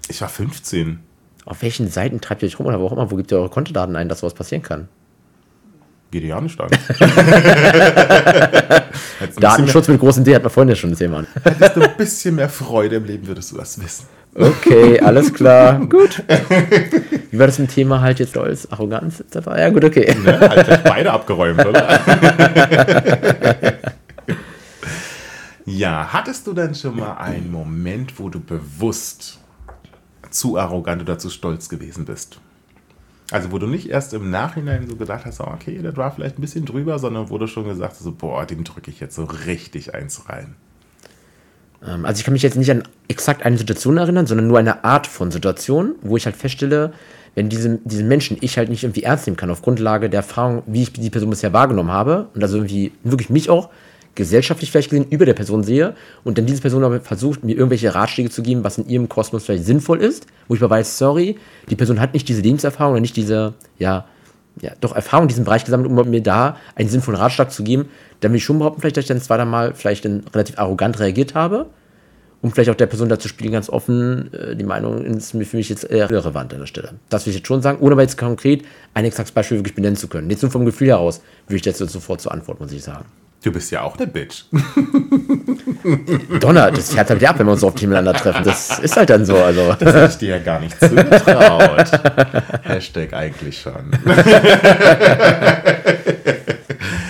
Ich 0.09 0.21
war 0.21 0.29
15. 0.29 1.01
Auf 1.45 1.63
welchen 1.63 1.89
Seiten 1.89 2.21
treibt 2.21 2.43
ihr 2.43 2.47
euch 2.47 2.59
rum 2.61 2.67
oder 2.67 2.79
wo 2.79 2.87
auch 2.87 2.93
immer? 2.93 3.11
Wo 3.11 3.17
gibt 3.17 3.33
ihr 3.33 3.39
eure 3.39 3.51
Kontodaten 3.51 3.97
ein, 3.97 4.09
dass 4.09 4.21
sowas 4.21 4.35
passieren 4.35 4.63
kann? 4.63 4.87
Geht 6.13 6.23
ja 6.23 6.41
nicht 6.41 6.61
an. 6.61 6.71
Datenschutz 9.41 9.89
mit 9.89 9.99
großen 9.99 10.23
D 10.23 10.37
hat 10.37 10.45
man 10.45 10.53
vorhin 10.53 10.69
ja 10.69 10.77
schon 10.77 10.91
das 10.91 11.01
Thema. 11.01 11.25
Hättest 11.43 11.77
du 11.77 11.83
ein 11.83 11.97
bisschen 11.97 12.37
mehr 12.37 12.49
Freude 12.49 12.97
im 12.97 13.05
Leben, 13.05 13.27
würdest 13.27 13.51
du 13.51 13.57
das 13.57 13.83
wissen. 13.83 14.07
Okay, 14.35 15.01
alles 15.01 15.33
klar. 15.33 15.81
Gut. 15.89 16.23
Wie 17.31 17.39
war 17.39 17.47
das 17.47 17.59
im 17.59 17.69
Thema 17.69 18.01
halt 18.01 18.19
jetzt 18.19 18.31
Stolz, 18.31 18.67
Arroganz 18.71 19.21
etc.? 19.21 19.47
Ja, 19.47 19.71
gut, 19.71 19.85
okay. 19.85 20.15
Ne? 20.23 20.39
Halt 20.39 20.85
beide 20.85 21.11
abgeräumt, 21.13 21.65
oder? 21.65 21.89
ja, 25.65 26.13
hattest 26.13 26.47
du 26.47 26.53
denn 26.53 26.75
schon 26.75 26.97
mal 26.97 27.15
einen 27.15 27.51
Moment, 27.51 28.19
wo 28.19 28.29
du 28.29 28.41
bewusst 28.41 29.39
zu 30.31 30.59
arrogant 30.59 31.01
oder 31.01 31.19
zu 31.19 31.31
stolz 31.31 31.69
gewesen 31.69 32.05
bist? 32.05 32.41
Also 33.31 33.51
wo 33.51 33.59
du 33.59 33.67
nicht 33.67 33.89
erst 33.89 34.15
im 34.15 34.31
Nachhinein 34.31 34.87
so 34.87 34.97
gedacht 34.97 35.25
hast, 35.25 35.41
okay, 35.41 35.81
das 35.83 35.97
war 35.97 36.13
vielleicht 36.13 36.39
ein 36.39 36.43
bisschen 36.43 36.65
drüber, 36.65 36.99
sondern 36.99 37.31
wo 37.31 37.39
du 37.39 37.47
schon 37.47 37.65
gesagt 37.65 37.95
hast, 37.95 38.05
so, 38.05 38.13
boah, 38.13 38.47
dem 38.47 38.63
drücke 38.65 38.91
ich 38.91 39.01
jetzt 39.01 39.17
so 39.17 39.25
richtig 39.25 39.95
eins 39.95 40.29
rein. 40.29 40.55
Ähm, 41.85 42.05
also 42.05 42.19
ich 42.19 42.25
kann 42.25 42.33
mich 42.33 42.43
jetzt 42.43 42.57
nicht 42.57 42.71
an 42.71 42.83
exakt 43.09 43.45
eine 43.45 43.59
Situation 43.59 43.97
erinnern, 43.97 44.27
sondern 44.27 44.47
nur 44.47 44.59
eine 44.59 44.85
Art 44.85 45.07
von 45.07 45.31
Situation, 45.31 45.95
wo 46.03 46.17
ich 46.17 46.27
halt 46.27 46.37
feststelle, 46.37 46.93
wenn 47.35 47.49
diese, 47.51 47.79
Menschen 48.03 48.39
ich 48.41 48.57
halt 48.57 48.71
nicht 48.71 48.83
irgendwie 48.83 49.03
ernst 49.03 49.27
nehmen 49.27 49.37
kann, 49.37 49.51
auf 49.51 49.61
Grundlage 49.61 50.09
der 50.09 50.21
Erfahrung, 50.21 50.63
wie 50.67 50.83
ich 50.83 50.93
die 50.93 51.11
Person 51.11 51.29
bisher 51.29 51.53
wahrgenommen 51.53 51.91
habe 51.91 52.29
und 52.35 52.43
also 52.43 52.57
irgendwie 52.57 52.93
wirklich 53.05 53.29
mich 53.29 53.51
auch 53.51 53.69
gesellschaftlich 54.15 54.71
vielleicht 54.71 54.89
gesehen 54.89 55.07
über 55.11 55.27
der 55.27 55.35
Person 55.35 55.63
sehe 55.63 55.95
und 56.25 56.39
dann 56.39 56.47
diese 56.47 56.63
Person 56.63 56.83
aber 56.83 57.01
versucht, 57.01 57.45
mir 57.45 57.55
irgendwelche 57.55 57.95
Ratschläge 57.95 58.31
zu 58.31 58.43
geben, 58.43 58.65
was 58.65 58.79
in 58.79 58.89
ihrem 58.89 59.11
Kosmos 59.11 59.45
vielleicht 59.45 59.67
sinnvoll 59.67 60.01
ist, 60.01 60.27
wo 60.49 60.55
ich 60.55 60.63
aber 60.63 60.75
weiß, 60.75 60.97
sorry, 60.97 61.37
die 61.69 61.77
Person 61.77 62.01
hat 62.01 62.15
nicht 62.15 62.27
diese 62.27 62.41
Lebenserfahrung 62.41 62.95
oder 62.95 63.03
nicht 63.03 63.17
diese, 63.17 63.53
ja, 63.79 64.07
ja, 64.61 64.73
doch 64.81 64.95
Erfahrung 64.95 65.25
in 65.25 65.29
diesem 65.29 65.45
Bereich 65.45 65.65
gesammelt, 65.65 65.91
um 65.91 66.11
mir 66.11 66.23
da 66.23 66.57
einen 66.75 66.89
sinnvollen 66.89 67.21
Ratschlag 67.21 67.53
zu 67.53 67.63
geben, 67.63 67.89
dann 68.21 68.33
will 68.33 68.39
ich 68.39 68.45
schon 68.45 68.59
behaupten, 68.59 68.81
vielleicht, 68.81 68.97
dass 68.97 69.05
ich 69.05 69.09
dann 69.09 69.21
zweiter 69.21 69.45
Mal 69.45 69.75
vielleicht 69.75 70.05
dann 70.05 70.25
relativ 70.33 70.59
arrogant 70.59 70.99
reagiert 70.99 71.35
habe, 71.35 71.67
um 72.41 72.51
vielleicht 72.51 72.71
auch 72.71 72.77
der 72.77 72.87
Person 72.87 73.09
dazu 73.09 73.29
spielen, 73.29 73.53
ganz 73.53 73.69
offen, 73.69 74.33
äh, 74.33 74.57
die 74.57 74.65
Meinung 74.65 75.05
ist 75.05 75.33
für 75.33 75.57
mich 75.57 75.69
jetzt 75.69 75.85
eher 75.85 76.11
irrelevant 76.11 76.53
an 76.55 76.61
der 76.61 76.67
Stelle. 76.67 76.95
Das 77.09 77.27
will 77.27 77.33
ich 77.33 77.39
jetzt 77.39 77.49
schon 77.49 77.61
sagen, 77.63 77.79
ohne 77.81 77.93
aber 77.93 78.03
jetzt 78.03 78.17
konkret 78.17 78.65
ein 78.95 79.05
exaktes 79.05 79.33
Beispiel 79.33 79.59
wirklich 79.59 79.75
benennen 79.75 79.97
zu 79.97 80.09
können. 80.09 80.31
Jetzt 80.31 80.43
nur 80.43 80.51
vom 80.51 80.65
Gefühl 80.65 80.89
heraus, 80.89 81.21
würde 81.49 81.57
ich 81.57 81.65
jetzt 81.65 81.79
sofort 81.79 82.21
zur 82.21 82.33
Antwort, 82.33 82.61
muss 82.61 82.73
ich 82.73 82.83
sagen. 82.83 83.05
Du 83.43 83.53
bist 83.53 83.71
ja 83.71 83.83
auch 83.83 83.97
eine 83.97 84.07
Bitch. 84.07 84.45
Donner, 86.41 86.71
das 86.73 86.93
fährt 86.93 87.11
halt 87.11 87.25
ab, 87.25 87.39
wenn 87.39 87.47
wir 87.47 87.53
uns 87.53 87.63
auf 87.63 87.75
Team 87.75 87.91
miteinander 87.91 88.19
treffen. 88.19 88.43
Das 88.45 88.79
ist 88.81 88.97
halt 88.97 89.11
dann 89.11 89.25
so. 89.25 89.37
Also. 89.37 89.75
Das 89.79 89.95
hätte 89.95 90.07
ich 90.11 90.19
dir 90.19 90.29
ja 90.31 90.39
gar 90.39 90.59
nicht 90.61 90.79
zugetraut. 90.81 91.91
Hashtag 92.63 93.13
eigentlich 93.13 93.61
schon. 93.61 93.93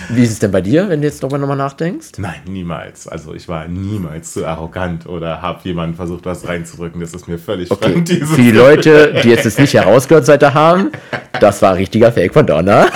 Wie 0.09 0.23
ist 0.23 0.31
es 0.31 0.39
denn 0.39 0.51
bei 0.51 0.61
dir, 0.61 0.89
wenn 0.89 1.01
du 1.01 1.07
jetzt 1.07 1.21
darüber 1.21 1.37
nochmal 1.37 1.57
nachdenkst? 1.57 2.13
Nein, 2.17 2.41
niemals. 2.47 3.07
Also 3.07 3.33
ich 3.33 3.47
war 3.47 3.67
niemals 3.67 4.33
zu 4.33 4.45
arrogant 4.45 5.05
oder 5.05 5.41
habe 5.41 5.59
jemanden 5.63 5.95
versucht, 5.95 6.25
was 6.25 6.47
reinzudrücken. 6.47 7.01
Das 7.01 7.13
ist 7.13 7.27
mir 7.27 7.37
völlig 7.37 7.69
okay. 7.71 7.91
fremd. 7.91 8.09
Für 8.09 8.41
die 8.41 8.51
Leute, 8.51 9.21
die 9.23 9.29
jetzt 9.29 9.45
das 9.45 9.57
nicht 9.57 9.73
herausgehört 9.73 10.25
seid, 10.25 10.43
haben, 10.43 10.91
das 11.39 11.61
war 11.61 11.71
ein 11.71 11.77
richtiger 11.77 12.11
Fake 12.11 12.33
von 12.33 12.47
Donner. 12.47 12.87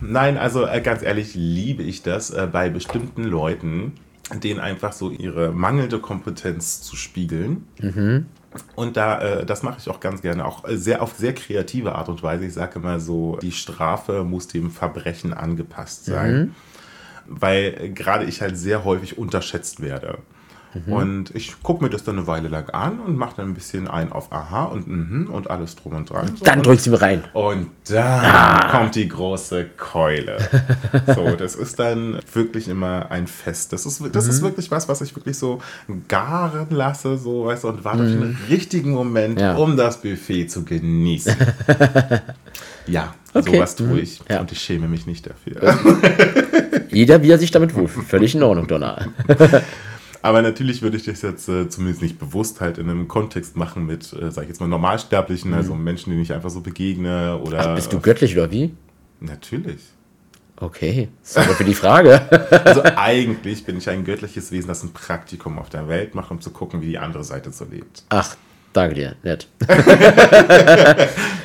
Nein, 0.00 0.36
also 0.36 0.66
äh, 0.66 0.80
ganz 0.80 1.02
ehrlich 1.02 1.34
liebe 1.34 1.82
ich 1.82 2.02
das 2.02 2.30
äh, 2.30 2.48
bei 2.50 2.68
bestimmten 2.68 3.24
Leuten, 3.24 3.92
denen 4.34 4.60
einfach 4.60 4.92
so 4.92 5.10
ihre 5.10 5.52
mangelnde 5.52 5.98
Kompetenz 5.98 6.82
zu 6.82 6.96
spiegeln. 6.96 7.66
Mhm. 7.80 8.26
Und 8.74 8.96
da, 8.96 9.20
äh, 9.20 9.46
das 9.46 9.62
mache 9.62 9.78
ich 9.80 9.88
auch 9.88 10.00
ganz 10.00 10.22
gerne, 10.22 10.44
auch 10.44 10.64
sehr 10.68 11.02
auf 11.02 11.14
sehr 11.14 11.34
kreative 11.34 11.94
Art 11.94 12.08
und 12.08 12.22
Weise. 12.22 12.46
Ich 12.46 12.54
sage 12.54 12.78
immer 12.78 13.00
so, 13.00 13.38
die 13.40 13.52
Strafe 13.52 14.24
muss 14.24 14.48
dem 14.48 14.70
Verbrechen 14.70 15.32
angepasst 15.32 16.06
sein. 16.06 16.38
Mhm. 16.38 16.54
Weil 17.28 17.92
gerade 17.92 18.24
ich 18.24 18.40
halt 18.40 18.56
sehr 18.56 18.84
häufig 18.84 19.18
unterschätzt 19.18 19.80
werde. 19.80 20.18
Mhm. 20.86 20.92
Und 20.92 21.34
ich 21.34 21.62
gucke 21.62 21.82
mir 21.84 21.90
das 21.90 22.04
dann 22.04 22.18
eine 22.18 22.26
Weile 22.26 22.48
lang 22.48 22.68
an 22.70 23.00
und 23.00 23.16
mache 23.16 23.36
dann 23.38 23.48
ein 23.50 23.54
bisschen 23.54 23.88
ein 23.88 24.12
auf 24.12 24.32
Aha 24.32 24.64
und 24.64 24.86
mhm 24.88 25.28
und 25.32 25.50
alles 25.50 25.76
drum 25.76 25.94
und 25.94 26.10
dran. 26.10 26.28
So, 26.36 26.44
Dann 26.44 26.62
drückst 26.62 26.86
du 26.86 26.90
mir 26.90 27.00
rein. 27.02 27.22
und 27.32 27.68
dann 27.88 28.70
kommt 28.70 28.94
die 28.94 29.08
große 29.08 29.66
Keule. 29.76 30.38
So, 31.14 31.36
das 31.36 31.54
ist 31.54 31.78
dann 31.78 32.18
wirklich 32.32 32.68
immer 32.68 33.10
ein 33.10 33.26
Fest. 33.26 33.72
Das 33.72 33.86
ist, 33.86 34.02
das 34.12 34.26
ist 34.26 34.42
wirklich 34.42 34.70
was, 34.70 34.88
was 34.88 35.00
ich 35.00 35.14
wirklich 35.14 35.38
so 35.38 35.60
garen 36.08 36.66
lasse, 36.70 37.16
so, 37.16 37.46
weißt 37.46 37.64
du, 37.64 37.68
und 37.68 37.84
warte 37.84 38.02
auf 38.02 38.08
den 38.08 38.36
richtigen 38.50 38.90
Moment, 38.92 39.40
Ja. 39.40 39.54
um 39.56 39.76
das 39.76 40.00
Buffet 40.02 40.46
zu 40.48 40.64
genießen. 40.64 41.34
ja, 42.86 43.14
Okay. 43.34 43.56
sowas 43.56 43.76
tue 43.76 44.00
ich. 44.00 44.20
Ja. 44.30 44.40
Und 44.40 44.50
ich 44.52 44.60
schäme 44.60 44.88
mich 44.88 45.06
nicht 45.06 45.26
dafür. 45.28 45.76
Jeder, 46.90 47.22
wie 47.22 47.30
er 47.30 47.38
sich 47.38 47.50
damit 47.50 47.74
wohlfühlt. 47.74 48.06
Völlig 48.06 48.34
in 48.34 48.42
Ordnung, 48.42 48.66
Donner. 48.66 49.06
Aber 50.26 50.42
natürlich 50.42 50.82
würde 50.82 50.96
ich 50.96 51.04
das 51.04 51.22
jetzt 51.22 51.48
äh, 51.48 51.68
zumindest 51.68 52.02
nicht 52.02 52.18
bewusst 52.18 52.60
halt 52.60 52.78
in 52.78 52.90
einem 52.90 53.06
Kontext 53.06 53.56
machen 53.56 53.86
mit, 53.86 54.12
äh, 54.12 54.32
sag 54.32 54.42
ich 54.42 54.48
jetzt 54.48 54.58
mal, 54.58 54.66
Normalsterblichen, 54.66 55.54
also 55.54 55.76
Menschen, 55.76 56.10
denen 56.10 56.20
ich 56.20 56.32
einfach 56.32 56.50
so 56.50 56.62
begegne 56.62 57.38
oder. 57.38 57.58
Mhm. 57.58 57.64
Ach, 57.68 57.74
bist 57.76 57.92
du 57.92 58.00
göttlich 58.00 58.36
oder 58.36 58.50
wie? 58.50 58.74
Natürlich. 59.20 59.82
Okay, 60.56 61.10
sorry 61.22 61.54
für 61.54 61.62
die 61.62 61.74
Frage. 61.74 62.22
Also 62.64 62.82
eigentlich 62.82 63.64
bin 63.64 63.78
ich 63.78 63.88
ein 63.88 64.04
göttliches 64.04 64.50
Wesen, 64.50 64.66
das 64.66 64.82
ein 64.82 64.92
Praktikum 64.92 65.60
auf 65.60 65.68
der 65.68 65.86
Welt 65.86 66.16
macht, 66.16 66.32
um 66.32 66.40
zu 66.40 66.50
gucken, 66.50 66.80
wie 66.80 66.86
die 66.86 66.98
andere 66.98 67.22
Seite 67.22 67.52
so 67.52 67.64
lebt. 67.64 68.02
Ach, 68.08 68.36
danke 68.76 68.94
dir, 68.94 69.16
nett. 69.22 69.48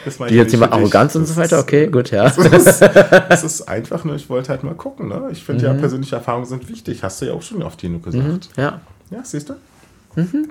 Das 0.03 0.17
Die 0.17 0.33
jetzt 0.33 0.51
dich. 0.51 0.61
Arroganz 0.63 1.15
und 1.15 1.27
so 1.27 1.35
weiter, 1.35 1.57
ist, 1.59 1.63
okay, 1.63 1.85
gut, 1.87 2.09
ja. 2.09 2.23
Das 2.29 2.37
ist, 2.39 2.81
das 2.81 3.43
ist 3.43 3.61
einfach 3.67 4.03
nur, 4.03 4.15
ich 4.15 4.29
wollte 4.29 4.49
halt 4.49 4.63
mal 4.63 4.73
gucken. 4.73 5.09
Ne? 5.09 5.29
Ich 5.31 5.43
finde 5.43 5.67
Mhm. 5.69 5.75
ja, 5.75 5.79
persönliche 5.79 6.15
Erfahrungen 6.15 6.45
sind 6.47 6.67
wichtig. 6.69 7.03
Hast 7.03 7.21
du 7.21 7.25
ja 7.27 7.33
auch 7.33 7.41
schon 7.43 7.61
oft 7.61 7.79
genug 7.79 8.03
gesagt. 8.05 8.49
Ja, 8.57 8.81
Ja, 9.11 9.19
siehst 9.23 9.49
du? 9.49 9.53
Mhm. 10.15 10.49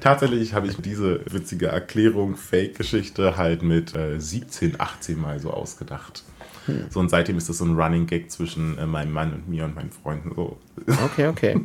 Tatsächlich 0.00 0.52
habe 0.54 0.66
ich 0.66 0.76
diese 0.78 1.20
witzige 1.30 1.68
Erklärung, 1.68 2.36
Fake-Geschichte 2.36 3.36
halt 3.36 3.62
mit 3.62 3.94
äh, 3.96 4.18
17, 4.18 4.74
18 4.78 5.20
Mal 5.20 5.38
so 5.40 5.50
ausgedacht. 5.50 6.22
Hm. 6.66 6.84
So 6.90 7.00
und 7.00 7.08
seitdem 7.08 7.38
ist 7.38 7.48
das 7.48 7.58
so 7.58 7.64
ein 7.64 7.74
Running 7.76 8.06
Gag 8.06 8.30
zwischen 8.30 8.78
äh, 8.78 8.86
meinem 8.86 9.12
Mann 9.12 9.32
und 9.32 9.48
mir 9.48 9.64
und 9.64 9.74
meinen 9.74 9.90
Freunden. 9.90 10.30
So. 10.34 10.58
okay, 11.04 11.26
okay. 11.28 11.54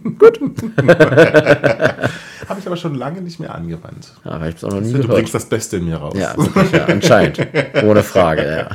habe 2.48 2.60
ich 2.60 2.68
aber 2.68 2.78
schon 2.78 2.96
lange 2.96 3.22
nicht 3.22 3.40
mehr 3.40 3.54
angewandt. 3.54 4.14
Ja, 4.24 4.32
aber 4.32 4.48
ich 4.48 4.56
hab's 4.56 4.64
auch 4.64 4.72
noch 4.72 4.82
nie 4.82 4.92
Du 4.92 5.00
gehört. 5.00 5.16
bringst 5.16 5.36
das 5.36 5.46
Beste 5.46 5.78
in 5.78 5.86
mir 5.86 5.98
raus. 5.98 6.16
Ja, 6.18 6.36
wirklich, 6.38 6.72
ja, 6.72 6.86
anscheinend. 6.86 7.48
Ohne 7.84 8.04
Frage, 8.04 8.46
ja. 8.46 8.70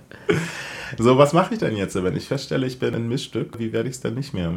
So, 0.98 1.18
was 1.18 1.32
mache 1.32 1.54
ich 1.54 1.60
denn 1.60 1.76
jetzt, 1.76 2.00
wenn 2.02 2.16
ich 2.16 2.26
feststelle, 2.28 2.66
ich 2.66 2.78
bin 2.78 2.94
ein 2.94 3.08
Missstück? 3.08 3.58
Wie 3.58 3.72
werde 3.72 3.88
ich 3.88 3.96
es 3.96 4.00
denn 4.00 4.14
nicht 4.14 4.32
mehr? 4.32 4.52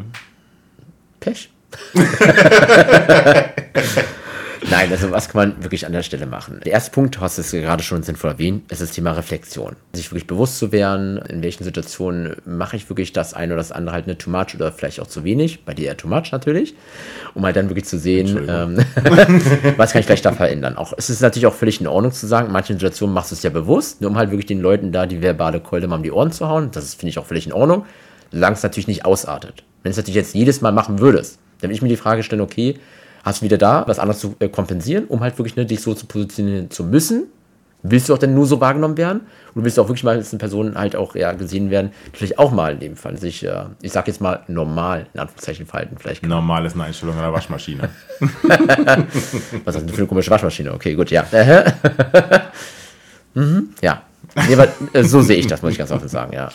Pech. 1.19 1.49
Nein, 4.69 4.91
also 4.91 5.11
was 5.11 5.29
kann 5.29 5.49
man 5.49 5.63
wirklich 5.63 5.85
an 5.85 5.93
der 5.93 6.03
Stelle 6.03 6.25
machen? 6.25 6.59
Der 6.65 6.73
erste 6.73 6.91
Punkt, 6.91 7.15
du 7.15 7.21
hast 7.21 7.37
es 7.37 7.51
gerade 7.51 7.81
schon 7.83 8.03
sinnvoll 8.03 8.31
erwähnt, 8.31 8.71
ist 8.71 8.81
das 8.81 8.91
Thema 8.91 9.11
Reflexion. 9.11 9.75
Sich 9.93 10.11
wirklich 10.11 10.27
bewusst 10.27 10.57
zu 10.57 10.71
werden, 10.71 11.17
in 11.17 11.41
welchen 11.41 11.63
Situationen 11.63 12.35
mache 12.45 12.75
ich 12.75 12.89
wirklich 12.89 13.13
das 13.13 13.33
eine 13.33 13.53
oder 13.53 13.61
das 13.61 13.71
andere 13.71 13.95
halt 13.95 14.07
nicht 14.07 14.19
too 14.19 14.29
much 14.29 14.55
oder 14.55 14.71
vielleicht 14.71 14.99
auch 14.99 15.07
zu 15.07 15.23
wenig, 15.23 15.63
bei 15.65 15.73
dir 15.73 15.87
eher 15.87 15.97
too 15.97 16.07
much 16.07 16.31
natürlich, 16.31 16.75
um 17.33 17.45
halt 17.45 17.55
dann 17.55 17.69
wirklich 17.69 17.85
zu 17.85 17.97
sehen, 17.97 18.47
ähm, 18.49 18.77
was 19.77 19.91
kann 19.91 20.01
ich 20.01 20.05
vielleicht 20.05 20.25
da 20.25 20.33
verändern. 20.33 20.77
Auch, 20.77 20.93
es 20.97 21.09
ist 21.09 21.21
natürlich 21.21 21.47
auch 21.47 21.55
völlig 21.55 21.79
in 21.79 21.87
Ordnung 21.87 22.11
zu 22.11 22.27
sagen, 22.27 22.47
in 22.47 22.53
manchen 22.53 22.75
Situationen 22.75 23.13
machst 23.13 23.31
du 23.31 23.35
es 23.35 23.43
ja 23.43 23.49
bewusst, 23.49 24.01
nur 24.01 24.11
um 24.11 24.17
halt 24.17 24.31
wirklich 24.31 24.47
den 24.47 24.61
Leuten 24.61 24.91
da 24.91 25.05
die 25.05 25.21
verbale 25.21 25.59
Keule 25.61 25.87
mal 25.87 25.95
um 25.95 26.03
die 26.03 26.11
Ohren 26.11 26.31
zu 26.31 26.47
hauen. 26.47 26.71
Das 26.71 26.93
finde 26.93 27.11
ich, 27.11 27.19
auch 27.19 27.25
völlig 27.25 27.47
in 27.47 27.53
Ordnung, 27.53 27.85
solange 28.31 28.55
es 28.55 28.63
natürlich 28.63 28.87
nicht 28.87 29.05
ausartet. 29.05 29.63
Wenn 29.83 29.91
du 29.91 29.91
es 29.91 29.97
natürlich 29.97 30.15
jetzt 30.15 30.35
jedes 30.35 30.61
Mal 30.61 30.71
machen 30.71 30.99
würdest, 30.99 31.39
dann 31.61 31.69
würde 31.69 31.75
ich 31.75 31.81
mir 31.81 31.89
die 31.89 31.97
Frage 31.97 32.23
stellen, 32.23 32.41
okay, 32.41 32.77
hast 33.23 33.41
du 33.41 33.45
wieder 33.45 33.57
da 33.57 33.83
was 33.87 33.99
anderes 33.99 34.19
zu 34.19 34.35
äh, 34.39 34.49
kompensieren, 34.49 35.05
um 35.05 35.19
halt 35.21 35.37
wirklich 35.37 35.55
ne, 35.55 35.65
dich 35.65 35.81
so 35.81 35.93
zu 35.93 36.05
positionieren 36.05 36.69
zu 36.69 36.83
müssen? 36.83 37.27
Willst 37.81 38.09
du 38.09 38.13
auch 38.13 38.17
denn 38.17 38.33
nur 38.33 38.45
so 38.45 38.59
wahrgenommen 38.59 38.97
werden? 38.97 39.21
Oder 39.55 39.63
willst 39.63 39.77
du 39.77 39.81
auch 39.81 39.87
wirklich 39.87 40.03
mal 40.03 40.17
als 40.17 40.33
eine 40.33 40.39
Person 40.39 40.75
halt 40.77 40.97
auch 40.97 41.15
ja, 41.15 41.31
gesehen 41.31 41.69
werden, 41.69 41.91
die 42.13 42.17
vielleicht 42.17 42.37
auch 42.37 42.51
mal 42.51 42.73
in 42.73 42.79
dem 42.81 42.95
Fall 42.97 43.17
sich, 43.17 43.45
äh, 43.45 43.65
ich 43.81 43.93
sag 43.93 44.07
jetzt 44.07 44.19
mal, 44.19 44.41
normal 44.47 45.07
in 45.13 45.19
Anführungszeichen 45.21 45.65
verhalten 45.65 45.95
vielleicht 45.97 46.21
kann? 46.21 46.29
Normal 46.29 46.65
ist 46.65 46.73
eine 46.73 46.83
Einstellung 46.83 47.15
der 47.15 47.31
Waschmaschine. 47.31 47.89
Was 48.19 48.27
ist 48.99 49.65
das 49.65 49.75
denn 49.77 49.89
für 49.89 49.99
eine 49.99 50.07
komische 50.07 50.29
Waschmaschine? 50.29 50.73
Okay, 50.73 50.93
gut, 50.95 51.09
ja. 51.09 51.25
Mhm, 53.33 53.69
ja. 53.81 54.01
Nee, 54.47 54.53
aber, 54.53 54.67
äh, 54.93 55.03
so 55.03 55.21
sehe 55.21 55.37
ich 55.37 55.47
das, 55.47 55.61
muss 55.61 55.71
ich 55.71 55.77
ganz 55.77 55.91
offen 55.91 56.07
sagen, 56.07 56.33
ja. 56.33 56.49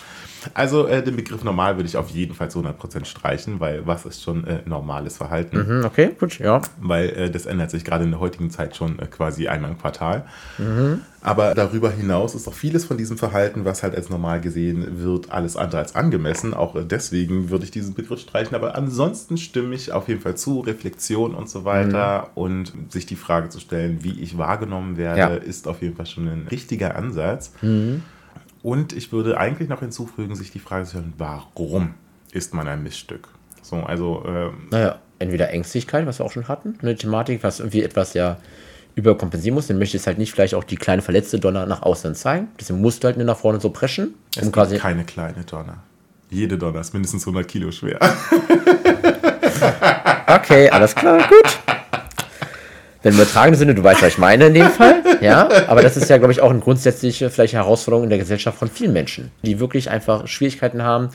Also 0.52 0.86
äh, 0.86 1.02
den 1.02 1.16
Begriff 1.16 1.42
normal 1.44 1.76
würde 1.76 1.88
ich 1.88 1.96
auf 1.96 2.10
jeden 2.10 2.34
Fall 2.34 2.50
zu 2.50 2.60
100% 2.60 3.04
streichen, 3.06 3.60
weil 3.60 3.86
was 3.86 4.04
ist 4.04 4.22
schon 4.22 4.46
äh, 4.46 4.58
normales 4.66 5.16
Verhalten? 5.16 5.78
Mhm, 5.78 5.84
okay, 5.84 6.10
gut, 6.18 6.38
ja. 6.38 6.60
Weil 6.80 7.08
äh, 7.10 7.30
das 7.30 7.46
ändert 7.46 7.70
sich 7.70 7.84
gerade 7.84 8.04
in 8.04 8.10
der 8.10 8.20
heutigen 8.20 8.50
Zeit 8.50 8.76
schon 8.76 8.98
äh, 8.98 9.06
quasi 9.06 9.48
einmal 9.48 9.70
im 9.70 9.78
Quartal. 9.78 10.24
Aber 11.20 11.54
darüber 11.54 11.90
hinaus 11.90 12.34
ist 12.34 12.46
auch 12.46 12.52
vieles 12.52 12.84
von 12.84 12.98
diesem 12.98 13.16
Verhalten, 13.16 13.64
was 13.64 13.82
halt 13.82 13.94
als 13.96 14.10
normal 14.10 14.42
gesehen 14.42 14.98
wird, 15.02 15.30
alles 15.30 15.56
andere 15.56 15.78
als 15.80 15.94
angemessen. 15.94 16.52
Auch 16.52 16.76
äh, 16.76 16.84
deswegen 16.84 17.48
würde 17.50 17.64
ich 17.64 17.70
diesen 17.70 17.94
Begriff 17.94 18.20
streichen. 18.20 18.54
Aber 18.54 18.74
ansonsten 18.76 19.36
stimme 19.38 19.74
ich 19.74 19.92
auf 19.92 20.08
jeden 20.08 20.20
Fall 20.20 20.36
zu, 20.36 20.60
Reflexion 20.60 21.34
und 21.34 21.48
so 21.48 21.64
weiter. 21.64 22.30
Und 22.34 22.72
sich 22.90 23.06
die 23.06 23.16
Frage 23.16 23.48
zu 23.48 23.58
stellen, 23.60 23.98
wie 24.02 24.20
ich 24.20 24.36
wahrgenommen 24.36 24.96
werde, 24.98 25.18
Ja. 25.18 25.28
ist 25.28 25.66
auf 25.66 25.80
jeden 25.80 25.96
Fall 25.96 26.06
schon 26.06 26.28
ein 26.28 26.46
richtiger 26.50 26.96
Ansatz. 26.96 27.52
Und 28.64 28.94
ich 28.94 29.12
würde 29.12 29.36
eigentlich 29.36 29.68
noch 29.68 29.80
hinzufügen, 29.80 30.34
sich 30.34 30.50
die 30.50 30.58
Frage 30.58 30.86
zu 30.86 30.92
stellen, 30.92 31.12
warum 31.18 31.92
ist 32.32 32.54
man 32.54 32.66
ein 32.66 32.82
Missstück? 32.82 33.28
So, 33.60 33.76
also 33.76 34.24
ähm, 34.26 34.68
Naja, 34.70 35.00
entweder 35.18 35.50
Ängstlichkeit, 35.50 36.06
was 36.06 36.18
wir 36.18 36.24
auch 36.24 36.32
schon 36.32 36.48
hatten, 36.48 36.78
eine 36.80 36.96
Thematik, 36.96 37.42
was 37.42 37.60
irgendwie 37.60 37.82
etwas 37.82 38.14
ja 38.14 38.38
überkompensieren 38.94 39.54
musst, 39.54 39.68
dann 39.68 39.78
möchtest 39.78 40.06
du 40.06 40.08
halt 40.08 40.16
nicht 40.16 40.32
vielleicht 40.32 40.54
auch 40.54 40.64
die 40.64 40.76
kleine 40.76 41.02
verletzte 41.02 41.38
Donner 41.38 41.66
nach 41.66 41.82
außen 41.82 42.14
zeigen. 42.14 42.48
Deswegen 42.58 42.80
musst 42.80 43.04
du 43.04 43.08
halt 43.08 43.18
nur 43.18 43.26
nach 43.26 43.36
vorne 43.36 43.60
so 43.60 43.68
preschen. 43.68 44.14
Es 44.30 44.38
Um 44.38 44.44
gibt 44.44 44.54
quasi, 44.54 44.78
keine 44.78 45.04
kleine 45.04 45.44
Donner. 45.44 45.82
Jede 46.30 46.56
Donner 46.56 46.80
ist 46.80 46.94
mindestens 46.94 47.26
100 47.26 47.46
Kilo 47.46 47.70
schwer. 47.70 48.00
okay, 50.26 50.70
alles 50.70 50.94
klar, 50.94 51.18
gut. 51.28 51.73
Wenn 53.04 53.12
im 53.12 53.20
übertragenen 53.20 53.58
Sinne, 53.58 53.74
du 53.74 53.84
weißt, 53.84 54.00
was 54.00 54.14
ich 54.14 54.18
meine 54.18 54.46
in 54.46 54.54
dem 54.54 54.70
Fall, 54.70 55.02
ja, 55.20 55.46
aber 55.68 55.82
das 55.82 55.98
ist 55.98 56.08
ja, 56.08 56.16
glaube 56.16 56.32
ich, 56.32 56.40
auch 56.40 56.48
eine 56.48 56.60
grundsätzliche 56.60 57.28
vielleicht 57.28 57.52
Herausforderung 57.52 58.04
in 58.04 58.10
der 58.10 58.18
Gesellschaft 58.18 58.58
von 58.58 58.68
vielen 58.68 58.94
Menschen, 58.94 59.30
die 59.42 59.60
wirklich 59.60 59.90
einfach 59.90 60.26
Schwierigkeiten 60.26 60.82
haben, 60.82 61.10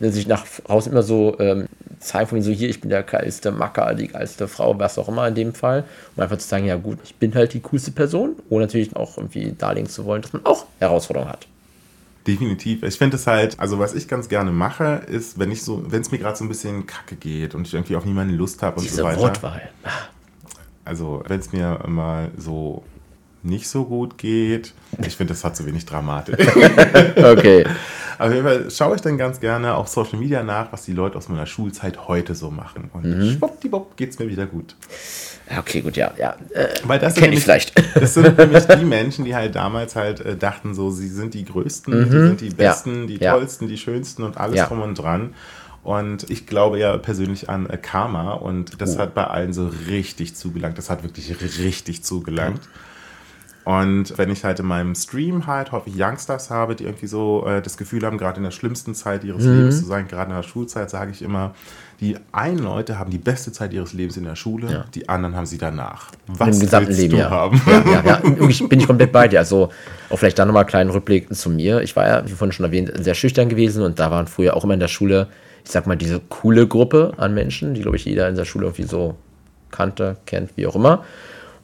die 0.00 0.08
sich 0.08 0.26
nach 0.26 0.46
außen 0.66 0.90
immer 0.90 1.02
so 1.02 1.36
ähm, 1.38 1.66
zeigen 2.00 2.28
von 2.28 2.40
so 2.40 2.50
hier, 2.50 2.70
ich 2.70 2.80
bin 2.80 2.88
der 2.88 3.02
geilste 3.02 3.52
Macker, 3.52 3.94
die 3.94 4.08
geilste 4.08 4.48
Frau, 4.48 4.78
was 4.78 4.96
auch 4.98 5.08
immer 5.08 5.28
in 5.28 5.34
dem 5.34 5.52
Fall, 5.52 5.84
um 6.16 6.22
einfach 6.22 6.38
zu 6.38 6.48
sagen, 6.48 6.64
ja 6.64 6.76
gut, 6.76 6.98
ich 7.04 7.14
bin 7.16 7.34
halt 7.34 7.52
die 7.52 7.60
coolste 7.60 7.90
Person, 7.90 8.36
ohne 8.48 8.64
natürlich 8.64 8.96
auch 8.96 9.18
irgendwie 9.18 9.54
darlegen 9.56 9.88
zu 9.88 10.06
wollen, 10.06 10.22
dass 10.22 10.32
man 10.32 10.46
auch 10.46 10.64
Herausforderungen 10.80 11.30
hat. 11.30 11.46
Definitiv. 12.26 12.82
Ich 12.84 12.96
finde 12.96 13.16
es 13.16 13.26
halt, 13.26 13.60
also 13.60 13.78
was 13.78 13.92
ich 13.94 14.08
ganz 14.08 14.30
gerne 14.30 14.50
mache, 14.50 15.02
ist, 15.08 15.38
wenn 15.38 15.52
ich 15.52 15.62
so, 15.62 15.84
wenn 15.88 16.00
es 16.00 16.10
mir 16.10 16.16
gerade 16.16 16.38
so 16.38 16.44
ein 16.44 16.48
bisschen 16.48 16.86
kacke 16.86 17.16
geht 17.16 17.54
und 17.54 17.66
ich 17.66 17.74
irgendwie 17.74 17.96
auf 17.96 18.06
niemanden 18.06 18.34
Lust 18.34 18.62
habe 18.62 18.76
und 18.76 18.84
Diese 18.84 18.96
so 18.96 19.04
weiter. 19.04 19.20
Wortwahl. 19.20 19.60
Also 20.84 21.22
wenn 21.28 21.40
es 21.40 21.52
mir 21.52 21.80
mal 21.86 22.30
so 22.36 22.82
nicht 23.42 23.68
so 23.68 23.84
gut 23.84 24.16
geht, 24.16 24.72
ich 25.06 25.16
finde, 25.16 25.34
das 25.34 25.44
hat 25.44 25.54
zu 25.56 25.66
wenig 25.66 25.84
Dramatik. 25.86 26.36
Okay. 27.16 27.64
Auf 28.18 28.30
jeden 28.32 28.44
Fall 28.44 28.70
schaue 28.70 28.94
ich 28.94 29.02
dann 29.02 29.18
ganz 29.18 29.40
gerne 29.40 29.74
auf 29.74 29.88
Social 29.88 30.18
Media 30.18 30.42
nach, 30.44 30.72
was 30.72 30.84
die 30.84 30.92
Leute 30.92 31.18
aus 31.18 31.28
meiner 31.28 31.46
Schulzeit 31.46 32.06
heute 32.06 32.34
so 32.36 32.50
machen. 32.50 32.88
Und 32.92 33.04
Mhm. 33.04 33.36
schwuppdiwupp 33.36 33.96
geht 33.96 34.10
es 34.10 34.18
mir 34.18 34.28
wieder 34.28 34.46
gut. 34.46 34.76
Ja, 35.50 35.58
Okay, 35.58 35.80
gut, 35.82 35.96
ja, 35.96 36.12
ja. 36.16 36.36
Äh, 36.54 36.68
Weil 36.84 37.00
das 37.00 37.14
Kenn 37.14 37.24
ich 37.24 37.28
nämlich- 37.30 37.44
vielleicht. 37.44 37.72
Das 38.00 38.14
sind 38.14 38.38
nämlich 38.38 38.64
die 38.64 38.84
Menschen, 38.84 39.24
die 39.24 39.34
halt 39.34 39.56
damals 39.56 39.96
halt 39.96 40.20
äh, 40.20 40.36
dachten, 40.36 40.74
so, 40.74 40.90
sie 40.90 41.08
sind 41.08 41.34
die 41.34 41.44
Größten, 41.44 42.04
die 42.04 42.10
sind 42.10 42.40
die 42.40 42.50
Besten, 42.50 43.06
die 43.08 43.16
Mhm. 43.16 43.20
ja. 43.22 43.32
Tollsten, 43.32 43.68
die 43.68 43.76
Schönsten 43.78 44.22
und 44.22 44.38
alles 44.38 44.56
Ja. 44.56 44.66
drum 44.66 44.80
und 44.82 44.94
dran. 44.94 45.34
Und 45.84 46.28
ich 46.30 46.46
glaube 46.46 46.78
ja 46.78 46.96
persönlich 46.96 47.48
an 47.50 47.68
äh, 47.68 47.76
Karma 47.76 48.32
und 48.32 48.80
das 48.80 48.96
Oh. 48.96 49.00
hat 49.00 49.14
bei 49.14 49.24
allen 49.26 49.52
so 49.52 49.70
richtig 49.86 50.34
zugelangt. 50.34 50.78
Das 50.78 50.88
hat 50.90 51.02
wirklich 51.04 51.34
richtig 51.60 52.02
zugelangt. 52.02 52.62
Und 53.64 54.18
wenn 54.18 54.30
ich 54.30 54.44
halt 54.44 54.60
in 54.60 54.66
meinem 54.66 54.94
Stream 54.94 55.46
halt 55.46 55.72
häufig 55.72 55.94
Youngsters 55.98 56.50
habe, 56.50 56.74
die 56.74 56.84
irgendwie 56.84 57.06
so 57.06 57.46
äh, 57.46 57.62
das 57.62 57.78
Gefühl 57.78 58.04
haben, 58.04 58.18
gerade 58.18 58.36
in 58.36 58.42
der 58.44 58.50
schlimmsten 58.50 58.94
Zeit 58.94 59.24
ihres 59.24 59.44
Mhm. 59.44 59.56
Lebens 59.56 59.78
zu 59.80 59.86
sein, 59.86 60.06
gerade 60.06 60.30
in 60.30 60.36
der 60.36 60.42
Schulzeit, 60.42 60.90
sage 60.90 61.12
ich 61.12 61.22
immer, 61.22 61.54
die 62.00 62.16
einen 62.32 62.58
Leute 62.58 62.98
haben 62.98 63.10
die 63.10 63.16
beste 63.18 63.52
Zeit 63.52 63.72
ihres 63.72 63.94
Lebens 63.94 64.18
in 64.18 64.24
der 64.24 64.36
Schule, 64.36 64.70
Ja. 64.70 64.84
die 64.94 65.08
anderen 65.08 65.34
haben 65.34 65.46
sie 65.46 65.56
danach. 65.56 66.10
Im 66.28 66.38
Was 66.40 66.60
gesamten 66.60 66.88
willst 66.88 67.00
Leben, 67.00 67.12
du 67.12 67.18
ja. 67.20 67.30
haben? 67.30 67.62
Ja, 67.66 67.84
ja, 67.90 68.02
ja. 68.04 68.22
Wirklich 68.38 68.68
bin 68.68 68.80
ich 68.80 68.86
komplett 68.86 69.12
bei 69.12 69.28
dir. 69.28 69.38
Also 69.38 69.70
auch 70.10 70.16
vielleicht 70.18 70.38
dann 70.38 70.48
nochmal 70.48 70.64
einen 70.64 70.68
kleinen 70.70 70.90
Rückblick 70.90 71.34
zu 71.34 71.48
mir. 71.48 71.80
Ich 71.80 71.96
war 71.96 72.06
ja, 72.06 72.26
wie 72.26 72.32
vorhin 72.32 72.52
schon 72.52 72.66
erwähnt, 72.66 72.92
sehr 73.02 73.14
schüchtern 73.14 73.48
gewesen 73.48 73.82
und 73.82 73.98
da 73.98 74.10
waren 74.10 74.26
früher 74.26 74.56
auch 74.56 74.64
immer 74.64 74.74
in 74.74 74.80
der 74.80 74.88
Schule, 74.88 75.28
ich 75.64 75.70
sag 75.70 75.86
mal, 75.86 75.96
diese 75.96 76.20
coole 76.20 76.66
Gruppe 76.66 77.14
an 77.16 77.34
Menschen, 77.34 77.74
die, 77.74 77.80
glaube 77.82 77.96
ich, 77.96 78.04
jeder 78.04 78.28
in 78.28 78.36
der 78.36 78.44
Schule 78.44 78.66
irgendwie 78.66 78.84
so 78.84 79.16
kannte, 79.70 80.16
kennt, 80.26 80.56
wie 80.56 80.66
auch 80.66 80.76
immer. 80.76 81.04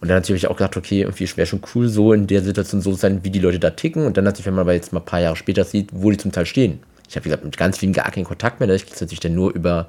Und 0.00 0.08
dann 0.08 0.16
natürlich 0.16 0.48
auch 0.48 0.56
gedacht, 0.56 0.76
okay, 0.78 1.02
irgendwie 1.02 1.28
wäre 1.36 1.46
schon 1.46 1.60
cool, 1.74 1.88
so 1.88 2.14
in 2.14 2.26
der 2.26 2.42
Situation 2.42 2.80
so 2.80 2.92
zu 2.92 2.96
sein, 2.96 3.22
wie 3.22 3.30
die 3.30 3.38
Leute 3.38 3.58
da 3.58 3.70
ticken. 3.70 4.06
Und 4.06 4.16
dann 4.16 4.24
natürlich, 4.24 4.46
wenn 4.46 4.54
man 4.54 4.62
aber 4.62 4.72
jetzt 4.72 4.94
mal 4.94 5.00
ein 5.00 5.04
paar 5.04 5.20
Jahre 5.20 5.36
später 5.36 5.64
sieht, 5.64 5.90
wo 5.92 6.10
die 6.10 6.16
zum 6.16 6.32
Teil 6.32 6.46
stehen. 6.46 6.80
Ich 7.08 7.16
habe, 7.16 7.26
wie 7.26 7.28
gesagt, 7.28 7.44
mit 7.44 7.56
ganz 7.58 7.78
vielen 7.78 7.92
gar 7.92 8.10
keinen 8.10 8.24
Kontakt 8.24 8.60
mehr. 8.60 8.68
Ich 8.70 8.86
kriege 8.86 8.96
natürlich 8.98 9.20
dann 9.20 9.34
nur 9.34 9.52
über 9.52 9.88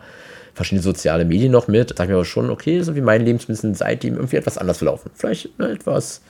verschiedene 0.54 0.84
soziale 0.84 1.24
Medien 1.24 1.52
noch 1.52 1.70
mit. 1.70 1.94
Sag 1.98 2.10
mir 2.10 2.16
aber 2.16 2.26
schon, 2.26 2.50
okay, 2.50 2.82
so 2.82 2.96
wie 2.96 3.02
mein 3.02 3.24
Leben 3.24 3.40
zumindest 3.40 3.80
seitdem 3.80 4.16
irgendwie 4.16 4.36
etwas 4.36 4.58
anders 4.58 4.80
verlaufen. 4.80 5.12
Vielleicht 5.14 5.58
ne, 5.58 5.70
etwas 5.70 6.22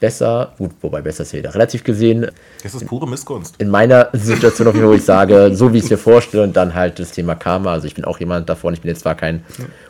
besser, 0.00 0.52
gut, 0.58 0.72
wobei 0.80 1.02
besser 1.02 1.22
ist 1.22 1.32
ja 1.32 1.38
wieder 1.38 1.54
relativ 1.54 1.84
gesehen. 1.84 2.26
Das 2.62 2.74
ist 2.74 2.86
pure 2.86 3.08
Missgunst. 3.08 3.54
In 3.58 3.68
meiner 3.68 4.08
Situation, 4.12 4.66
auf 4.66 4.74
jeden 4.74 4.86
Fall, 4.86 4.94
wo 4.94 4.98
ich 4.98 5.04
sage, 5.04 5.54
so 5.54 5.72
wie 5.72 5.78
ich 5.78 5.84
es 5.84 5.90
mir 5.90 5.98
vorstelle, 5.98 6.42
und 6.42 6.56
dann 6.56 6.74
halt 6.74 6.98
das 6.98 7.12
Thema 7.12 7.34
Karma. 7.34 7.72
Also 7.72 7.86
ich 7.86 7.94
bin 7.94 8.04
auch 8.04 8.18
jemand 8.18 8.48
davon, 8.48 8.74
ich 8.74 8.80
bin 8.80 8.88
jetzt 8.88 9.02
zwar 9.02 9.14
kein 9.14 9.44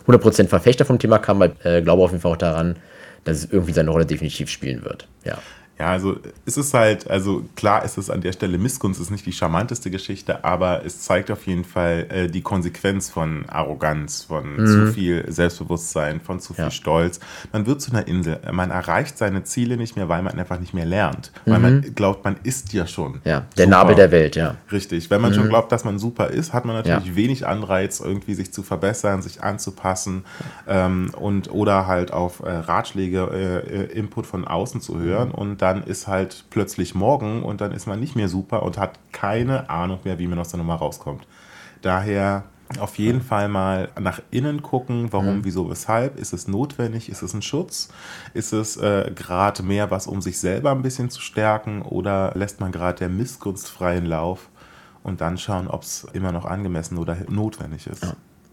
100% 0.07 0.49
Verfechter 0.49 0.85
vom 0.85 0.99
Thema 0.99 1.19
Karma, 1.19 1.49
äh, 1.65 1.81
glaube 1.81 2.03
auf 2.03 2.11
jeden 2.11 2.21
Fall 2.21 2.33
auch 2.33 2.37
daran, 2.37 2.77
dass 3.25 3.39
es 3.39 3.49
irgendwie 3.51 3.73
seine 3.73 3.91
Rolle 3.91 4.07
definitiv 4.07 4.51
spielen 4.51 4.85
wird. 4.85 5.07
Ja. 5.25 5.39
Ja, 5.81 5.87
also 5.87 6.19
es 6.45 6.59
ist 6.59 6.75
halt, 6.75 7.09
also 7.11 7.43
klar 7.57 7.85
ist 7.87 7.97
es 7.97 8.11
an 8.11 8.21
der 8.21 8.33
Stelle 8.33 8.59
Missgunst, 8.59 9.01
ist 9.01 9.11
nicht 9.11 9.25
die 9.25 9.33
charmanteste 9.33 9.91
Geschichte, 9.91 10.45
aber 10.45 10.85
es 10.85 11.01
zeigt 11.01 11.31
auf 11.31 11.47
jeden 11.47 11.65
Fall 11.65 12.07
äh, 12.11 12.27
die 12.29 12.43
Konsequenz 12.43 13.09
von 13.09 13.47
Arroganz, 13.49 14.25
von 14.25 14.67
zu 14.67 14.93
viel 14.93 15.25
Selbstbewusstsein, 15.33 16.21
von 16.21 16.39
zu 16.39 16.53
viel 16.55 16.61
Mhm. 16.61 16.67
Ja. 16.67 16.71
Stolz. 16.71 17.21
Man 17.53 17.65
wird 17.67 17.81
zu 17.81 17.91
einer 17.93 18.07
Insel. 18.07 18.39
Man 18.53 18.71
erreicht 18.71 19.17
seine 19.17 19.45
Ziele 19.45 19.79
nicht 19.79 19.97
mehr, 19.97 20.11
weil 20.11 20.21
man 20.21 20.39
einfach 20.39 20.61
nicht 20.61 20.75
mehr 20.75 20.85
lernt. 20.85 21.33
Weil 21.47 21.59
man 21.59 21.95
glaubt, 21.95 22.23
man 22.25 22.37
ist 22.43 22.75
ja 22.75 22.87
schon. 22.87 23.13
Mhm. 23.13 23.21
Ja, 23.25 23.47
der 23.57 23.65
super. 23.65 23.77
Nabel 23.79 23.95
der 23.95 24.11
Welt, 24.13 24.37
ja. 24.37 24.57
Richtig. 24.71 25.09
Wenn 25.11 25.23
man 25.23 25.33
schon 25.33 25.49
glaubt, 25.49 25.73
dass 25.73 25.85
man 25.85 25.99
super 25.99 26.27
ist, 26.29 26.53
hat 26.53 26.67
man 26.67 26.77
natürlich 26.77 27.07
Ja. 27.07 27.17
wenig 27.17 27.47
Anreiz, 27.47 28.01
irgendwie 28.01 28.35
sich 28.35 28.53
zu 28.53 28.63
verbessern, 28.63 29.23
sich 29.23 29.43
anzupassen 29.43 30.25
ähm, 30.69 31.11
und 31.17 31.51
oder 31.51 31.87
halt 31.87 32.13
auf 32.13 32.41
äh, 32.41 32.51
Ratschläge, 32.51 33.29
äh, 33.33 33.77
äh, 33.85 33.99
Input 33.99 34.27
von 34.27 34.47
außen 34.47 34.83
zu 34.83 34.99
hören. 35.01 35.31
Und 35.31 35.63
dann 35.71 35.85
ist 35.85 36.09
halt 36.09 36.45
plötzlich 36.51 36.95
morgen 36.95 37.43
und 37.43 37.61
dann 37.61 37.73
ist 37.73 37.87
man 37.87 38.01
nicht 38.01 38.17
mehr 38.17 38.29
super 38.29 38.63
und 38.63 38.77
hat 38.79 38.99
keine 39.13 39.71
Ahnung 39.71 40.01
mehr, 40.05 40.19
wie 40.19 40.27
man 40.27 40.39
aus 40.39 40.49
der 40.49 40.59
Nummer 40.59 40.75
rauskommt. 40.75 41.27
Daher 41.83 42.45
auf 42.79 42.99
jeden 42.99 43.21
Fall 43.21 43.49
mal 43.49 43.89
nach 43.99 44.21
innen 44.31 44.63
gucken, 44.63 45.13
warum, 45.13 45.45
wieso, 45.45 45.69
weshalb. 45.71 46.19
Ist 46.19 46.33
es 46.33 46.47
notwendig? 46.47 47.09
Ist 47.09 47.23
es 47.23 47.35
ein 47.35 47.43
Schutz? 47.43 47.89
Ist 48.33 48.53
es 48.53 48.77
äh, 48.77 49.11
gerade 49.15 49.63
mehr 49.63 49.91
was, 49.91 50.07
um 50.07 50.21
sich 50.21 50.39
selber 50.39 50.71
ein 50.71 50.83
bisschen 50.83 51.11
zu 51.11 51.21
stärken? 51.21 51.83
Oder 51.83 52.33
lässt 52.35 52.61
man 52.61 52.71
gerade 52.71 52.99
der 52.99 53.09
Missgunst 53.09 53.69
freien 53.69 54.07
Lauf 54.07 54.51
und 55.03 55.21
dann 55.21 55.37
schauen, 55.39 55.67
ob 55.67 55.83
es 55.83 56.07
immer 56.13 56.31
noch 56.31 56.45
angemessen 56.45 56.99
oder 56.99 57.17
notwendig 57.29 57.89
ist? 57.89 58.05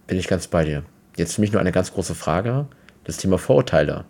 Bin 0.07 0.17
ich 0.17 0.27
ganz 0.27 0.47
bei 0.47 0.65
dir. 0.65 0.83
Jetzt 1.15 1.35
für 1.35 1.41
mich 1.41 1.51
nur 1.51 1.61
eine 1.61 1.71
ganz 1.71 1.93
große 1.93 2.15
Frage: 2.15 2.65
Das 3.03 3.17
Thema 3.17 3.37
Vorurteile. 3.37 4.05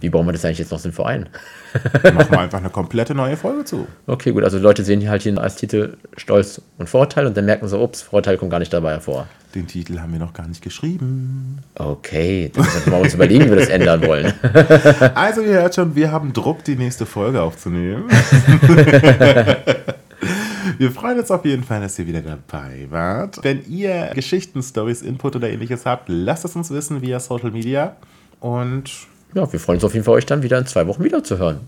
Wie 0.00 0.08
bauen 0.08 0.26
wir 0.26 0.32
das 0.32 0.44
eigentlich 0.44 0.60
jetzt 0.60 0.72
noch 0.72 0.78
sinnvoll 0.78 1.04
ein? 1.06 1.28
Machen 2.14 2.30
wir 2.30 2.40
einfach 2.40 2.58
eine 2.58 2.70
komplette 2.70 3.14
neue 3.14 3.36
Folge 3.36 3.64
zu. 3.64 3.86
Okay, 4.06 4.32
gut, 4.32 4.42
also 4.42 4.58
Leute 4.58 4.82
sehen 4.84 5.00
hier 5.00 5.10
halt 5.10 5.22
hier 5.22 5.36
als 5.38 5.56
Titel 5.56 5.98
Stolz 6.16 6.62
und 6.78 6.88
Vorurteil 6.88 7.26
und 7.26 7.36
dann 7.36 7.44
merken 7.44 7.68
sie, 7.68 7.78
ups, 7.78 8.00
Vorurteil 8.00 8.38
kommt 8.38 8.50
gar 8.50 8.58
nicht 8.58 8.72
dabei 8.72 8.92
hervor. 8.92 9.26
Den 9.54 9.66
Titel 9.66 9.98
haben 9.98 10.12
wir 10.12 10.18
noch 10.18 10.32
gar 10.32 10.48
nicht 10.48 10.62
geschrieben. 10.62 11.58
Okay, 11.74 12.50
dann 12.54 12.64
müssen 12.64 12.90
wir 12.90 12.98
uns 12.98 13.14
überlegen, 13.14 13.44
wie 13.46 13.50
wir 13.50 13.56
das 13.56 13.68
ändern 13.68 14.06
wollen. 14.06 14.32
Also 15.14 15.42
ihr 15.42 15.54
hört 15.54 15.74
schon, 15.74 15.94
wir 15.94 16.10
haben 16.10 16.32
Druck, 16.32 16.64
die 16.64 16.76
nächste 16.76 17.04
Folge 17.04 17.42
aufzunehmen. 17.42 18.04
Wir 20.78 20.90
freuen 20.92 21.18
uns 21.18 21.30
auf 21.30 21.44
jeden 21.44 21.64
Fall, 21.64 21.80
dass 21.80 21.98
ihr 21.98 22.06
wieder 22.06 22.22
dabei 22.22 22.86
wart. 22.90 23.38
Wenn 23.42 23.64
ihr 23.68 24.12
Geschichten, 24.14 24.62
Stories, 24.62 25.02
Input 25.02 25.36
oder 25.36 25.50
ähnliches 25.50 25.84
habt, 25.84 26.08
lasst 26.08 26.44
es 26.44 26.56
uns 26.56 26.70
wissen 26.70 27.02
via 27.02 27.20
Social 27.20 27.50
Media. 27.50 27.96
Und 28.40 28.90
Ja, 29.34 29.50
wir 29.52 29.60
freuen 29.60 29.76
uns 29.76 29.84
auf 29.84 29.94
jeden 29.94 30.04
Fall, 30.04 30.14
euch 30.14 30.26
dann 30.26 30.42
wieder 30.42 30.58
in 30.58 30.66
zwei 30.66 30.86
Wochen 30.86 31.04
wieder 31.04 31.22
zu 31.22 31.38
hören. 31.38 31.60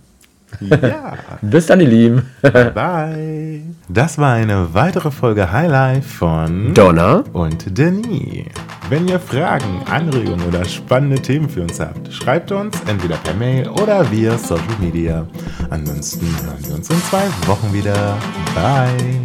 ja, 0.60 1.14
Bis 1.42 1.66
dann, 1.66 1.80
ihr 1.80 1.88
Lieben. 1.88 2.22
bye. 2.42 3.62
Das 3.88 4.18
war 4.18 4.34
eine 4.34 4.74
weitere 4.74 5.10
Folge 5.10 5.50
Highlife 5.50 6.02
von 6.08 6.74
Donna. 6.74 7.24
und 7.32 7.78
Denis. 7.78 8.46
Wenn 8.90 9.08
ihr 9.08 9.18
Fragen, 9.18 9.80
Anregungen 9.90 10.44
oder 10.46 10.64
spannende 10.64 11.22
Themen 11.22 11.48
für 11.48 11.62
uns 11.62 11.80
habt, 11.80 12.12
schreibt 12.12 12.52
uns 12.52 12.76
entweder 12.86 13.16
per 13.16 13.32
Mail 13.34 13.68
oder 13.68 14.10
via 14.10 14.36
Social 14.36 14.60
Media. 14.80 15.26
Ansonsten 15.70 16.26
hören 16.44 16.58
wir 16.66 16.74
uns 16.74 16.90
in 16.90 17.02
zwei 17.04 17.24
Wochen 17.46 17.72
wieder. 17.72 18.18
Bye. 18.54 19.22